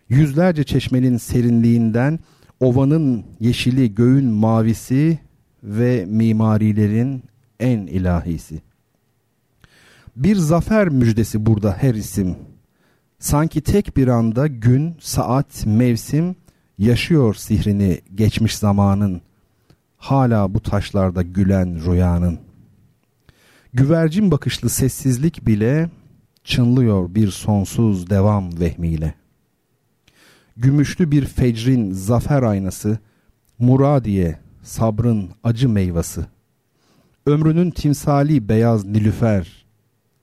[0.09, 2.19] Yüzlerce çeşmenin serinliğinden
[2.59, 5.19] ovanın yeşili göğün mavisi
[5.63, 7.23] ve mimarilerin
[7.59, 8.61] en ilahisi.
[10.15, 12.35] Bir zafer müjdesi burada her isim.
[13.19, 16.35] Sanki tek bir anda gün, saat, mevsim
[16.77, 19.21] yaşıyor sihrini geçmiş zamanın.
[19.97, 22.39] Hala bu taşlarda gülen rüyanın.
[23.73, 25.89] Güvercin bakışlı sessizlik bile
[26.43, 29.13] çınlıyor bir sonsuz devam vehmiyle.
[30.61, 32.99] Gümüşlü bir fecrin zafer aynası,
[33.59, 36.25] muradiye sabrın acı meyvası.
[37.25, 39.65] Ömrünün timsali beyaz nilüfer,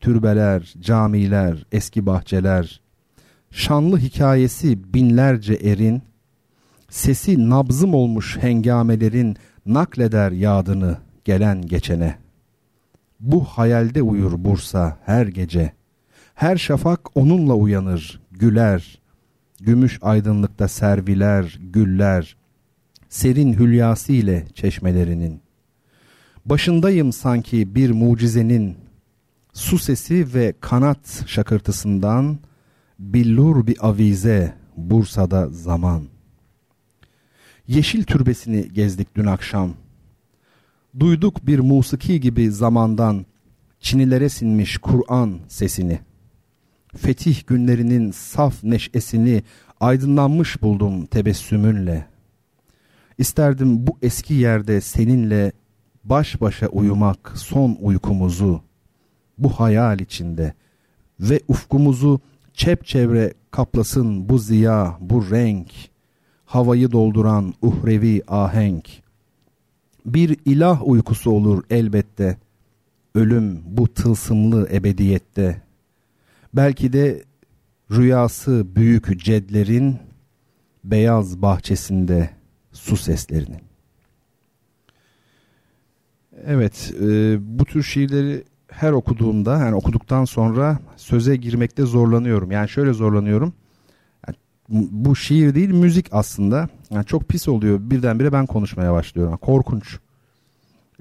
[0.00, 2.80] türbeler, camiler, eski bahçeler,
[3.50, 6.02] şanlı hikayesi binlerce erin,
[6.90, 9.36] sesi nabzım olmuş hengamelerin
[9.66, 12.18] nakleder yadını gelen geçene.
[13.20, 15.72] Bu hayalde uyur Bursa her gece.
[16.34, 19.05] Her şafak onunla uyanır, güler.
[19.60, 22.36] Gümüş aydınlıkta serviler, güller.
[23.08, 25.40] Serin hülyası ile çeşmelerinin.
[26.44, 28.76] Başındayım sanki bir mucizenin.
[29.52, 32.38] Su sesi ve kanat şakırtısından
[32.98, 36.02] billur bir avize Bursa'da zaman.
[37.68, 39.72] Yeşil türbesini gezdik dün akşam.
[40.98, 43.26] Duyduk bir musiki gibi zamandan
[43.80, 45.98] Çinilere sinmiş Kur'an sesini.
[46.96, 49.42] Fetih günlerinin saf neşesini
[49.80, 52.06] aydınlanmış buldum tebessümünle.
[53.18, 55.52] İsterdim bu eski yerde seninle
[56.04, 58.60] baş başa uyumak son uykumuzu
[59.38, 60.54] bu hayal içinde
[61.20, 62.20] ve ufkumuzu
[62.54, 65.70] çepçevre kaplasın bu ziya, bu renk,
[66.44, 68.88] havayı dolduran uhrevi ahenk.
[70.06, 72.38] Bir ilah uykusu olur elbette,
[73.14, 75.65] ölüm bu tılsımlı ebediyette.
[76.54, 77.24] Belki de
[77.90, 79.98] rüyası büyük cedlerin
[80.84, 82.30] beyaz bahçesinde
[82.72, 83.60] su seslerinin.
[86.46, 92.50] Evet, e, bu tür şiirleri her okuduğumda, yani okuduktan sonra söze girmekte zorlanıyorum.
[92.50, 93.52] Yani şöyle zorlanıyorum.
[94.28, 94.36] Yani
[94.90, 96.68] bu şiir değil, müzik aslında.
[96.90, 97.78] Yani çok pis oluyor.
[97.82, 99.36] Birdenbire ben konuşmaya başlıyorum.
[99.36, 99.98] Korkunç.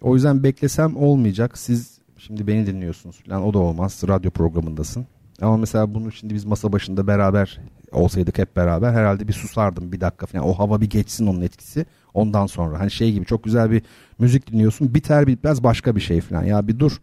[0.02, 1.58] O yüzden beklesem olmayacak.
[1.58, 3.24] Siz şimdi beni dinliyorsunuz.
[3.28, 4.04] Yani o da olmaz.
[4.08, 5.06] Radyo programındasın.
[5.42, 7.60] Ama mesela bunu şimdi biz masa başında beraber
[7.92, 10.48] olsaydık hep beraber herhalde bir susardım bir dakika falan.
[10.48, 11.86] O hava bir geçsin onun etkisi.
[12.14, 13.82] Ondan sonra hani şey gibi çok güzel bir
[14.20, 14.94] müzik dinliyorsun.
[14.94, 16.44] Biter bitmez başka bir şey falan.
[16.44, 17.02] Ya bir dur.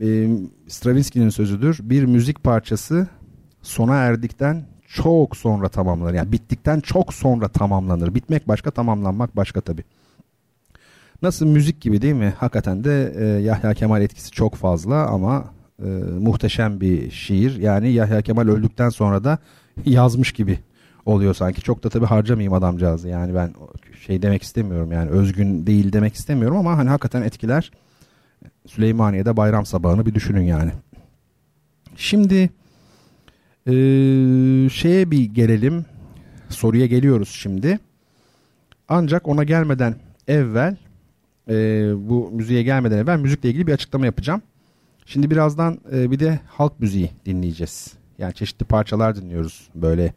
[0.00, 0.28] E,
[0.68, 1.78] Stravinsky'nin sözüdür.
[1.82, 3.08] Bir müzik parçası
[3.62, 6.14] sona erdikten çok sonra tamamlanır.
[6.14, 8.14] Yani bittikten çok sonra tamamlanır.
[8.14, 9.84] Bitmek başka, tamamlanmak başka tabii.
[11.22, 12.34] Nasıl müzik gibi değil mi?
[12.38, 15.44] Hakikaten de e, Yahya Kemal etkisi çok fazla ama
[15.82, 15.86] e,
[16.20, 17.56] muhteşem bir şiir.
[17.56, 19.38] Yani Yahya Kemal öldükten sonra da
[19.84, 20.58] yazmış gibi
[21.06, 21.62] oluyor sanki.
[21.62, 23.08] Çok da tabii harcamayayım adamcağızı.
[23.08, 23.50] Yani ben
[24.06, 27.70] şey demek istemiyorum yani özgün değil demek istemiyorum ama hani hakikaten etkiler.
[28.66, 30.70] Süleymaniye'de bayram sabahını bir düşünün yani.
[31.96, 32.50] Şimdi
[33.66, 33.72] e,
[34.68, 35.84] şeye bir gelelim.
[36.48, 37.78] Soruya geliyoruz şimdi.
[38.88, 39.94] Ancak ona gelmeden
[40.28, 40.76] evvel
[41.48, 41.54] e,
[42.08, 44.42] bu müziğe gelmeden evvel müzikle ilgili bir açıklama yapacağım.
[45.06, 47.92] Şimdi birazdan e, bir de halk müziği dinleyeceğiz.
[48.18, 49.68] Yani çeşitli parçalar dinliyoruz.
[49.74, 50.12] Böyle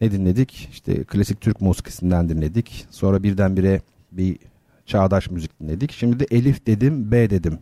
[0.00, 0.68] ne dinledik?
[0.72, 2.86] İşte klasik Türk musikisinden dinledik.
[2.90, 3.80] Sonra birdenbire
[4.12, 4.38] bir
[4.86, 5.92] çağdaş müzik dinledik.
[5.92, 7.58] Şimdi de Elif dedim, B dedim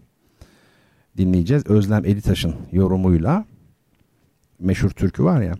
[1.17, 1.67] dinleyeceğiz.
[1.67, 3.45] Özlem Elitaş'ın yorumuyla.
[4.59, 5.55] Meşhur türkü var ya.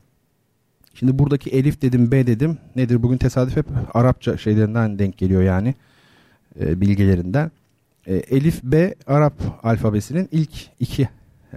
[0.95, 2.59] Şimdi buradaki Elif dedim, B dedim.
[2.77, 3.03] Nedir?
[3.03, 5.75] Bugün tesadüf hep Arapça şeylerinden denk geliyor yani.
[6.61, 7.51] E, bilgilerinden.
[8.07, 10.51] E, Elif B Arap alfabesinin ilk
[10.81, 11.09] iki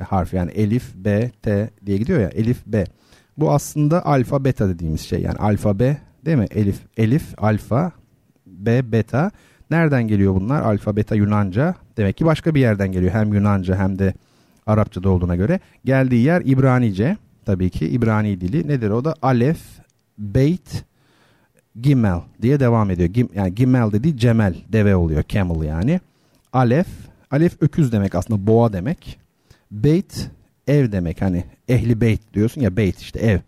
[0.08, 2.86] harfi yani Elif B T diye gidiyor ya Elif B.
[3.38, 6.48] Bu aslında alfa beta dediğimiz şey yani alfa B değil mi?
[6.52, 7.92] Elif Elif alfa
[8.48, 9.32] B beta.
[9.72, 10.62] Nereden geliyor bunlar?
[10.62, 11.76] Alfa beta Yunanca.
[11.98, 13.14] Demek ki başka bir yerden geliyor.
[13.14, 14.14] Hem Yunanca hem de
[14.68, 15.60] Arapçada olduğuna göre.
[15.86, 17.18] Geldiği yer İbranice.
[17.46, 18.68] Tabii ki İbrani dili.
[18.68, 19.16] Nedir o da?
[19.22, 19.60] Alef,
[20.18, 20.84] Beyt,
[21.82, 23.10] Gimel diye devam ediyor.
[23.10, 25.24] Gim, yani Gimel dediği Cemel, deve oluyor.
[25.30, 26.00] Camel yani.
[26.54, 26.88] Alef,
[27.32, 29.20] Alef öküz demek aslında boğa demek.
[29.72, 30.30] Beyt
[30.68, 33.40] ev demek hani ehli beyt diyorsun ya beyt işte ev.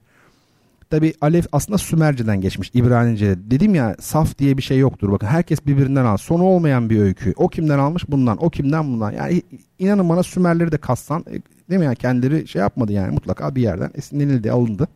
[0.89, 3.35] Tabi Alef aslında Sümerce'den geçmiş İbranice.
[3.37, 5.11] Dedim ya saf diye bir şey yoktur.
[5.11, 6.17] Bakın herkes birbirinden al.
[6.17, 7.33] Sonu olmayan bir öykü.
[7.37, 8.43] O kimden almış bundan.
[8.43, 9.11] O kimden bundan.
[9.11, 9.41] Yani
[9.79, 11.33] inanın bana Sümerleri de kassan e,
[11.69, 14.87] değil mi ya kendileri şey yapmadı yani mutlaka bir yerden esinlenildi alındı.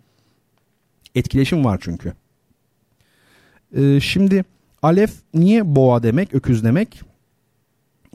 [1.15, 2.13] Etkileşim var çünkü.
[3.75, 4.45] Ee, şimdi
[4.81, 7.01] Alef niye boğa demek öküz demek?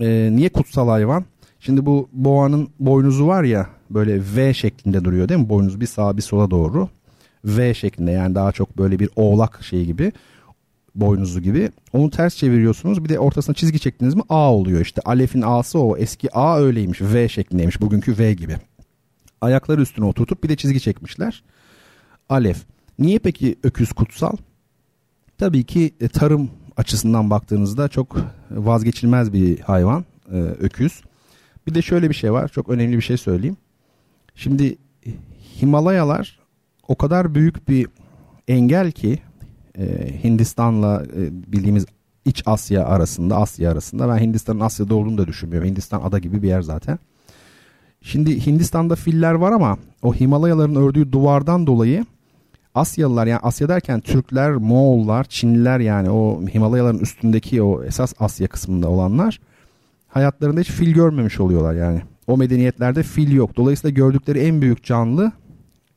[0.00, 1.24] Ee, niye kutsal hayvan?
[1.60, 5.48] Şimdi bu boğanın boynuzu var ya böyle V şeklinde duruyor değil mi?
[5.48, 6.88] Boynuz bir sağa bir sola doğru.
[7.44, 10.12] V şeklinde yani daha çok böyle bir oğlak şeyi gibi.
[10.94, 11.70] boynuzu gibi.
[11.92, 13.04] Onu ters çeviriyorsunuz.
[13.04, 15.00] Bir de ortasına çizgi çektiniz mi A oluyor işte.
[15.04, 15.96] Alef'in A'sı o.
[15.96, 17.02] Eski A öyleymiş.
[17.02, 17.80] V şeklindeymiş.
[17.80, 18.56] Bugünkü V gibi.
[19.40, 21.42] Ayakları üstüne oturtup bir de çizgi çekmişler.
[22.28, 22.62] Alef.
[22.98, 24.36] Niye peki öküz kutsal?
[25.38, 28.16] Tabii ki e, tarım açısından baktığınızda çok
[28.50, 31.02] vazgeçilmez bir hayvan e, öküz.
[31.66, 32.48] Bir de şöyle bir şey var.
[32.48, 33.56] Çok önemli bir şey söyleyeyim.
[34.34, 34.78] Şimdi
[35.62, 36.40] Himalayalar
[36.88, 37.86] o kadar büyük bir
[38.48, 39.18] engel ki
[39.78, 41.86] e, Hindistan'la e, bildiğimiz
[42.24, 44.08] iç Asya arasında, Asya arasında.
[44.08, 45.68] Ben Hindistan'ın Asya'da olduğunu da düşünmüyorum.
[45.68, 46.98] Hindistan ada gibi bir yer zaten.
[48.02, 52.06] Şimdi Hindistan'da filler var ama o Himalayaların ördüğü duvardan dolayı
[52.74, 58.88] Asyalılar yani Asya derken Türkler, Moğollar, Çinliler yani o Himalayaların üstündeki o esas Asya kısmında
[58.88, 59.40] olanlar
[60.10, 62.02] hayatlarında hiç fil görmemiş oluyorlar yani.
[62.26, 63.56] O medeniyetlerde fil yok.
[63.56, 65.32] Dolayısıyla gördükleri en büyük canlı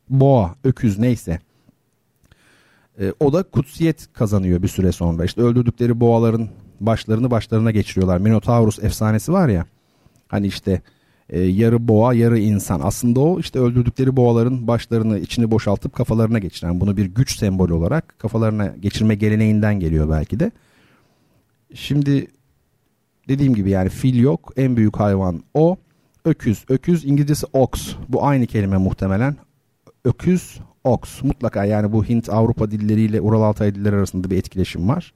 [0.08, 1.38] boğa, öküz neyse.
[3.00, 5.24] E, o da kutsiyet kazanıyor bir süre sonra.
[5.24, 6.48] İşte öldürdükleri boğaların
[6.80, 8.18] başlarını başlarına geçiriyorlar.
[8.18, 9.66] Minotaurus efsanesi var ya.
[10.28, 10.82] Hani işte
[11.30, 12.80] e, yarı boğa yarı insan.
[12.84, 16.80] Aslında o işte öldürdükleri boğaların başlarını içini boşaltıp kafalarına geçiren.
[16.80, 20.50] Bunu bir güç sembolü olarak kafalarına geçirme geleneğinden geliyor belki de.
[21.74, 22.26] Şimdi
[23.28, 24.52] dediğim gibi yani fil yok.
[24.56, 25.76] En büyük hayvan o.
[26.24, 26.64] Öküz.
[26.68, 27.94] Öküz İngilizcesi ox.
[28.08, 29.36] Bu aynı kelime muhtemelen.
[30.04, 31.22] Öküz, ox.
[31.22, 35.12] Mutlaka yani bu Hint Avrupa dilleriyle Ural Altay dilleri arasında bir etkileşim var.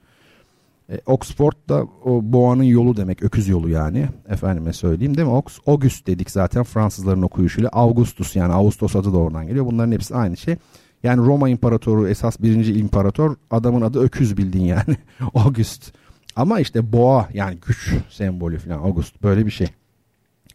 [0.93, 3.23] E, Oxford da o boğanın yolu demek.
[3.23, 4.09] Öküz yolu yani.
[4.29, 5.35] Efendime söyleyeyim değil mi?
[5.35, 7.71] Ox, August dedik zaten Fransızların okuyuşuyla.
[7.73, 9.67] Augustus yani Ağustos adı da oradan geliyor.
[9.67, 10.57] Bunların hepsi aynı şey.
[11.03, 14.97] Yani Roma İmparatoru esas birinci imparator adamın adı öküz bildiğin yani.
[15.35, 15.93] August.
[16.37, 19.67] Ama işte boğa yani güç sembolü falan August böyle bir şey.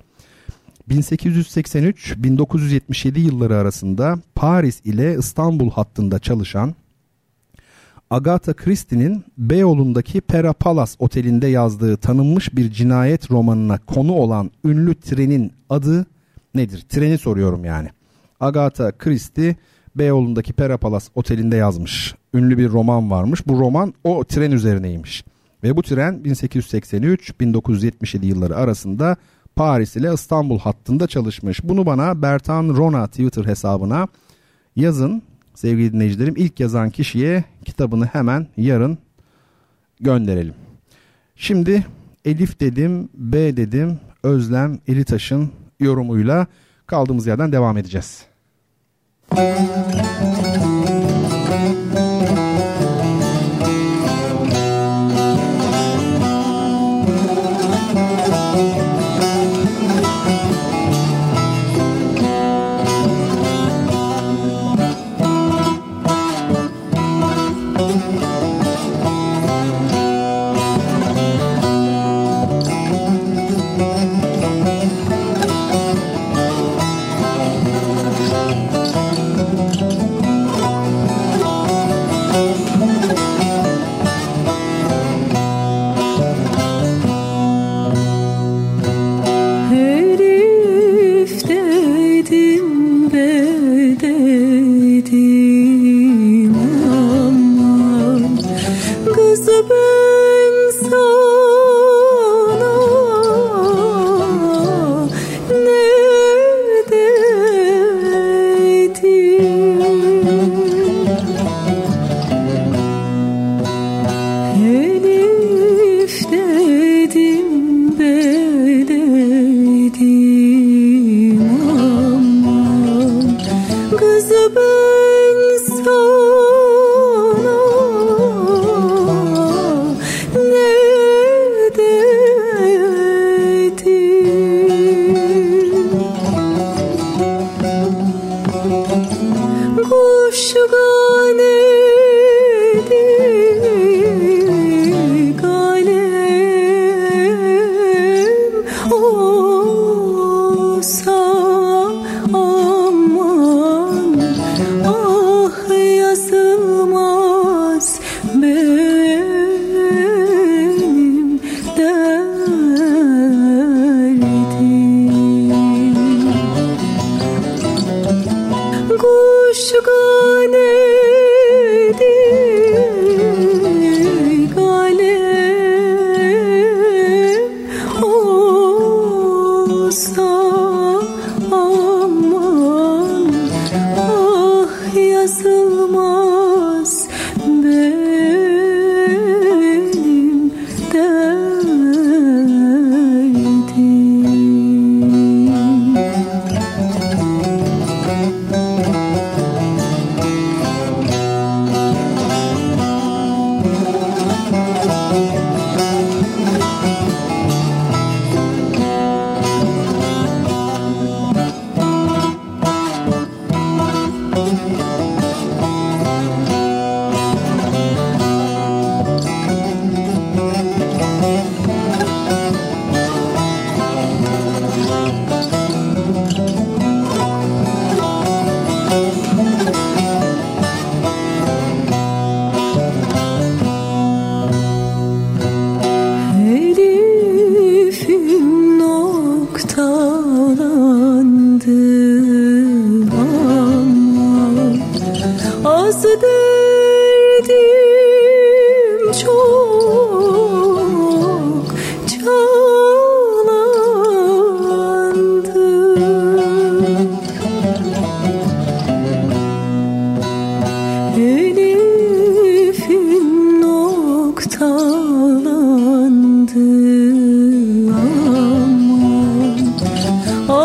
[0.90, 6.76] 1883-1977 yılları arasında Paris ile İstanbul hattında çalışan
[8.12, 15.54] Agatha Christie'nin Beyoğlu'ndaki Pera Palace otelinde yazdığı tanınmış bir cinayet romanına konu olan ünlü trenin
[15.70, 16.06] adı
[16.56, 16.86] nedir?
[16.90, 17.90] Treni soruyorum yani.
[18.40, 19.56] Agatha Christie
[19.96, 22.16] Beyoğlu'ndaki Pera Palace otelinde yazmış.
[22.34, 23.48] Ünlü bir roman varmış.
[23.48, 25.24] Bu roman o tren üzerineymiş.
[25.64, 29.16] Ve bu tren 1883-1977 yılları arasında
[29.56, 31.60] Paris ile İstanbul hattında çalışmış.
[31.64, 34.08] Bunu bana Bertan Rona Twitter hesabına
[34.76, 35.24] yazın
[35.62, 36.34] sevgili dinleyicilerim.
[36.38, 38.98] ilk yazan kişiye kitabını hemen yarın
[40.00, 40.54] gönderelim.
[41.36, 41.86] Şimdi
[42.26, 46.48] Elif dedim, B dedim, Özlem Elitaş'ın yorumuyla
[46.88, 48.26] kaldığımız yerden devam edeceğiz.
[49.32, 50.81] Müzik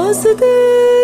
[0.06, 0.95] Bertan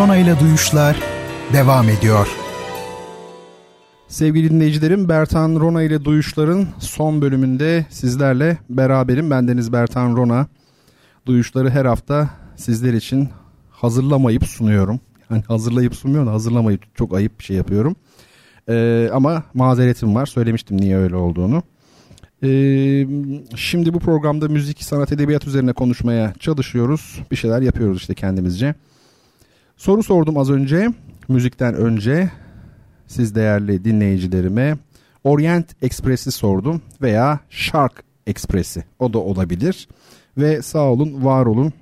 [0.00, 1.00] Rona ile Duyuşlar
[1.52, 2.28] devam ediyor.
[4.08, 9.30] Sevgili dinleyicilerim Bertan Rona ile Duyuşlar'ın son bölümünde sizlerle beraberim.
[9.30, 10.46] Bendeniz Bertan Rona.
[11.26, 13.28] Duyuşları her hafta sizler için
[13.70, 15.00] hazırlamayıp sunuyorum.
[15.30, 17.96] Yani hazırlayıp sunmuyorum hazırlamayıp çok ayıp bir şey yapıyorum.
[18.68, 20.26] Ee, ama mazeretim var.
[20.26, 21.62] Söylemiştim niye öyle olduğunu.
[22.42, 23.06] Ee,
[23.56, 27.20] şimdi bu programda müzik, sanat, edebiyat üzerine konuşmaya çalışıyoruz.
[27.30, 28.74] Bir şeyler yapıyoruz işte kendimizce.
[29.80, 30.88] Soru sordum az önce,
[31.28, 32.30] müzikten önce
[33.06, 34.76] siz değerli dinleyicilerime.
[35.24, 39.88] Orient Express'i sordum veya Shark Express'i o da olabilir.
[40.38, 41.72] Ve sağ olun, var olun,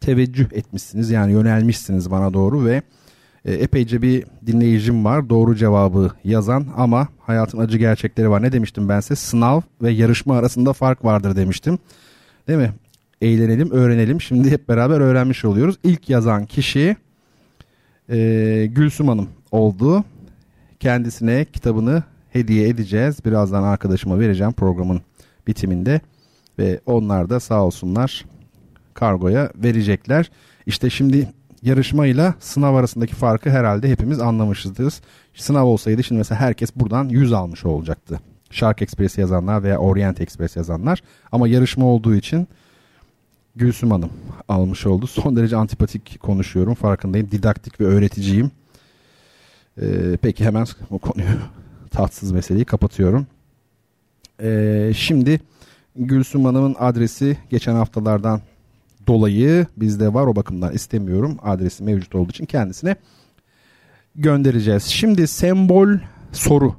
[0.00, 2.82] teveccüh etmişsiniz yani yönelmişsiniz bana doğru ve
[3.44, 8.42] e, epeyce bir dinleyicim var doğru cevabı yazan ama hayatın acı gerçekleri var.
[8.42, 9.16] Ne demiştim ben size?
[9.16, 11.78] Sınav ve yarışma arasında fark vardır demiştim.
[12.48, 12.72] Değil mi?
[13.20, 14.20] Eğlenelim, öğrenelim.
[14.20, 15.76] Şimdi hep beraber öğrenmiş oluyoruz.
[15.84, 16.96] İlk yazan kişi
[18.10, 20.04] e, Gülsüm Hanım oldu.
[20.80, 23.24] Kendisine kitabını hediye edeceğiz.
[23.24, 25.00] Birazdan arkadaşıma vereceğim programın
[25.46, 26.00] bitiminde.
[26.58, 28.24] Ve onlar da sağ olsunlar
[28.94, 30.30] kargoya verecekler.
[30.66, 31.28] İşte şimdi
[31.62, 34.94] yarışmayla sınav arasındaki farkı herhalde hepimiz anlamışızdır.
[35.34, 38.20] Sınav olsaydı şimdi mesela herkes buradan 100 almış olacaktı.
[38.50, 41.02] Shark Express yazanlar veya Orient Express yazanlar.
[41.32, 42.48] Ama yarışma olduğu için
[43.56, 44.10] Gülsüm Hanım
[44.48, 45.06] almış oldu.
[45.06, 47.30] Son derece antipatik konuşuyorum farkındayım.
[47.30, 48.50] Didaktik ve öğreticiyim.
[49.80, 51.28] Ee, peki hemen bu konuyu
[51.90, 53.26] tatsız meseleyi kapatıyorum.
[54.42, 55.40] Ee, şimdi
[55.96, 58.40] Gülsüm Hanım'ın adresi geçen haftalardan
[59.06, 61.38] dolayı bizde var o bakımdan istemiyorum.
[61.42, 62.96] Adresi mevcut olduğu için kendisine
[64.16, 64.82] göndereceğiz.
[64.82, 65.88] Şimdi sembol
[66.32, 66.74] soru.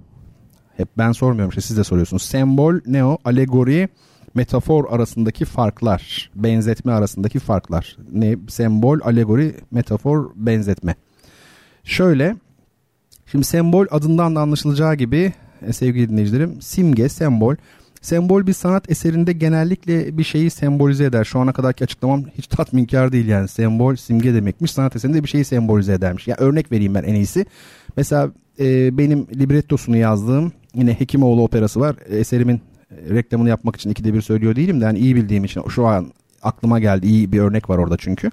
[0.78, 2.24] Hep ben sormuyorum işte siz de soruyorsunuz.
[2.24, 3.18] Sembol ne o?
[3.26, 3.90] Alegori
[4.38, 7.98] metafor arasındaki farklar, benzetme arasındaki farklar.
[8.12, 10.96] Ne sembol, alegori, metafor, benzetme.
[11.84, 12.36] Şöyle,
[13.26, 17.56] şimdi sembol adından da anlaşılacağı gibi e, sevgili dinleyicilerim simge, sembol
[18.02, 21.24] Sembol bir sanat eserinde genellikle bir şeyi sembolize eder.
[21.24, 23.48] Şu ana kadarki açıklamam hiç tatminkar değil yani.
[23.48, 24.72] Sembol simge demekmiş.
[24.72, 26.28] Sanat eserinde bir şeyi sembolize edermiş.
[26.28, 27.46] Ya yani örnek vereyim ben en iyisi.
[27.98, 31.96] Mesela e, benim librettosunu yazdığım yine Hekimoğlu operası var.
[32.10, 32.60] Eserimin e,
[32.92, 36.12] reklamını yapmak için ikide bir söylüyor değilim de yani iyi bildiğim için şu an
[36.42, 37.08] aklıma geldi.
[37.08, 38.32] iyi bir örnek var orada çünkü.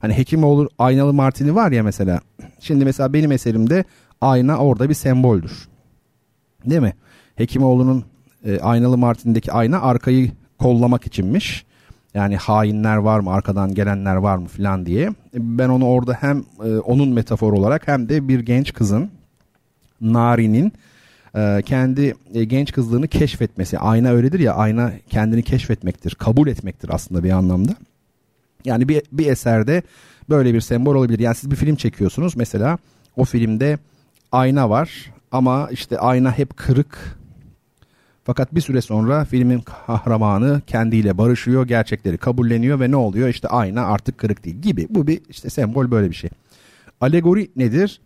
[0.00, 2.20] Hani Hekimoğlu aynalı martini var ya mesela.
[2.60, 3.84] Şimdi mesela benim eserimde
[4.20, 5.68] ayna orada bir semboldür.
[6.66, 6.94] Değil mi?
[7.36, 8.04] Hekimoğlu'nun
[8.44, 11.64] e, aynalı martindeki ayna arkayı kollamak içinmiş.
[12.14, 15.10] Yani hainler var mı arkadan gelenler var mı filan diye.
[15.34, 19.10] Ben onu orada hem e, onun metafor olarak hem de bir genç kızın
[20.00, 20.72] Nari'nin
[21.36, 23.78] e, kendi e, genç kızlığını keşfetmesi.
[23.78, 27.76] Ayna öyledir ya ayna kendini keşfetmektir, kabul etmektir aslında bir anlamda.
[28.64, 29.82] Yani bir, bir eserde
[30.28, 31.18] böyle bir sembol olabilir.
[31.18, 32.78] Yani siz bir film çekiyorsunuz mesela
[33.16, 33.78] o filmde
[34.32, 37.22] ayna var ama işte ayna hep kırık.
[38.24, 43.28] Fakat bir süre sonra filmin kahramanı kendiyle barışıyor, gerçekleri kabulleniyor ve ne oluyor?
[43.28, 44.86] İşte ayna artık kırık değil gibi.
[44.90, 46.30] Bu bir işte sembol böyle bir şey.
[47.00, 48.00] Alegori nedir?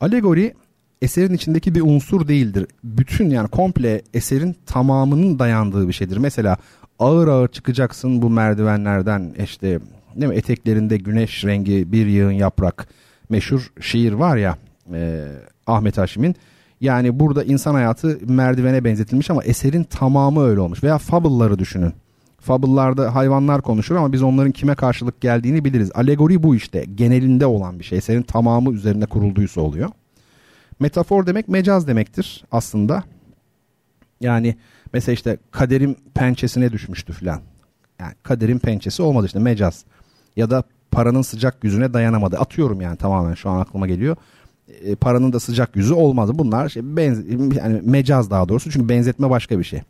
[0.00, 0.54] Alegori
[1.02, 2.66] eserin içindeki bir unsur değildir.
[2.84, 6.16] Bütün yani komple eserin tamamının dayandığı bir şeydir.
[6.16, 6.56] Mesela
[6.98, 9.80] ağır ağır çıkacaksın bu merdivenlerden işte
[10.16, 12.88] değil mi eteklerinde güneş rengi bir yığın yaprak
[13.28, 14.56] meşhur şiir var ya
[14.94, 15.26] e,
[15.66, 16.36] Ahmet Haşim'in.
[16.80, 20.84] Yani burada insan hayatı merdivene benzetilmiş ama eserin tamamı öyle olmuş.
[20.84, 21.92] Veya fable'ları düşünün.
[22.40, 25.90] Fable'larda hayvanlar konuşur ama biz onların kime karşılık geldiğini biliriz.
[25.94, 26.84] Alegori bu işte.
[26.94, 27.98] Genelinde olan bir şey.
[27.98, 29.90] Eserin tamamı üzerine kurulduysa oluyor.
[30.80, 33.04] Metafor demek mecaz demektir aslında.
[34.20, 34.56] Yani
[34.92, 37.40] mesela işte kaderin pençesine düşmüştü filan.
[37.98, 39.84] Yani kaderin pençesi olmadı işte mecaz.
[40.36, 42.38] Ya da paranın sıcak yüzüne dayanamadı.
[42.38, 44.16] Atıyorum yani tamamen şu an aklıma geliyor.
[44.68, 46.32] E, paranın da sıcak yüzü olmadı.
[46.34, 49.82] Bunlar şey, benz yani mecaz daha doğrusu çünkü benzetme başka bir şey.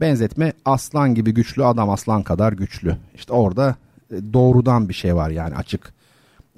[0.00, 2.96] Benzetme aslan gibi güçlü adam aslan kadar güçlü.
[3.14, 3.76] İşte orada
[4.10, 5.92] e, doğrudan bir şey var yani açık.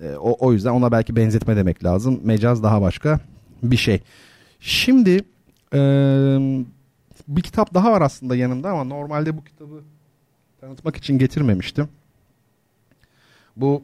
[0.03, 2.21] E, o, o yüzden ona belki benzetme demek lazım.
[2.25, 3.21] Mecaz daha başka
[3.63, 4.01] bir şey.
[4.61, 5.25] Şimdi
[5.75, 5.79] e,
[7.29, 9.83] bir kitap daha var aslında yanımda ama normalde bu kitabı
[10.61, 11.89] tanıtmak için getirmemiştim.
[13.57, 13.83] Bu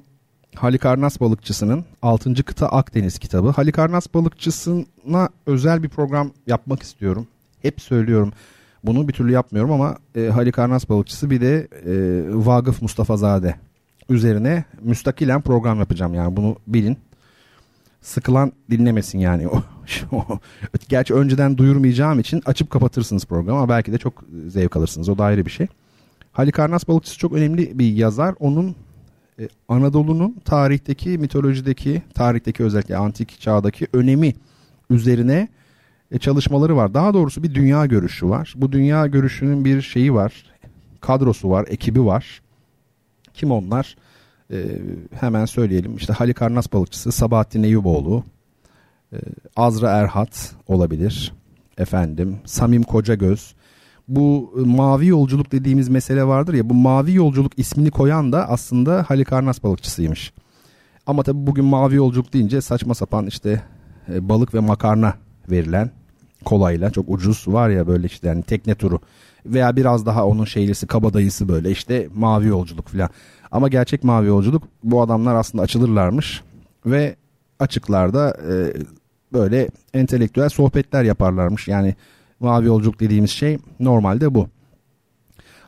[0.54, 2.44] Halikarnas balıkçısının 6.
[2.44, 3.50] kıta Akdeniz kitabı.
[3.50, 7.26] Halikarnas balıkçısına özel bir program yapmak istiyorum.
[7.62, 8.32] Hep söylüyorum.
[8.84, 13.54] Bunu bir türlü yapmıyorum ama e, Halikarnas balıkçısı bir de e, Vagıf Mustafazade
[14.08, 16.14] üzerine müstakilen program yapacağım.
[16.14, 16.98] Yani bunu bilin.
[18.00, 19.46] Sıkılan dinlemesin yani.
[20.88, 25.08] Gerçi önceden duyurmayacağım için açıp kapatırsınız programı ama belki de çok zevk alırsınız.
[25.08, 25.66] O da ayrı bir şey.
[26.32, 28.34] Halikarnas balıkçısı çok önemli bir yazar.
[28.40, 28.76] Onun
[29.38, 34.34] e, Anadolu'nun tarihteki, mitolojideki, tarihteki özellikle antik çağdaki önemi
[34.90, 35.48] üzerine
[36.10, 36.94] e, çalışmaları var.
[36.94, 38.54] Daha doğrusu bir dünya görüşü var.
[38.56, 40.44] Bu dünya görüşünün bir şeyi var.
[41.00, 42.42] Kadrosu var, ekibi var.
[43.34, 43.96] Kim onlar?
[44.52, 44.78] Ee,
[45.20, 45.96] hemen söyleyelim.
[45.96, 48.24] İşte Halikarnas balıkçısı Sabahattin Eyüboğlu,
[49.12, 49.16] e,
[49.56, 51.32] Azra Erhat olabilir.
[51.78, 53.54] Efendim, Samim Kocagöz,
[54.08, 59.04] bu e, mavi yolculuk dediğimiz mesele vardır ya bu mavi yolculuk ismini koyan da aslında
[59.08, 60.32] Halikarnas balıkçısıymış.
[61.06, 63.62] Ama tabi bugün mavi yolculuk deyince saçma sapan işte
[64.08, 65.14] e, balık ve makarna
[65.50, 65.90] verilen
[66.44, 69.00] kolayla çok ucuz var ya böyle işte yani tekne turu
[69.46, 73.10] veya biraz daha onun şeylisi kabadayısı böyle işte mavi yolculuk falan.
[73.50, 76.42] Ama gerçek mavi yolculuk bu adamlar aslında açılırlarmış
[76.86, 77.16] ve
[77.58, 78.72] açıklarda e,
[79.32, 81.68] böyle entelektüel sohbetler yaparlarmış.
[81.68, 81.94] Yani
[82.40, 84.48] mavi yolculuk dediğimiz şey normalde bu.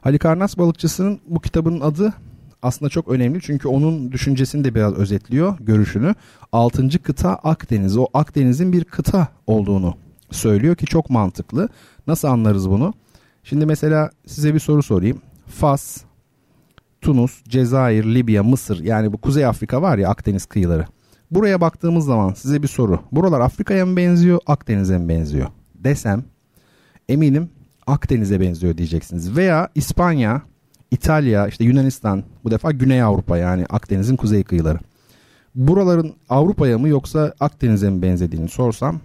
[0.01, 2.15] Halikarnas balıkçısının bu kitabının adı
[2.62, 6.15] aslında çok önemli çünkü onun düşüncesini de biraz özetliyor görüşünü.
[6.52, 9.94] Altıncı kıta Akdeniz o Akdeniz'in bir kıta olduğunu
[10.31, 11.69] söylüyor ki çok mantıklı.
[12.07, 12.94] Nasıl anlarız bunu?
[13.44, 15.23] Şimdi mesela size bir soru sorayım.
[15.47, 16.01] Fas,
[17.01, 20.86] Tunus, Cezayir, Libya, Mısır yani bu Kuzey Afrika var ya Akdeniz kıyıları.
[21.31, 23.01] Buraya baktığımız zaman size bir soru.
[23.12, 25.47] Buralar Afrika'ya mı benziyor, Akdeniz'e mi benziyor?
[25.74, 26.24] Desem
[27.09, 27.48] eminim
[27.86, 29.36] Akdeniz'e benziyor diyeceksiniz.
[29.36, 30.43] Veya İspanya,
[30.90, 34.78] İtalya, işte Yunanistan bu defa Güney Avrupa yani Akdeniz'in kuzey kıyıları.
[35.55, 39.01] Buraların Avrupa'ya mı yoksa Akdeniz'e mi benzediğini sorsam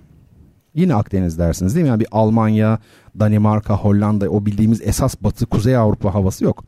[0.76, 1.90] yine Akdeniz dersiniz değil mi?
[1.90, 2.80] Yani bir Almanya,
[3.20, 6.64] Danimarka, Hollanda o bildiğimiz esas batı Kuzey Avrupa havası yok.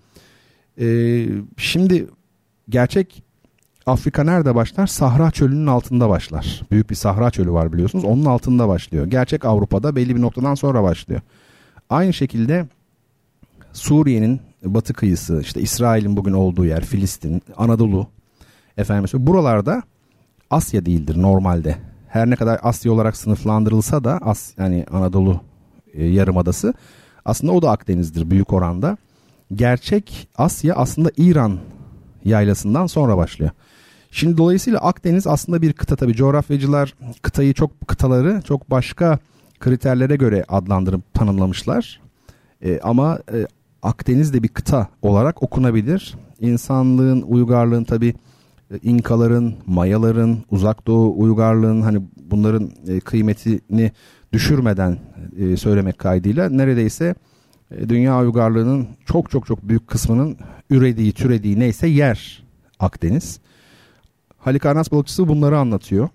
[0.79, 1.27] Ee,
[1.57, 2.07] şimdi
[2.69, 3.23] gerçek
[3.85, 4.87] Afrika nerede başlar?
[4.87, 6.61] Sahra çölünün altında başlar.
[6.71, 8.05] Büyük bir Sahra çölü var biliyorsunuz.
[8.05, 9.05] Onun altında başlıyor.
[9.05, 11.21] Gerçek Avrupa'da belli bir noktadan sonra başlıyor.
[11.89, 12.67] Aynı şekilde
[13.73, 18.07] Suriye'nin batı kıyısı, işte İsrail'in bugün olduğu yer, Filistin, Anadolu,
[18.77, 19.83] efendim buralarda
[20.49, 21.77] Asya değildir normalde.
[22.07, 25.41] Her ne kadar Asya olarak sınıflandırılsa da As yani Anadolu
[25.93, 26.73] e, yarımadası
[27.27, 28.97] Aslında o da Akdeniz'dir büyük oranda.
[29.55, 31.59] Gerçek Asya aslında İran
[32.25, 33.51] yaylasından sonra başlıyor.
[34.11, 39.19] Şimdi dolayısıyla Akdeniz aslında bir kıta tabii coğrafyacılar kıtayı çok kıtaları çok başka
[39.59, 42.01] kriterlere göre adlandırıp tanımlamışlar.
[42.61, 43.47] E, ama e,
[43.83, 46.15] Akdeniz de bir kıta olarak okunabilir.
[46.39, 48.13] İnsanlığın, uygarlığın tabii
[48.71, 53.91] e, İnkaların, Mayaların, Uzak Doğu uygarlığın hani bunların e, kıymetini
[54.33, 54.97] düşürmeden
[55.37, 57.15] e, söylemek kaydıyla neredeyse
[57.71, 60.37] dünya uygarlığının çok çok çok büyük kısmının
[60.69, 62.43] ürediği, türediği neyse yer
[62.79, 63.39] Akdeniz.
[64.37, 66.09] Halikarnas balıkçısı bunları anlatıyor.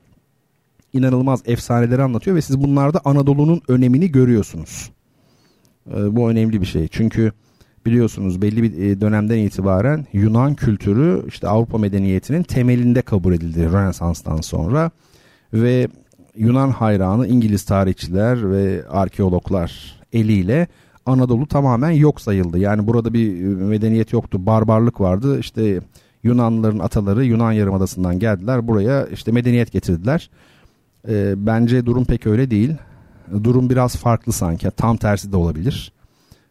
[0.92, 4.90] İnanılmaz efsaneleri anlatıyor ve siz bunlarda Anadolu'nun önemini görüyorsunuz.
[5.86, 6.88] Bu önemli bir şey.
[6.88, 7.32] Çünkü
[7.86, 14.40] biliyorsunuz belli bir e, dönemden itibaren Yunan kültürü işte Avrupa medeniyetinin temelinde kabul edildi Rönesans'tan
[14.40, 14.90] sonra
[15.52, 15.88] ve
[16.36, 20.66] Yunan hayranı İngiliz tarihçiler ve arkeologlar eliyle
[21.06, 22.58] Anadolu tamamen yok sayıldı.
[22.58, 25.38] Yani burada bir e, medeniyet yoktu, barbarlık vardı.
[25.38, 25.80] İşte
[26.22, 28.68] Yunanlıların ataları Yunan Yarımadası'ndan geldiler.
[28.68, 30.30] Buraya işte medeniyet getirdiler.
[31.08, 32.74] E, bence durum pek öyle değil.
[33.44, 34.70] Durum biraz farklı sanki.
[34.76, 35.92] Tam tersi de olabilir.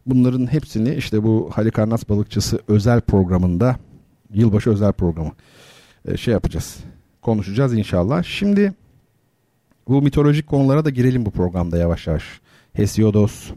[0.06, 3.76] Bunların hepsini işte bu Halikarnas balıkçısı özel programında
[4.34, 5.32] yılbaşı özel programı
[6.06, 6.78] e, şey yapacağız.
[7.22, 8.24] Konuşacağız inşallah.
[8.24, 8.74] Şimdi
[9.88, 12.24] bu mitolojik konulara da girelim bu programda yavaş yavaş.
[12.74, 13.52] Hesiodos,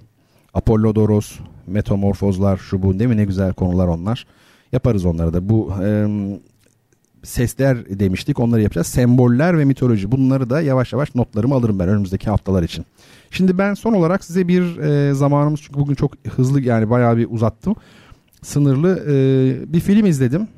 [0.55, 4.27] Apollodoros, metamorfozlar, şu bu değil mi ne güzel konular onlar.
[4.73, 5.49] Yaparız onları da.
[5.49, 6.07] Bu e,
[7.23, 8.87] sesler demiştik onları yapacağız.
[8.87, 12.85] Semboller ve mitoloji bunları da yavaş yavaş notlarımı alırım ben önümüzdeki haftalar için.
[13.31, 17.27] Şimdi ben son olarak size bir e, zamanımız çünkü bugün çok hızlı yani bayağı bir
[17.31, 17.75] uzattım.
[18.43, 20.49] Sınırlı e, bir film izledim.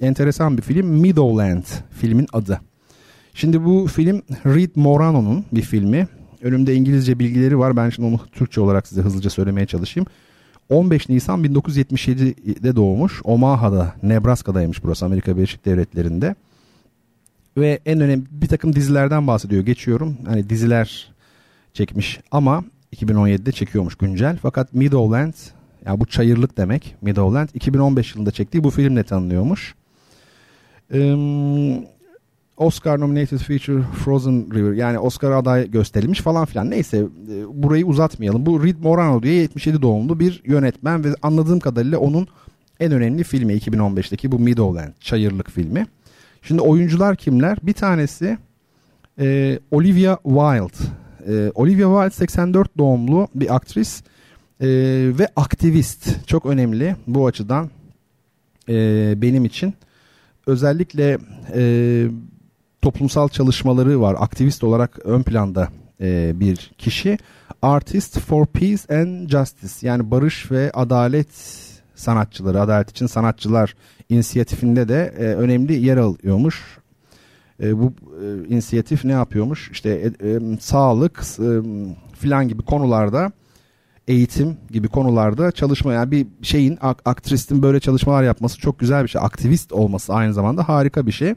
[0.00, 1.00] Enteresan bir film.
[1.00, 2.60] Meadowland filmin adı.
[3.34, 6.08] Şimdi bu film Reed Morano'nun bir filmi.
[6.42, 7.76] Önümde İngilizce bilgileri var.
[7.76, 10.06] Ben şimdi onu Türkçe olarak size hızlıca söylemeye çalışayım.
[10.68, 13.20] 15 Nisan 1977'de doğmuş.
[13.24, 16.34] Omaha'da, Nebraska'daymış burası Amerika Birleşik Devletleri'nde.
[17.56, 19.62] Ve en önemli bir takım dizilerden bahsediyor.
[19.64, 20.16] Geçiyorum.
[20.26, 21.12] Hani diziler
[21.74, 22.64] çekmiş ama
[22.96, 24.38] 2017'de çekiyormuş güncel.
[24.42, 25.34] Fakat Meadowland
[25.86, 29.74] yani bu çayırlık demek Meadowland 2015 yılında çektiği bu filmle tanınıyormuş.
[30.94, 31.16] Ee,
[32.60, 36.70] Oscar nominated feature Frozen River yani Oscar aday gösterilmiş falan filan.
[36.70, 38.46] Neyse e, burayı uzatmayalım.
[38.46, 42.28] Bu Reed Morano diye 77 doğumlu bir yönetmen ve anladığım kadarıyla onun
[42.80, 45.86] en önemli filmi 2015'teki bu Meadowland çayırlık filmi.
[46.42, 47.58] Şimdi oyuncular kimler?
[47.62, 48.38] Bir tanesi
[49.20, 50.84] e, Olivia Wilde.
[51.28, 54.02] E, Olivia Wilde 84 doğumlu bir aktris
[54.60, 54.68] e,
[55.18, 56.26] ve aktivist.
[56.26, 57.70] Çok önemli bu açıdan
[58.68, 58.74] e,
[59.22, 59.74] benim için.
[60.46, 61.18] Özellikle
[61.54, 62.06] e,
[62.82, 64.16] toplumsal çalışmaları var.
[64.18, 65.68] Aktivist olarak ön planda
[66.00, 67.18] e, bir kişi.
[67.62, 71.28] Artist for Peace and Justice yani barış ve adalet
[71.94, 73.74] sanatçıları, adalet için sanatçılar
[74.08, 76.78] inisiyatifinde de e, önemli yer alıyormuş.
[77.62, 77.92] E, bu
[78.22, 79.70] e, inisiyatif ne yapıyormuş?
[79.70, 81.48] İşte e, e, sağlık e,
[82.18, 83.32] filan gibi konularda
[84.08, 89.20] eğitim gibi konularda çalışma yani bir şeyin aktristin böyle çalışmalar yapması çok güzel bir şey.
[89.24, 91.34] Aktivist olması aynı zamanda harika bir şey.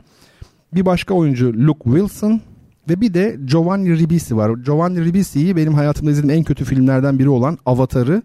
[0.75, 2.41] Bir başka oyuncu Luke Wilson
[2.89, 4.51] ve bir de Giovanni Ribisi var.
[4.57, 8.21] Giovanni Ribisi'yi benim hayatımda izlediğim en kötü filmlerden biri olan Avatar'ı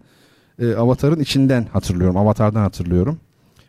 [0.59, 2.17] e, Avatar'ın içinden hatırlıyorum.
[2.17, 3.19] Avatar'dan hatırlıyorum.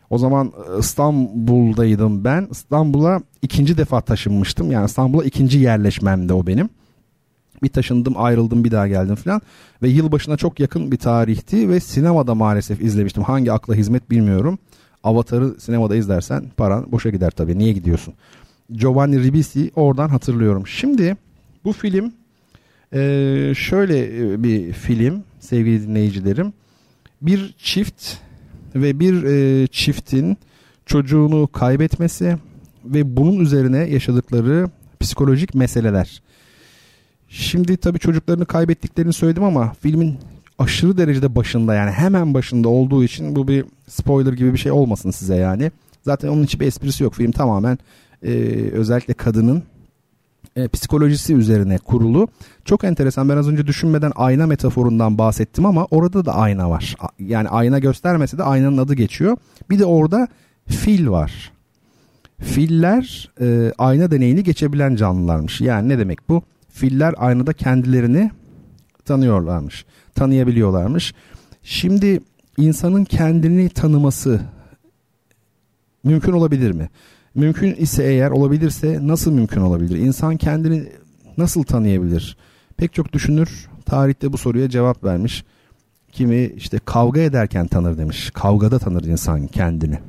[0.09, 2.47] O zaman e, İstanbul'daydım ben.
[2.51, 4.71] İstanbul'a ikinci defa taşınmıştım.
[4.71, 6.69] Yani İstanbul'a ikinci yerleşmemde o benim.
[7.63, 9.41] Bir taşındım ayrıldım bir daha geldim falan.
[9.81, 13.23] Ve yılbaşına çok yakın bir tarihti ve sinemada maalesef izlemiştim.
[13.23, 14.59] Hangi akla hizmet bilmiyorum.
[15.03, 17.57] Avatar'ı sinemada izlersen paran boşa gider tabii.
[17.57, 18.13] Niye gidiyorsun?
[18.71, 20.67] Giovanni Ribisi oradan hatırlıyorum.
[20.67, 21.17] Şimdi
[21.63, 22.13] bu film
[22.93, 26.53] e, şöyle e, bir film sevgili dinleyicilerim.
[27.21, 28.13] Bir çift
[28.75, 30.37] ve bir e, çiftin
[30.85, 32.37] çocuğunu kaybetmesi
[32.85, 34.69] ve bunun üzerine yaşadıkları
[34.99, 36.21] psikolojik meseleler.
[37.29, 40.17] Şimdi tabii çocuklarını kaybettiklerini söyledim ama filmin
[40.59, 45.11] aşırı derecede başında yani hemen başında olduğu için bu bir spoiler gibi bir şey olmasın
[45.11, 45.71] size yani.
[46.03, 47.15] Zaten onun için bir esprisi yok.
[47.15, 47.77] Film tamamen
[48.23, 48.31] e,
[48.71, 49.63] özellikle kadının
[50.55, 52.27] e, psikolojisi üzerine kurulu.
[52.65, 56.95] Çok enteresan ben az önce düşünmeden ayna metaforundan bahsettim ama orada da ayna var.
[57.19, 59.37] Yani ayna göstermese de aynanın adı geçiyor.
[59.69, 60.27] Bir de orada
[60.67, 61.51] fil var.
[62.39, 65.61] Filler e, ayna deneyini geçebilen canlılarmış.
[65.61, 66.43] Yani ne demek bu?
[66.69, 68.31] Filler aynada kendilerini
[69.05, 69.85] tanıyorlarmış.
[70.15, 71.13] Tanıyabiliyorlarmış.
[71.63, 72.19] Şimdi
[72.57, 74.41] insanın kendini tanıması
[76.03, 76.89] mümkün olabilir mi?
[77.35, 79.97] Mümkün ise eğer olabilirse nasıl mümkün olabilir?
[79.97, 80.83] İnsan kendini
[81.37, 82.37] nasıl tanıyabilir?
[82.77, 85.43] Pek çok düşünür tarihte bu soruya cevap vermiş.
[86.11, 88.31] Kimi işte kavga ederken tanır demiş.
[88.31, 89.99] Kavgada tanır insan kendini.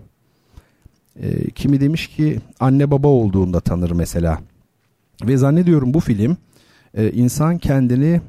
[1.20, 4.38] E, kimi demiş ki anne baba olduğunda tanır mesela.
[5.24, 6.36] Ve zannediyorum bu film
[6.94, 8.20] e, insan kendini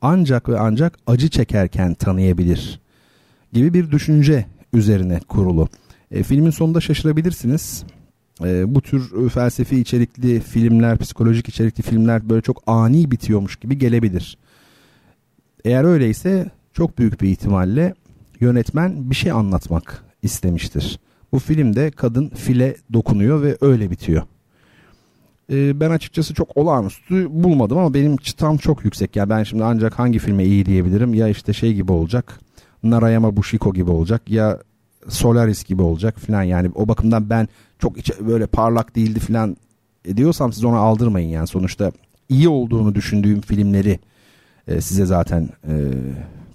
[0.00, 2.80] ancak ve ancak acı çekerken tanıyabilir
[3.52, 5.68] gibi bir düşünce üzerine kurulu.
[6.10, 7.84] E, filmin sonunda şaşırabilirsiniz.
[8.42, 14.38] E, bu tür felsefi içerikli filmler, psikolojik içerikli filmler böyle çok ani bitiyormuş gibi gelebilir.
[15.64, 17.94] Eğer öyleyse çok büyük bir ihtimalle
[18.40, 20.98] yönetmen bir şey anlatmak istemiştir.
[21.32, 24.22] Bu filmde kadın file dokunuyor ve öyle bitiyor.
[25.52, 29.16] Ee, ben açıkçası çok olağanüstü bulmadım ama benim çıtam çok yüksek.
[29.16, 31.14] Yani ben şimdi ancak hangi filme iyi diyebilirim?
[31.14, 32.40] Ya işte şey gibi olacak.
[32.82, 34.58] Narayama Bushiko gibi olacak ya
[35.08, 37.48] Solaris gibi olacak filan yani o bakımdan ben
[37.84, 39.56] çok içe, böyle parlak değildi filan
[40.16, 41.92] diyorsam siz ona aldırmayın yani sonuçta
[42.28, 43.98] iyi olduğunu düşündüğüm filmleri
[44.68, 45.72] e, size zaten e,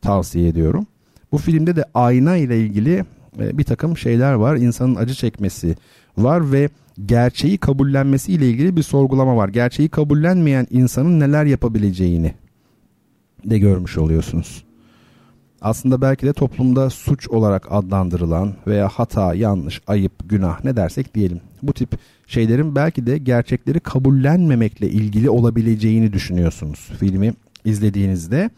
[0.02, 0.88] tavsiye ediyorum.
[1.32, 3.06] Bu filmde de ayna ile ilgili
[3.40, 4.56] e, bir takım şeyler var.
[4.56, 5.76] İnsanın acı çekmesi
[6.18, 6.70] var ve
[7.06, 9.50] gerçeği kabullenmesi ile ilgili bir sorgulama var.
[9.50, 12.34] Gerçeği kabullenmeyen insanın neler yapabileceğini
[13.46, 14.64] de görmüş oluyorsunuz.
[15.62, 21.42] Aslında belki de toplumda suç olarak adlandırılan veya hata, yanlış, ayıp, günah ne dersek diyelim.
[21.62, 21.90] Bu tip
[22.28, 27.34] şeylerin belki de gerçekleri kabullenmemekle ilgili olabileceğini düşünüyorsunuz filmi
[27.66, 28.50] izlediğinizde.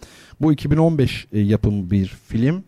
[0.42, 2.64] Bu 2015 e, yapım bir film.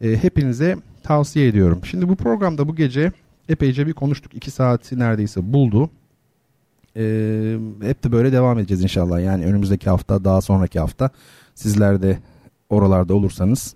[0.00, 1.80] E, hepinize tavsiye ediyorum.
[1.84, 3.12] Şimdi bu programda bu gece
[3.48, 4.34] epeyce bir konuştuk.
[4.34, 5.90] 2 saati neredeyse buldu.
[6.96, 7.02] E,
[7.82, 9.24] hep de böyle devam edeceğiz inşallah.
[9.24, 11.10] Yani önümüzdeki hafta, daha sonraki hafta
[11.54, 12.18] sizler de
[12.72, 13.74] oralarda olursanız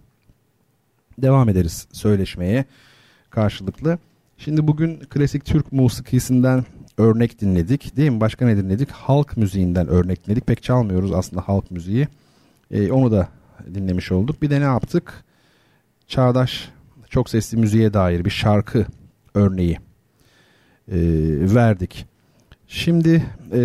[1.18, 2.64] devam ederiz söyleşmeye
[3.30, 3.98] karşılıklı.
[4.38, 6.64] Şimdi bugün klasik Türk musikisinden
[6.98, 8.20] örnek dinledik değil mi?
[8.20, 8.90] Başka ne dinledik?
[8.90, 10.46] Halk müziğinden örnek dinledik.
[10.46, 12.08] Pek çalmıyoruz aslında halk müziği.
[12.70, 13.28] Ee, onu da
[13.74, 14.42] dinlemiş olduk.
[14.42, 15.24] Bir de ne yaptık?
[16.06, 16.70] Çağdaş
[17.10, 18.86] çok sesli müziğe dair bir şarkı
[19.34, 19.78] örneği
[20.88, 20.98] e,
[21.54, 22.06] verdik.
[22.66, 23.58] Şimdi e,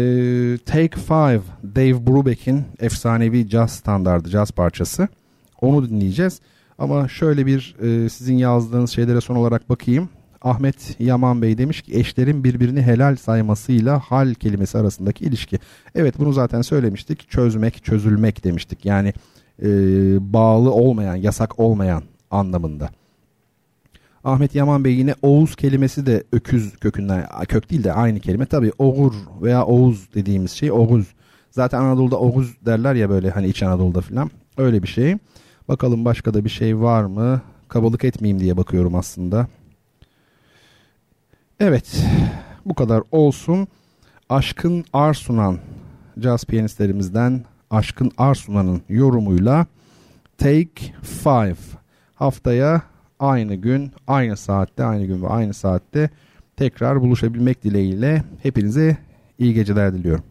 [0.66, 1.42] Take Five
[1.76, 5.08] Dave Brubeck'in efsanevi caz standardı caz parçası.
[5.62, 6.40] Onu dinleyeceğiz.
[6.78, 10.10] Ama şöyle bir e, sizin yazdığınız şeylere son olarak bakayım.
[10.42, 15.60] Ahmet Yaman Bey demiş ki eşlerin birbirini helal saymasıyla hal kelimesi arasındaki ilişki.
[15.96, 17.30] Evet bunu zaten söylemiştik.
[17.30, 18.86] Çözmek, çözülmek demiştik.
[18.86, 19.14] Yani
[19.64, 19.68] e,
[20.34, 22.90] bağlı olmayan, yasak olmayan anlamında.
[24.24, 28.46] Ahmet Yaman Bey yine Oğuz kelimesi de öküz kökünden, kök değil de aynı kelime.
[28.46, 31.08] Tabi Oğur veya Oğuz dediğimiz şey Oğuz.
[31.52, 34.32] Zaten Anadolu'da Oğuz derler ya böyle hani İç Anadolu'da falan.
[34.58, 35.18] Öyle bir şey.
[35.72, 37.42] Bakalım başka da bir şey var mı?
[37.68, 39.48] Kabalık etmeyeyim diye bakıyorum aslında.
[41.60, 42.06] Evet
[42.66, 43.68] bu kadar olsun.
[44.30, 45.58] Aşkın Arsunan
[46.20, 49.66] caz piyanistlerimizden Aşkın Arsunan'ın yorumuyla
[50.38, 51.56] Take Five
[52.16, 52.82] haftaya
[53.20, 56.10] aynı gün, aynı saatte, aynı gün ve aynı saatte
[56.58, 58.98] tekrar buluşabilmek dileğiyle hepinize
[59.40, 60.31] iyi geceler diliyorum.